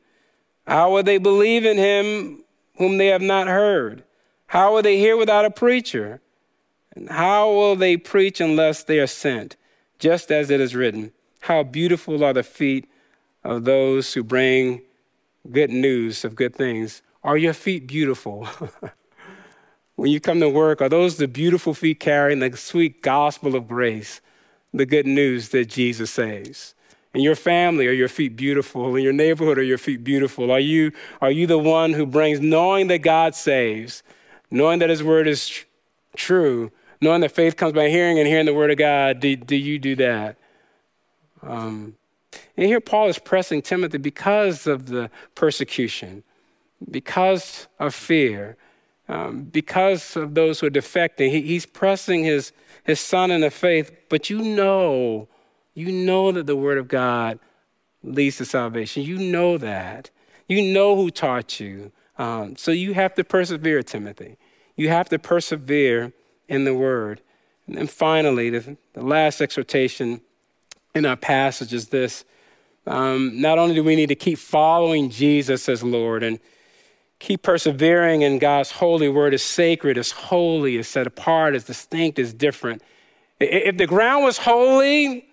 How 0.66 0.92
will 0.92 1.02
they 1.02 1.18
believe 1.18 1.64
in 1.64 1.78
him 1.78 2.44
whom 2.76 2.98
they 2.98 3.06
have 3.06 3.22
not 3.22 3.48
heard? 3.48 4.04
How 4.48 4.74
will 4.74 4.82
they 4.82 4.98
hear 4.98 5.16
without 5.16 5.44
a 5.44 5.50
preacher? 5.50 6.20
And 6.94 7.08
how 7.08 7.50
will 7.50 7.76
they 7.76 7.96
preach 7.96 8.40
unless 8.40 8.82
they 8.82 8.98
are 8.98 9.06
sent? 9.06 9.56
Just 9.98 10.30
as 10.30 10.50
it 10.50 10.60
is 10.60 10.74
written, 10.74 11.12
How 11.40 11.62
beautiful 11.62 12.22
are 12.22 12.32
the 12.32 12.42
feet 12.42 12.88
of 13.44 13.64
those 13.64 14.14
who 14.14 14.22
bring 14.22 14.82
good 15.50 15.70
news 15.70 16.24
of 16.24 16.34
good 16.34 16.54
things. 16.54 17.02
Are 17.24 17.36
your 17.36 17.52
feet 17.52 17.86
beautiful? 17.86 18.48
when 19.96 20.10
you 20.10 20.20
come 20.20 20.40
to 20.40 20.48
work, 20.48 20.80
are 20.80 20.88
those 20.88 21.16
the 21.16 21.28
beautiful 21.28 21.74
feet 21.74 22.00
carrying 22.00 22.38
the 22.38 22.56
sweet 22.56 23.02
gospel 23.02 23.56
of 23.56 23.66
grace, 23.66 24.20
the 24.72 24.86
good 24.86 25.06
news 25.06 25.48
that 25.50 25.66
Jesus 25.66 26.10
saves? 26.10 26.74
In 27.14 27.22
your 27.22 27.34
family, 27.34 27.86
are 27.88 27.92
your 27.92 28.08
feet 28.08 28.36
beautiful? 28.36 28.94
In 28.94 29.02
your 29.02 29.12
neighborhood, 29.12 29.58
are 29.58 29.62
your 29.62 29.78
feet 29.78 30.04
beautiful? 30.04 30.52
Are 30.52 30.60
you, 30.60 30.92
are 31.20 31.30
you 31.30 31.46
the 31.46 31.58
one 31.58 31.92
who 31.92 32.06
brings, 32.06 32.38
knowing 32.38 32.86
that 32.88 32.98
God 32.98 33.34
saves, 33.34 34.02
knowing 34.50 34.78
that 34.78 34.90
His 34.90 35.02
word 35.02 35.26
is 35.26 35.48
tr- 35.48 35.64
true, 36.16 36.70
knowing 37.00 37.22
that 37.22 37.32
faith 37.32 37.56
comes 37.56 37.72
by 37.72 37.88
hearing 37.88 38.18
and 38.18 38.28
hearing 38.28 38.46
the 38.46 38.54
word 38.54 38.70
of 38.70 38.78
God? 38.78 39.20
Do, 39.20 39.34
do 39.34 39.56
you 39.56 39.78
do 39.78 39.96
that? 39.96 40.36
Um, 41.42 41.96
and 42.56 42.66
here 42.66 42.80
Paul 42.80 43.08
is 43.08 43.18
pressing 43.18 43.62
Timothy 43.62 43.98
because 43.98 44.66
of 44.66 44.86
the 44.86 45.10
persecution 45.34 46.22
because 46.90 47.66
of 47.78 47.94
fear, 47.94 48.56
um, 49.08 49.44
because 49.44 50.16
of 50.16 50.34
those 50.34 50.60
who 50.60 50.66
are 50.66 50.70
defecting. 50.70 51.30
He, 51.30 51.42
he's 51.42 51.66
pressing 51.66 52.24
his, 52.24 52.52
his 52.84 53.00
son 53.00 53.30
in 53.30 53.40
the 53.40 53.50
faith, 53.50 53.90
but 54.08 54.30
you 54.30 54.40
know, 54.40 55.28
you 55.74 55.92
know 55.92 56.32
that 56.32 56.46
the 56.46 56.56
word 56.56 56.78
of 56.78 56.88
God 56.88 57.38
leads 58.02 58.36
to 58.38 58.44
salvation. 58.44 59.02
You 59.02 59.18
know 59.18 59.58
that. 59.58 60.10
You 60.48 60.72
know 60.72 60.96
who 60.96 61.10
taught 61.10 61.60
you. 61.60 61.92
Um, 62.16 62.56
so 62.56 62.70
you 62.70 62.94
have 62.94 63.14
to 63.14 63.24
persevere, 63.24 63.82
Timothy. 63.82 64.36
You 64.76 64.88
have 64.88 65.08
to 65.10 65.18
persevere 65.18 66.12
in 66.48 66.64
the 66.64 66.74
word. 66.74 67.20
And 67.66 67.76
then 67.76 67.86
finally, 67.86 68.50
the, 68.50 68.76
the 68.94 69.04
last 69.04 69.40
exhortation 69.40 70.20
in 70.94 71.04
our 71.04 71.16
passage 71.16 71.72
is 71.72 71.88
this. 71.88 72.24
Um, 72.86 73.40
not 73.40 73.58
only 73.58 73.74
do 73.74 73.84
we 73.84 73.96
need 73.96 74.08
to 74.08 74.14
keep 74.14 74.38
following 74.38 75.10
Jesus 75.10 75.68
as 75.68 75.82
Lord 75.82 76.22
and 76.22 76.40
Keep 77.18 77.42
persevering 77.42 78.22
in 78.22 78.38
God's 78.38 78.70
holy 78.70 79.08
word 79.08 79.34
is 79.34 79.42
sacred, 79.42 79.98
is 79.98 80.12
holy, 80.12 80.76
is 80.76 80.88
set 80.88 81.06
apart, 81.06 81.56
is 81.56 81.64
distinct, 81.64 82.18
is 82.18 82.32
different. 82.32 82.82
If 83.40 83.76
the 83.76 83.86
ground 83.86 84.24
was 84.24 84.38
holy 84.38 85.28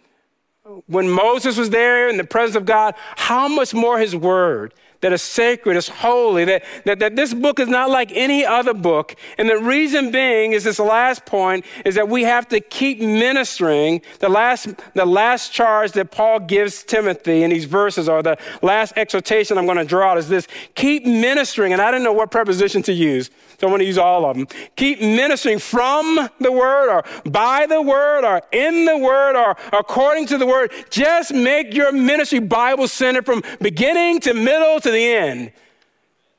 when 0.88 1.10
Moses 1.10 1.58
was 1.58 1.70
there 1.70 2.10
in 2.10 2.18
the 2.18 2.24
presence 2.24 2.56
of 2.56 2.66
God, 2.66 2.96
how 3.16 3.48
much 3.48 3.74
more 3.74 4.00
his 4.00 4.16
word? 4.16 4.74
That 5.06 5.14
is 5.14 5.22
sacred, 5.22 5.78
is 5.78 5.88
holy, 5.88 6.45
that, 6.45 6.64
that, 6.86 6.97
that 6.97 7.16
this 7.16 7.32
book 7.32 7.60
is 7.60 7.68
not 7.68 7.91
like 7.91 8.12
any 8.12 8.43
other 8.43 8.74
book. 8.74 9.16
And 9.38 9.47
the 9.47 9.60
reason 9.60 10.10
being 10.10 10.53
is 10.53 10.64
this 10.64 10.80
last 10.80 11.28
point 11.28 11.64
is 11.86 11.93
that 11.93 12.10
we 12.10 12.24
have 12.24 12.47
to 12.47 12.60
keep 12.60 12.99
ministering. 12.99 14.01
The 14.18 14.30
last, 14.30 14.68
the 14.95 15.06
last 15.06 15.53
charge 15.53 15.91
that 15.91 16.10
Paul 16.10 16.39
gives 16.39 16.82
Timothy 16.82 17.43
in 17.43 17.51
these 17.51 17.66
verses, 17.66 18.10
or 18.10 18.24
the 18.24 18.36
last 18.64 18.93
exhortation 18.95 19.60
I'm 19.60 19.68
going 19.68 19.78
to 19.78 19.86
draw 19.86 20.14
out, 20.14 20.18
is 20.18 20.28
this 20.28 20.47
keep 20.74 21.06
ministering. 21.06 21.72
And 21.72 21.84
I 21.84 21.91
didn't 21.91 22.03
know 22.03 22.14
what 22.14 22.32
preposition 22.32 22.82
to 22.82 22.91
use. 22.91 23.30
So 23.60 23.68
I'm 23.68 23.72
going 23.72 23.80
to 23.82 23.86
use 23.86 23.99
all 23.99 24.26
of 24.26 24.36
them. 24.36 24.47
Keep 24.76 25.01
ministering 25.01 25.60
from 25.60 26.30
the 26.39 26.51
word 26.51 26.89
or 26.89 27.03
by 27.30 27.68
the 27.68 27.82
word 27.82 28.26
or 28.26 28.41
in 28.51 28.86
the 28.86 28.97
word 28.97 29.36
or 29.36 29.56
according 29.72 30.26
to 30.28 30.39
the 30.39 30.47
word. 30.47 30.72
Just 30.89 31.32
make 31.32 31.74
your 31.74 31.91
ministry 31.91 32.39
Bible 32.39 32.88
centered 32.88 33.26
from 33.26 33.43
beginning 33.62 34.20
to 34.22 34.34
middle 34.34 34.80
to 34.82 34.91
the 34.96 35.06
end. 35.06 35.52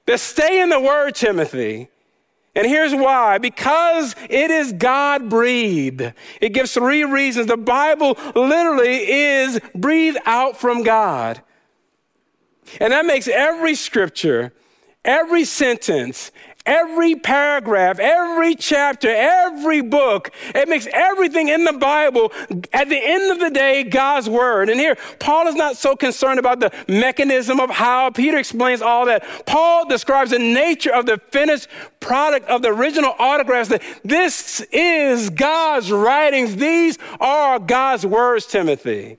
But 0.06 0.20
stay 0.20 0.60
in 0.60 0.68
the 0.68 0.80
word, 0.80 1.14
Timothy. 1.14 1.88
And 2.54 2.66
here's 2.66 2.94
why 2.94 3.36
because 3.36 4.16
it 4.30 4.50
is 4.50 4.72
God 4.72 5.28
breathed. 5.28 6.12
It 6.40 6.54
gives 6.54 6.72
three 6.72 7.04
reasons. 7.04 7.48
The 7.48 7.56
Bible 7.56 8.16
literally 8.34 9.10
is 9.10 9.60
breathed 9.74 10.18
out 10.24 10.56
from 10.56 10.82
God. 10.82 11.42
And 12.80 12.92
that 12.92 13.04
makes 13.04 13.28
every 13.28 13.74
scripture, 13.74 14.52
every 15.04 15.44
sentence, 15.44 16.32
Every 16.66 17.14
paragraph, 17.14 18.00
every 18.00 18.56
chapter, 18.56 19.08
every 19.08 19.80
book, 19.80 20.32
it 20.54 20.68
makes 20.68 20.88
everything 20.92 21.48
in 21.48 21.64
the 21.64 21.72
Bible, 21.72 22.32
at 22.72 22.88
the 22.88 22.98
end 23.00 23.30
of 23.30 23.38
the 23.38 23.50
day, 23.50 23.84
God's 23.84 24.28
word. 24.28 24.68
And 24.68 24.80
here, 24.80 24.96
Paul 25.20 25.46
is 25.46 25.54
not 25.54 25.76
so 25.76 25.94
concerned 25.94 26.40
about 26.40 26.58
the 26.58 26.72
mechanism 26.88 27.60
of 27.60 27.70
how. 27.70 28.10
Peter 28.10 28.36
explains 28.36 28.82
all 28.82 29.06
that. 29.06 29.24
Paul 29.46 29.86
describes 29.88 30.32
the 30.32 30.40
nature 30.40 30.92
of 30.92 31.06
the 31.06 31.18
finished 31.30 31.68
product 32.00 32.46
of 32.48 32.62
the 32.62 32.68
original 32.68 33.14
autographs 33.18 33.68
that 33.68 33.82
this 34.04 34.60
is 34.72 35.30
God's 35.30 35.92
writings. 35.92 36.56
These 36.56 36.98
are 37.20 37.60
God's 37.60 38.04
words, 38.04 38.44
Timothy. 38.46 39.18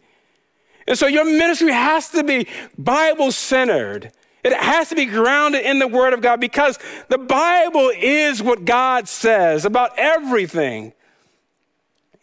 And 0.87 0.97
so 0.97 1.07
your 1.07 1.25
ministry 1.25 1.71
has 1.71 2.09
to 2.09 2.23
be 2.23 2.47
Bible 2.77 3.31
centered. 3.31 4.11
It 4.51 4.57
has 4.57 4.89
to 4.89 4.95
be 4.95 5.05
grounded 5.05 5.65
in 5.65 5.79
the 5.79 5.87
Word 5.87 6.13
of 6.13 6.21
God 6.21 6.39
because 6.39 6.79
the 7.09 7.17
Bible 7.17 7.91
is 7.95 8.41
what 8.41 8.65
God 8.65 9.07
says 9.07 9.65
about 9.65 9.91
everything. 9.97 10.93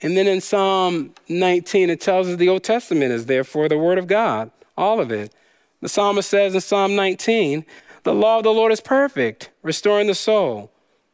And 0.03 0.17
then 0.17 0.27
in 0.27 0.41
Psalm 0.41 1.15
19, 1.29 1.91
it 1.91 2.01
tells 2.01 2.29
us 2.29 2.37
the 2.37 2.49
Old 2.49 2.63
Testament 2.63 3.13
is 3.13 3.27
therefore 3.27 3.69
the 3.69 3.79
Word 3.79 3.99
of 3.99 4.07
God, 4.07 4.51
all 4.77 5.01
of 5.01 5.11
it. 5.11 5.35
The 5.81 5.89
psalmist 5.89 6.29
says 6.29 6.55
in 6.55 6.61
Psalm 6.61 6.97
19, 6.97 7.65
the 8.05 8.15
law 8.15 8.39
of 8.39 8.45
the 8.45 8.53
Lord 8.53 8.73
is 8.73 8.81
perfect, 8.81 9.51
restoring 9.63 10.07
the 10.07 10.15
soul. 10.15 10.71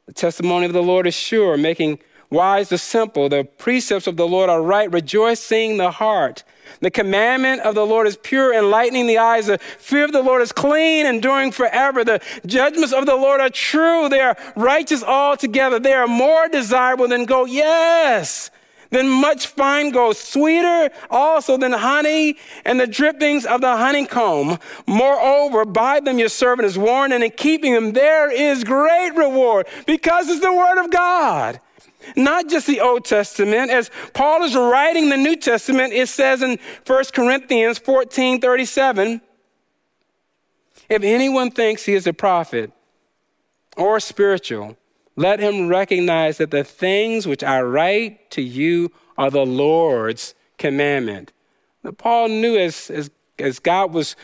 The 0.06 0.12
testimony 0.12 0.66
of 0.66 0.72
the 0.72 0.82
Lord 0.82 1.06
is 1.06 1.14
sure, 1.14 1.56
making 1.56 2.00
wise 2.30 2.68
the 2.68 2.78
simple. 2.78 3.28
The 3.28 3.44
precepts 3.44 4.06
of 4.06 4.16
the 4.16 4.26
Lord 4.26 4.50
are 4.50 4.62
right, 4.62 4.90
rejoicing 4.92 5.76
the 5.76 5.90
heart. 5.90 6.42
The 6.80 6.90
commandment 6.90 7.62
of 7.62 7.74
the 7.74 7.84
Lord 7.84 8.06
is 8.06 8.16
pure, 8.16 8.54
enlightening 8.54 9.06
the 9.06 9.18
eyes. 9.18 9.46
The 9.46 9.58
fear 9.58 10.04
of 10.04 10.12
the 10.12 10.22
Lord 10.22 10.42
is 10.42 10.52
clean, 10.52 11.06
enduring 11.06 11.52
forever. 11.52 12.04
The 12.04 12.22
judgments 12.46 12.92
of 12.92 13.06
the 13.06 13.16
Lord 13.16 13.40
are 13.40 13.50
true. 13.50 14.08
They 14.08 14.20
are 14.20 14.36
righteous 14.56 15.02
altogether. 15.02 15.78
They 15.78 15.92
are 15.92 16.06
more 16.06 16.48
desirable 16.48 17.08
than 17.08 17.24
gold. 17.24 17.50
Yes. 17.50 18.50
Than 18.90 19.08
much 19.08 19.46
fine 19.46 19.90
gold, 19.90 20.16
sweeter 20.16 20.90
also 21.10 21.56
than 21.56 21.72
honey 21.72 22.36
and 22.64 22.80
the 22.80 22.88
drippings 22.88 23.46
of 23.46 23.60
the 23.60 23.76
honeycomb. 23.76 24.58
Moreover, 24.86 25.64
by 25.64 26.00
them 26.00 26.18
your 26.18 26.28
servant 26.28 26.66
is 26.66 26.76
warned, 26.76 27.12
and 27.12 27.22
in 27.22 27.30
keeping 27.30 27.72
them 27.72 27.92
there 27.92 28.32
is 28.32 28.64
great 28.64 29.10
reward 29.10 29.68
because 29.86 30.28
it's 30.28 30.40
the 30.40 30.52
word 30.52 30.84
of 30.84 30.90
God. 30.90 31.60
Not 32.16 32.48
just 32.48 32.66
the 32.66 32.80
Old 32.80 33.04
Testament. 33.04 33.70
As 33.70 33.90
Paul 34.14 34.42
is 34.42 34.54
writing 34.54 35.08
the 35.08 35.16
New 35.16 35.36
Testament, 35.36 35.92
it 35.92 36.08
says 36.08 36.42
in 36.42 36.58
1 36.86 37.04
Corinthians 37.12 37.78
14 37.78 38.40
37, 38.40 39.20
if 40.88 41.02
anyone 41.02 41.50
thinks 41.50 41.84
he 41.84 41.94
is 41.94 42.06
a 42.06 42.12
prophet 42.12 42.72
or 43.76 44.00
spiritual, 44.00 44.76
let 45.16 45.38
him 45.38 45.68
recognize 45.68 46.38
that 46.38 46.50
the 46.50 46.64
things 46.64 47.26
which 47.26 47.44
I 47.44 47.60
write 47.62 48.30
to 48.32 48.42
you 48.42 48.90
are 49.16 49.30
the 49.30 49.46
Lord's 49.46 50.34
commandment. 50.58 51.32
Now, 51.82 51.92
Paul 51.92 52.28
knew 52.28 52.56
as, 52.56 52.90
as, 52.90 53.10
as 53.38 53.58
God 53.58 53.92
was 53.92 54.16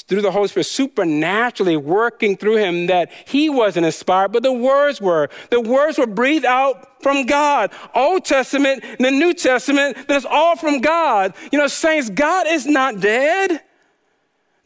through 0.00 0.22
the 0.22 0.30
Holy 0.30 0.48
Spirit 0.48 0.64
supernaturally 0.64 1.76
working 1.76 2.36
through 2.36 2.56
him 2.56 2.86
that 2.86 3.10
he 3.26 3.50
wasn't 3.50 3.84
inspired, 3.84 4.32
but 4.32 4.42
the 4.42 4.52
words 4.52 5.00
were. 5.00 5.28
The 5.50 5.60
words 5.60 5.98
were 5.98 6.06
breathed 6.06 6.46
out 6.46 7.02
from 7.02 7.26
God. 7.26 7.70
Old 7.94 8.24
Testament, 8.24 8.82
and 8.82 9.04
the 9.04 9.10
New 9.10 9.34
Testament, 9.34 10.08
that's 10.08 10.24
all 10.24 10.56
from 10.56 10.80
God. 10.80 11.34
You 11.52 11.58
know, 11.58 11.66
saints, 11.66 12.08
God 12.08 12.46
is 12.46 12.66
not 12.66 13.00
dead. 13.00 13.60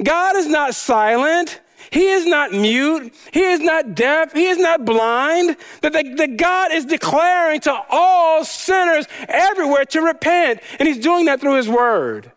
God 0.02 0.36
is 0.36 0.46
not 0.46 0.74
silent. 0.74 1.60
He 1.90 2.08
is 2.08 2.26
not 2.26 2.52
mute. 2.52 3.14
He 3.32 3.40
is 3.40 3.60
not 3.60 3.94
deaf. 3.94 4.32
He 4.32 4.46
is 4.46 4.58
not 4.58 4.84
blind. 4.84 5.56
That, 5.82 5.92
the, 5.92 6.14
that 6.16 6.36
God 6.36 6.72
is 6.72 6.84
declaring 6.84 7.60
to 7.60 7.82
all 7.90 8.44
sinners 8.44 9.06
everywhere 9.28 9.84
to 9.86 10.00
repent. 10.00 10.60
And 10.78 10.88
He's 10.88 10.98
doing 10.98 11.26
that 11.26 11.40
through 11.40 11.56
His 11.56 11.68
Word. 11.68 12.32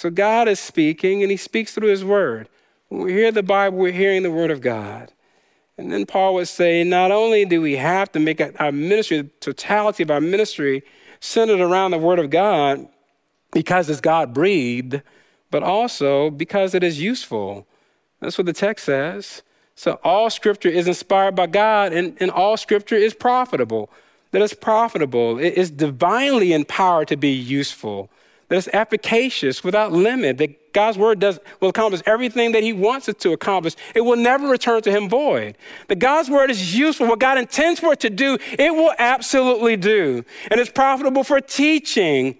So 0.00 0.08
God 0.08 0.48
is 0.48 0.58
speaking, 0.58 1.20
and 1.20 1.30
He 1.30 1.36
speaks 1.36 1.74
through 1.74 1.88
His 1.88 2.02
Word. 2.02 2.48
When 2.88 3.02
we 3.02 3.12
hear 3.12 3.30
the 3.30 3.42
Bible, 3.42 3.76
we're 3.76 3.92
hearing 3.92 4.22
the 4.22 4.30
Word 4.30 4.50
of 4.50 4.62
God. 4.62 5.12
And 5.76 5.92
then 5.92 6.06
Paul 6.06 6.32
would 6.36 6.48
say, 6.48 6.82
not 6.84 7.10
only 7.10 7.44
do 7.44 7.60
we 7.60 7.76
have 7.76 8.10
to 8.12 8.18
make 8.18 8.40
our 8.40 8.72
ministry, 8.72 9.20
the 9.20 9.28
totality 9.40 10.02
of 10.02 10.10
our 10.10 10.22
ministry, 10.22 10.84
centered 11.20 11.60
around 11.60 11.90
the 11.90 11.98
Word 11.98 12.18
of 12.18 12.30
God, 12.30 12.88
because 13.52 13.90
it's 13.90 14.00
God 14.00 14.32
breathed, 14.32 15.02
but 15.50 15.62
also 15.62 16.30
because 16.30 16.74
it 16.74 16.82
is 16.82 16.98
useful. 16.98 17.66
That's 18.20 18.38
what 18.38 18.46
the 18.46 18.54
text 18.54 18.86
says. 18.86 19.42
So 19.74 20.00
all 20.02 20.30
scripture 20.30 20.70
is 20.70 20.88
inspired 20.88 21.36
by 21.36 21.48
God, 21.48 21.92
and, 21.92 22.16
and 22.20 22.30
all 22.30 22.56
scripture 22.56 22.96
is 22.96 23.12
profitable. 23.12 23.90
That 24.30 24.40
it's 24.40 24.54
profitable. 24.54 25.38
It 25.38 25.58
is 25.58 25.70
divinely 25.70 26.54
empowered 26.54 27.08
to 27.08 27.18
be 27.18 27.32
useful 27.32 28.08
that 28.50 28.56
is 28.56 28.68
efficacious 28.72 29.62
without 29.62 29.92
limit, 29.92 30.38
that 30.38 30.72
God's 30.72 30.98
word 30.98 31.20
does, 31.20 31.38
will 31.60 31.68
accomplish 31.68 32.02
everything 32.04 32.50
that 32.52 32.64
he 32.64 32.72
wants 32.72 33.08
it 33.08 33.20
to 33.20 33.32
accomplish. 33.32 33.76
It 33.94 34.00
will 34.00 34.16
never 34.16 34.48
return 34.48 34.82
to 34.82 34.90
him 34.90 35.08
void. 35.08 35.56
That 35.86 36.00
God's 36.00 36.28
word 36.28 36.50
is 36.50 36.76
useful. 36.76 37.06
What 37.06 37.20
God 37.20 37.38
intends 37.38 37.78
for 37.78 37.92
it 37.92 38.00
to 38.00 38.10
do, 38.10 38.38
it 38.58 38.74
will 38.74 38.92
absolutely 38.98 39.76
do. 39.76 40.24
And 40.50 40.60
it's 40.60 40.70
profitable 40.70 41.22
for 41.22 41.40
teaching. 41.40 42.36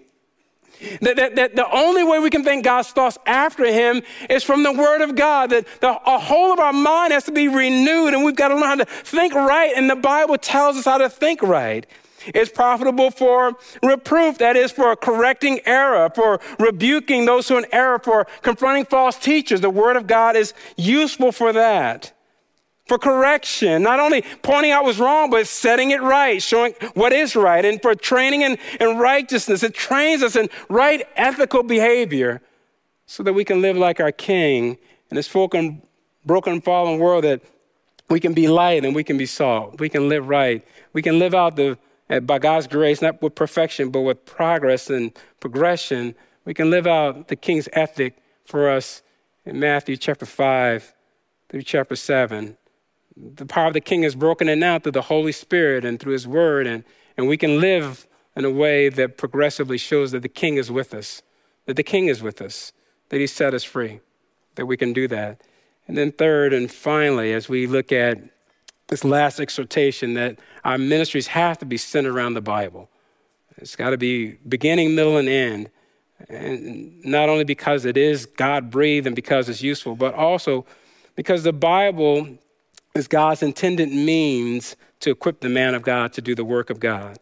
That, 1.01 1.15
that, 1.15 1.35
that 1.37 1.55
the 1.55 1.71
only 1.71 2.03
way 2.03 2.19
we 2.19 2.29
can 2.29 2.43
think 2.43 2.65
God's 2.65 2.89
thoughts 2.89 3.17
after 3.25 3.65
him 3.65 4.01
is 4.29 4.43
from 4.43 4.63
the 4.63 4.73
word 4.73 5.01
of 5.01 5.15
God. 5.15 5.51
That 5.51 5.65
the 5.79 5.93
whole 5.93 6.51
of 6.51 6.59
our 6.59 6.73
mind 6.73 7.13
has 7.13 7.23
to 7.25 7.31
be 7.31 7.47
renewed 7.47 8.13
and 8.13 8.25
we've 8.25 8.35
got 8.35 8.49
to 8.49 8.55
learn 8.55 8.63
how 8.63 8.75
to 8.75 8.85
think 8.85 9.33
right. 9.33 9.71
And 9.77 9.89
the 9.89 9.95
Bible 9.95 10.37
tells 10.37 10.75
us 10.75 10.83
how 10.83 10.97
to 10.97 11.09
think 11.09 11.41
right. 11.41 11.85
It's 12.27 12.51
profitable 12.51 13.11
for 13.11 13.53
reproof, 13.83 14.37
that 14.39 14.55
is, 14.55 14.71
for 14.71 14.95
correcting 14.95 15.59
error, 15.65 16.09
for 16.13 16.39
rebuking 16.59 17.25
those 17.25 17.47
who 17.47 17.55
are 17.55 17.59
in 17.59 17.65
error, 17.71 17.99
for 17.99 18.25
confronting 18.41 18.85
false 18.85 19.17
teachers. 19.17 19.61
The 19.61 19.69
Word 19.69 19.95
of 19.95 20.07
God 20.07 20.35
is 20.35 20.53
useful 20.77 21.31
for 21.31 21.53
that. 21.53 22.13
For 22.87 22.97
correction, 22.97 23.83
not 23.83 23.99
only 23.99 24.23
pointing 24.41 24.71
out 24.71 24.83
what's 24.83 24.99
wrong, 24.99 25.29
but 25.29 25.47
setting 25.47 25.91
it 25.91 26.01
right, 26.01 26.41
showing 26.41 26.73
what 26.93 27.13
is 27.13 27.35
right, 27.35 27.63
and 27.63 27.81
for 27.81 27.95
training 27.95 28.41
in, 28.41 28.57
in 28.79 28.97
righteousness. 28.97 29.63
It 29.63 29.73
trains 29.73 30.21
us 30.23 30.35
in 30.35 30.49
right 30.67 31.07
ethical 31.15 31.63
behavior 31.63 32.41
so 33.05 33.23
that 33.23 33.33
we 33.33 33.45
can 33.45 33.61
live 33.61 33.77
like 33.77 33.99
our 33.99 34.11
King 34.11 34.77
in 35.09 35.15
this 35.15 35.29
broken, 35.29 35.81
broken, 36.25 36.59
fallen 36.61 36.99
world 36.99 37.23
that 37.23 37.41
we 38.09 38.19
can 38.19 38.33
be 38.33 38.47
light 38.47 38.83
and 38.83 38.93
we 38.93 39.03
can 39.03 39.17
be 39.17 39.25
salt. 39.25 39.79
We 39.79 39.89
can 39.89 40.09
live 40.09 40.27
right. 40.27 40.65
We 40.93 41.01
can 41.01 41.17
live 41.17 41.33
out 41.33 41.55
the 41.55 41.77
by 42.19 42.39
God's 42.39 42.67
grace, 42.67 43.01
not 43.01 43.21
with 43.21 43.35
perfection, 43.35 43.89
but 43.89 44.01
with 44.01 44.25
progress 44.25 44.89
and 44.89 45.17
progression, 45.39 46.15
we 46.45 46.53
can 46.53 46.69
live 46.69 46.85
out 46.85 47.29
the 47.29 47.35
king's 47.35 47.69
ethic 47.73 48.17
for 48.45 48.69
us 48.69 49.01
in 49.45 49.59
Matthew 49.59 49.95
chapter 49.95 50.25
5 50.25 50.93
through 51.49 51.61
chapter 51.61 51.95
7. 51.95 52.57
The 53.15 53.45
power 53.45 53.67
of 53.67 53.73
the 53.73 53.81
king 53.81 54.03
is 54.03 54.15
broken 54.15 54.49
in 54.49 54.59
now 54.59 54.79
through 54.79 54.93
the 54.93 55.03
Holy 55.03 55.31
Spirit 55.31 55.85
and 55.85 55.99
through 55.99 56.13
his 56.13 56.27
word, 56.27 56.67
and, 56.67 56.83
and 57.15 57.27
we 57.27 57.37
can 57.37 57.61
live 57.61 58.07
in 58.35 58.45
a 58.45 58.49
way 58.49 58.89
that 58.89 59.17
progressively 59.17 59.77
shows 59.77 60.11
that 60.11 60.21
the 60.21 60.29
king 60.29 60.55
is 60.57 60.71
with 60.71 60.93
us, 60.93 61.21
that 61.65 61.75
the 61.75 61.83
king 61.83 62.07
is 62.07 62.21
with 62.21 62.41
us, 62.41 62.71
that 63.09 63.19
he 63.19 63.27
set 63.27 63.53
us 63.53 63.63
free, 63.63 63.99
that 64.55 64.65
we 64.65 64.77
can 64.77 64.93
do 64.93 65.07
that. 65.07 65.41
And 65.87 65.97
then, 65.97 66.11
third 66.11 66.53
and 66.53 66.71
finally, 66.71 67.33
as 67.33 67.49
we 67.49 67.67
look 67.67 67.91
at 67.91 68.17
this 68.91 69.03
last 69.05 69.39
exhortation, 69.39 70.13
that 70.15 70.37
our 70.65 70.77
ministries 70.77 71.27
have 71.27 71.57
to 71.57 71.65
be 71.65 71.77
centered 71.77 72.13
around 72.13 72.33
the 72.35 72.41
Bible. 72.41 72.89
It's 73.57 73.75
got 73.75 73.91
to 73.91 73.97
be 73.97 74.33
beginning, 74.47 74.95
middle, 74.95 75.17
and 75.17 75.29
end. 75.29 75.69
And 76.29 77.03
not 77.03 77.29
only 77.29 77.45
because 77.45 77.85
it 77.85 77.97
is 77.97 78.25
God 78.25 78.69
breathed 78.69 79.07
and 79.07 79.15
because 79.15 79.49
it's 79.49 79.63
useful, 79.63 79.95
but 79.95 80.13
also 80.13 80.65
because 81.15 81.43
the 81.43 81.53
Bible 81.53 82.37
is 82.93 83.07
God's 83.07 83.41
intended 83.41 83.89
means 83.89 84.75
to 84.99 85.09
equip 85.09 85.39
the 85.39 85.49
man 85.49 85.73
of 85.73 85.81
God 85.81 86.11
to 86.13 86.21
do 86.21 86.35
the 86.35 86.43
work 86.43 86.69
of 86.69 86.79
God. 86.79 87.17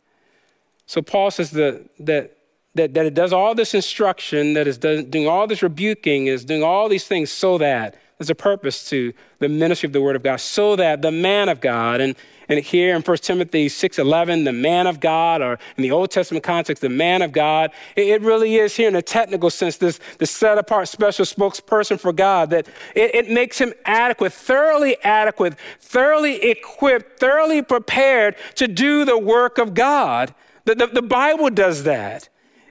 So 0.88 1.04
Paul 1.04 1.30
says 1.30 1.52
that, 1.52 1.88
that, 2.00 2.36
that, 2.74 2.96
that 2.96 3.06
it 3.06 3.14
does 3.14 3.32
all 3.32 3.54
this 3.54 3.76
instruction, 3.76 4.54
that 4.54 4.68
is 4.68 4.80
doing 4.80 5.28
all 5.28 5.46
this 5.46 5.62
rebuking, 5.62 6.26
is 6.26 6.44
doing 6.44 6.64
all 6.64 6.90
these 6.90 7.06
things 7.06 7.30
so 7.30 7.60
that 7.60 7.96
there's 8.20 8.30
a 8.30 8.36
purpose 8.36 8.90
to 8.90 9.14
the 9.40 9.48
ministry 9.48 9.88
of 9.88 9.94
the 9.94 10.02
word 10.02 10.18
of 10.18 10.24
God, 10.24 10.42
so 10.42 10.76
that 10.76 11.02
the 11.02 11.12
man 11.12 11.48
of 11.48 11.62
God, 11.62 12.02
and, 12.02 12.18
and 12.50 12.60
here 12.60 12.94
in 12.94 13.02
1 13.02 13.18
Timothy 13.20 13.68
6.11, 13.68 14.44
the 14.44 14.52
man 14.52 14.88
of 14.88 15.00
God, 15.00 15.42
or 15.42 15.58
in 15.78 15.84
the 15.84 15.92
Old 15.92 16.12
Testament 16.12 16.44
context, 16.44 16.82
the 16.82 16.90
man 16.90 17.22
of 17.22 17.32
God, 17.32 17.72
it, 17.96 18.08
it 18.08 18.22
really 18.22 18.58
is 18.58 18.76
here 18.76 18.90
in 18.90 18.96
a 18.98 19.02
technical 19.02 19.50
sense, 19.50 19.78
this, 19.78 20.02
this 20.18 20.32
set 20.32 20.58
apart 20.58 20.90
special 20.90 21.24
spokesperson 21.24 21.98
for 21.98 22.12
God, 22.12 22.50
that 22.50 22.68
it, 22.94 23.16
it 23.16 23.30
makes 23.30 23.58
him 23.58 23.74
adequate, 23.86 24.34
thoroughly 24.34 24.98
adequate, 25.02 25.56
thoroughly 25.80 26.44
equipped, 26.44 27.22
thoroughly 27.22 27.62
prepared 27.62 28.36
to 28.56 28.68
do 28.68 29.06
the 29.06 29.18
work 29.18 29.58
of 29.58 29.74
God. 29.74 30.36
The, 30.66 30.76
the, 30.76 30.88
the 30.88 31.02
Bible 31.02 31.50
does 31.52 31.84
that. 31.84 32.28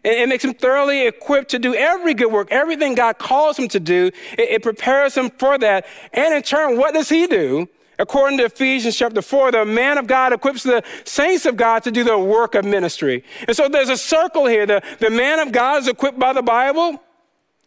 It, 0.08 0.28
makes 0.28 0.44
him 0.44 0.54
thoroughly 0.54 1.06
equipped 1.06 1.50
to 1.50 1.58
do 1.58 1.74
every 1.74 2.14
good 2.14 2.32
work, 2.32 2.48
everything 2.50 2.94
God 2.94 3.18
calls 3.18 3.58
him 3.58 3.68
to 3.68 3.80
do. 3.80 4.10
It, 4.32 4.50
it 4.50 4.62
prepares 4.62 5.16
him 5.16 5.30
for 5.30 5.58
that. 5.58 5.86
And 6.12 6.34
in 6.34 6.42
turn, 6.42 6.78
what 6.78 6.94
does 6.94 7.08
he 7.08 7.26
do? 7.26 7.68
According 7.98 8.38
to 8.38 8.44
Ephesians 8.44 8.96
chapter 8.96 9.20
4, 9.20 9.52
the 9.52 9.64
man 9.64 9.98
of 9.98 10.06
God 10.06 10.32
equips 10.32 10.62
the 10.62 10.82
saints 11.04 11.46
of 11.46 11.56
God 11.56 11.82
to 11.82 11.90
do 11.90 12.04
the 12.04 12.16
work 12.16 12.54
of 12.54 12.64
ministry. 12.64 13.24
And 13.46 13.56
so 13.56 13.68
there's 13.68 13.88
a 13.88 13.96
circle 13.96 14.46
here. 14.46 14.66
The, 14.66 14.82
the 15.00 15.10
man 15.10 15.40
of 15.40 15.52
God 15.52 15.82
is 15.82 15.88
equipped 15.88 16.18
by 16.18 16.32
the 16.32 16.42
Bible. 16.42 17.02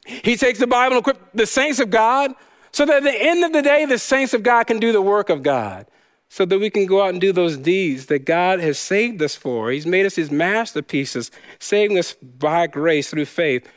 He 0.06 0.38
takes 0.38 0.58
the 0.58 0.68
Bible 0.68 0.98
and 0.98 1.02
equips 1.02 1.20
the 1.34 1.46
saints 1.46 1.80
of 1.80 1.90
God 1.90 2.34
so 2.72 2.86
that 2.86 2.98
at 2.98 3.04
the 3.04 3.14
end 3.14 3.44
of 3.44 3.52
the 3.52 3.62
day, 3.62 3.86
the 3.86 4.00
saints 4.00 4.34
of 4.34 4.42
God 4.42 4.64
can 4.64 4.80
do 4.80 4.94
the 4.94 5.02
work 5.02 5.30
of 5.30 5.44
God 5.44 5.86
so 6.34 6.46
that 6.46 6.60
we 6.60 6.70
can 6.70 6.86
go 6.86 7.02
out 7.02 7.10
and 7.10 7.20
do 7.20 7.34
those 7.34 7.58
deeds 7.58 8.06
that 8.06 8.24
God 8.24 8.62
has 8.62 8.80
saved 8.80 9.22
us 9.22 9.36
for. 9.36 9.70
He's 9.70 9.86
made 9.86 10.06
us 10.06 10.16
his 10.16 10.32
masterpieces, 10.32 11.30
saving 11.60 12.00
us 12.00 12.14
by 12.14 12.68
grace 12.68 13.10
through 13.10 13.26
faith, 13.26 13.68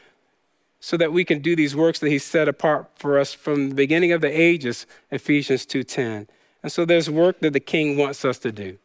so 0.79 0.97
that 0.99 1.13
we 1.13 1.25
can 1.25 1.41
do 1.41 1.57
these 1.57 1.75
works 1.75 1.99
that 1.99 2.11
he 2.11 2.19
set 2.21 2.47
apart 2.47 2.89
for 2.95 3.19
us 3.19 3.35
from 3.35 3.71
the 3.71 3.75
beginning 3.75 4.13
of 4.13 4.21
the 4.21 4.29
ages, 4.29 4.87
Ephesians 5.11 5.67
2:10. 5.67 6.29
And 6.63 6.71
so 6.71 6.85
there's 6.85 7.11
work 7.11 7.41
that 7.41 7.55
the 7.55 7.59
king 7.59 7.97
wants 7.97 8.25
us 8.25 8.39
to 8.39 8.53
do 8.53 8.79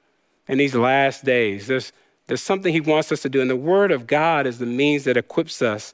in 0.47 0.57
these 0.57 0.73
last 0.73 1.23
days. 1.23 1.67
There's, 1.67 1.91
there's 2.25 2.41
something 2.41 2.73
he 2.73 2.81
wants 2.81 3.11
us 3.11 3.21
to 3.21 3.29
do, 3.29 3.39
and 3.39 3.51
the 3.51 3.55
word 3.55 3.91
of 3.91 4.07
God 4.07 4.47
is 4.47 4.57
the 4.57 4.65
means 4.65 5.03
that 5.03 5.15
equips 5.15 5.61
us 5.61 5.93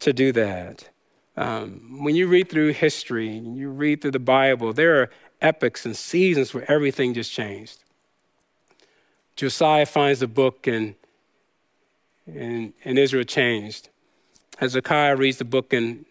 to 0.00 0.12
do 0.12 0.32
that. 0.32 0.90
Um, 1.34 2.04
when 2.04 2.14
you 2.14 2.26
read 2.26 2.50
through 2.50 2.74
history, 2.74 3.38
and 3.38 3.56
you 3.56 3.70
read 3.70 4.02
through 4.02 4.10
the 4.10 4.18
Bible, 4.18 4.74
there 4.74 5.00
are 5.00 5.10
epochs 5.40 5.84
and 5.86 5.96
seasons 5.96 6.52
where 6.52 6.70
everything 6.70 7.14
just 7.14 7.32
changed. 7.32 7.82
Josiah 9.36 9.86
finds 9.86 10.20
the 10.20 10.26
book 10.26 10.66
and, 10.66 10.94
and, 12.26 12.72
and 12.84 12.98
Israel 12.98 13.24
changed. 13.24 13.88
Hezekiah 14.58 15.16
reads 15.16 15.38
the 15.38 15.44
book 15.44 15.72
and 15.72 16.04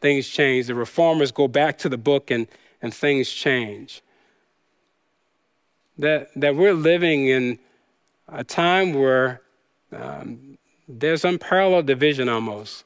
things 0.00 0.28
change. 0.28 0.68
The 0.68 0.74
reformers 0.74 1.32
go 1.32 1.48
back 1.48 1.78
to 1.78 1.88
the 1.88 1.98
book 1.98 2.30
and, 2.30 2.46
and 2.80 2.94
things 2.94 3.30
change. 3.30 4.02
That, 5.98 6.28
that 6.36 6.54
we're 6.54 6.74
living 6.74 7.26
in 7.26 7.58
a 8.28 8.44
time 8.44 8.92
where 8.92 9.40
um, 9.92 10.58
there's 10.88 11.24
unparalleled 11.24 11.86
division 11.86 12.28
almost. 12.28 12.84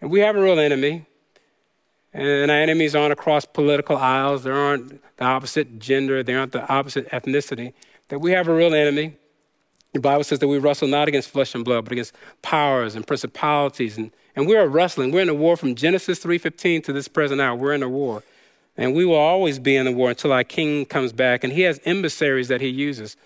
And 0.00 0.10
we 0.10 0.20
have 0.20 0.36
a 0.36 0.42
real 0.42 0.58
enemy. 0.58 1.06
And 2.14 2.50
our 2.50 2.56
enemies 2.58 2.94
aren't 2.94 3.12
across 3.12 3.44
political 3.44 3.96
aisles. 3.96 4.44
They 4.44 4.50
aren't 4.50 5.00
the 5.16 5.24
opposite 5.24 5.78
gender. 5.78 6.22
They 6.22 6.34
aren't 6.34 6.52
the 6.52 6.66
opposite 6.70 7.08
ethnicity. 7.10 7.72
That 8.08 8.18
we 8.18 8.32
have 8.32 8.48
a 8.48 8.54
real 8.54 8.74
enemy. 8.74 9.16
The 9.92 10.00
Bible 10.00 10.24
says 10.24 10.38
that 10.40 10.48
we 10.48 10.58
wrestle 10.58 10.88
not 10.88 11.08
against 11.08 11.30
flesh 11.30 11.54
and 11.54 11.64
blood, 11.64 11.84
but 11.84 11.92
against 11.92 12.14
powers 12.42 12.94
and 12.94 13.06
principalities. 13.06 13.96
And, 13.96 14.10
and 14.36 14.46
we're 14.46 14.66
wrestling. 14.66 15.10
We're 15.10 15.22
in 15.22 15.28
a 15.28 15.34
war 15.34 15.56
from 15.56 15.74
Genesis 15.74 16.22
3.15 16.22 16.84
to 16.84 16.92
this 16.92 17.08
present 17.08 17.40
hour. 17.40 17.54
We're 17.54 17.74
in 17.74 17.82
a 17.82 17.88
war. 17.88 18.22
And 18.76 18.94
we 18.94 19.04
will 19.04 19.16
always 19.16 19.58
be 19.58 19.76
in 19.76 19.84
the 19.84 19.92
war 19.92 20.10
until 20.10 20.32
our 20.32 20.44
king 20.44 20.86
comes 20.86 21.12
back. 21.12 21.44
And 21.44 21.52
he 21.52 21.62
has 21.62 21.80
emissaries 21.84 22.48
that 22.48 22.60
he 22.60 22.68
uses. 22.68 23.16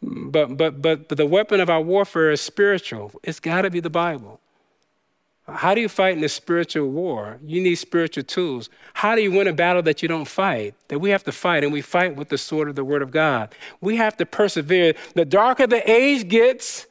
But, 0.00 0.56
but, 0.56 0.80
but, 0.80 1.08
but 1.08 1.16
the 1.16 1.26
weapon 1.26 1.60
of 1.60 1.68
our 1.68 1.80
warfare 1.80 2.30
is 2.30 2.40
spiritual. 2.40 3.12
It's 3.24 3.40
got 3.40 3.62
to 3.62 3.70
be 3.70 3.80
the 3.80 3.90
Bible. 3.90 4.40
How 5.48 5.74
do 5.74 5.80
you 5.80 5.88
fight 5.88 6.16
in 6.16 6.22
a 6.22 6.28
spiritual 6.28 6.88
war? 6.88 7.38
You 7.42 7.62
need 7.62 7.76
spiritual 7.76 8.24
tools. 8.24 8.68
How 8.92 9.14
do 9.14 9.22
you 9.22 9.32
win 9.32 9.48
a 9.48 9.52
battle 9.52 9.82
that 9.82 10.02
you 10.02 10.08
don't 10.08 10.26
fight? 10.26 10.74
That 10.88 10.98
we 10.98 11.10
have 11.10 11.24
to 11.24 11.32
fight, 11.32 11.64
and 11.64 11.72
we 11.72 11.80
fight 11.80 12.16
with 12.16 12.28
the 12.28 12.36
sword 12.36 12.68
of 12.68 12.76
the 12.76 12.84
Word 12.84 13.00
of 13.00 13.10
God. 13.10 13.54
We 13.80 13.96
have 13.96 14.16
to 14.18 14.26
persevere. 14.26 14.94
The 15.14 15.24
darker 15.24 15.66
the 15.66 15.90
age 15.90 16.28
gets, 16.28 16.86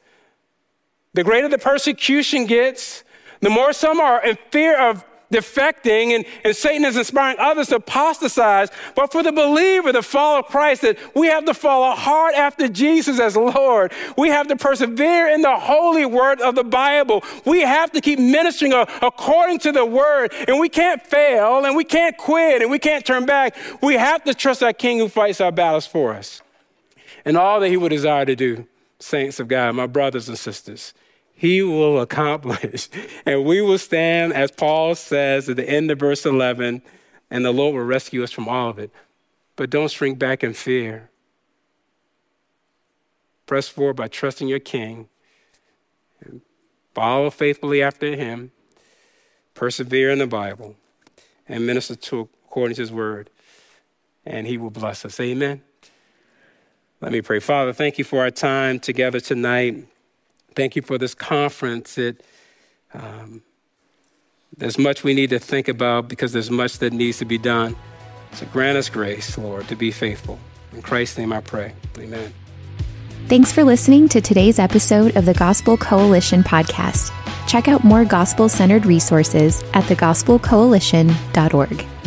the 1.14 1.22
greater 1.22 1.48
the 1.48 1.58
persecution 1.58 2.46
gets, 2.46 3.04
the 3.40 3.50
more 3.50 3.72
some 3.72 4.00
are 4.00 4.24
in 4.24 4.36
fear 4.50 4.76
of 4.76 5.04
defecting 5.32 6.14
and, 6.14 6.24
and 6.44 6.56
Satan 6.56 6.84
is 6.84 6.96
inspiring 6.96 7.36
others 7.38 7.68
to 7.68 7.76
apostatize. 7.76 8.70
But 8.94 9.12
for 9.12 9.22
the 9.22 9.32
believer 9.32 9.92
to 9.92 10.02
follow 10.02 10.42
Christ, 10.42 10.82
that 10.82 10.98
we 11.14 11.26
have 11.28 11.44
to 11.46 11.54
follow 11.54 11.94
hard 11.94 12.34
after 12.34 12.68
Jesus 12.68 13.20
as 13.20 13.36
Lord. 13.36 13.92
We 14.16 14.28
have 14.28 14.48
to 14.48 14.56
persevere 14.56 15.28
in 15.28 15.42
the 15.42 15.56
holy 15.56 16.06
word 16.06 16.40
of 16.40 16.54
the 16.54 16.64
Bible. 16.64 17.22
We 17.44 17.60
have 17.60 17.92
to 17.92 18.00
keep 18.00 18.18
ministering 18.18 18.72
uh, 18.72 18.86
according 19.02 19.58
to 19.60 19.72
the 19.72 19.84
word. 19.84 20.32
And 20.46 20.58
we 20.58 20.68
can't 20.68 21.04
fail 21.06 21.64
and 21.64 21.76
we 21.76 21.84
can't 21.84 22.16
quit 22.16 22.62
and 22.62 22.70
we 22.70 22.78
can't 22.78 23.04
turn 23.04 23.26
back. 23.26 23.56
We 23.82 23.94
have 23.94 24.24
to 24.24 24.34
trust 24.34 24.62
our 24.62 24.72
King 24.72 24.98
who 24.98 25.08
fights 25.08 25.40
our 25.40 25.52
battles 25.52 25.86
for 25.86 26.14
us. 26.14 26.42
And 27.24 27.36
all 27.36 27.60
that 27.60 27.68
he 27.68 27.76
would 27.76 27.90
desire 27.90 28.24
to 28.24 28.36
do, 28.36 28.66
saints 28.98 29.40
of 29.40 29.48
God, 29.48 29.74
my 29.74 29.86
brothers 29.86 30.28
and 30.28 30.38
sisters, 30.38 30.94
he 31.38 31.62
will 31.62 32.00
accomplish. 32.00 32.88
And 33.24 33.44
we 33.44 33.60
will 33.60 33.78
stand, 33.78 34.32
as 34.32 34.50
Paul 34.50 34.94
says 34.96 35.48
at 35.48 35.56
the 35.56 35.68
end 35.68 35.90
of 35.90 35.98
verse 36.00 36.26
11, 36.26 36.82
and 37.30 37.44
the 37.44 37.52
Lord 37.52 37.74
will 37.74 37.84
rescue 37.84 38.24
us 38.24 38.32
from 38.32 38.48
all 38.48 38.70
of 38.70 38.78
it. 38.78 38.90
But 39.54 39.70
don't 39.70 39.90
shrink 39.90 40.18
back 40.18 40.42
in 40.42 40.52
fear. 40.52 41.10
Press 43.46 43.68
forward 43.68 43.94
by 43.94 44.08
trusting 44.08 44.48
your 44.48 44.58
King. 44.58 45.08
Follow 46.94 47.30
faithfully 47.30 47.82
after 47.82 48.16
him. 48.16 48.50
Persevere 49.54 50.10
in 50.10 50.18
the 50.18 50.26
Bible 50.26 50.74
and 51.46 51.66
minister 51.66 51.94
to 51.94 52.28
according 52.46 52.74
to 52.76 52.82
his 52.82 52.92
word. 52.92 53.30
And 54.26 54.46
he 54.46 54.58
will 54.58 54.70
bless 54.70 55.04
us. 55.04 55.20
Amen. 55.20 55.62
Let 57.00 57.12
me 57.12 57.20
pray. 57.20 57.38
Father, 57.38 57.72
thank 57.72 57.98
you 57.98 58.04
for 58.04 58.22
our 58.22 58.30
time 58.30 58.80
together 58.80 59.20
tonight. 59.20 59.86
Thank 60.58 60.74
you 60.74 60.82
for 60.82 60.98
this 60.98 61.14
conference. 61.14 61.96
It, 61.98 62.20
um, 62.92 63.42
there's 64.56 64.76
much 64.76 65.04
we 65.04 65.14
need 65.14 65.30
to 65.30 65.38
think 65.38 65.68
about 65.68 66.08
because 66.08 66.32
there's 66.32 66.50
much 66.50 66.78
that 66.78 66.92
needs 66.92 67.18
to 67.18 67.24
be 67.24 67.38
done. 67.38 67.76
So 68.32 68.44
grant 68.46 68.76
us 68.76 68.88
grace, 68.88 69.38
Lord, 69.38 69.68
to 69.68 69.76
be 69.76 69.92
faithful. 69.92 70.36
In 70.72 70.82
Christ's 70.82 71.16
name 71.16 71.32
I 71.32 71.42
pray. 71.42 71.74
Amen. 71.96 72.34
Thanks 73.28 73.52
for 73.52 73.62
listening 73.62 74.08
to 74.08 74.20
today's 74.20 74.58
episode 74.58 75.16
of 75.16 75.26
the 75.26 75.34
Gospel 75.34 75.76
Coalition 75.76 76.42
podcast. 76.42 77.12
Check 77.46 77.68
out 77.68 77.84
more 77.84 78.04
gospel 78.04 78.48
centered 78.48 78.84
resources 78.84 79.62
at 79.74 79.84
thegospelcoalition.org. 79.84 81.97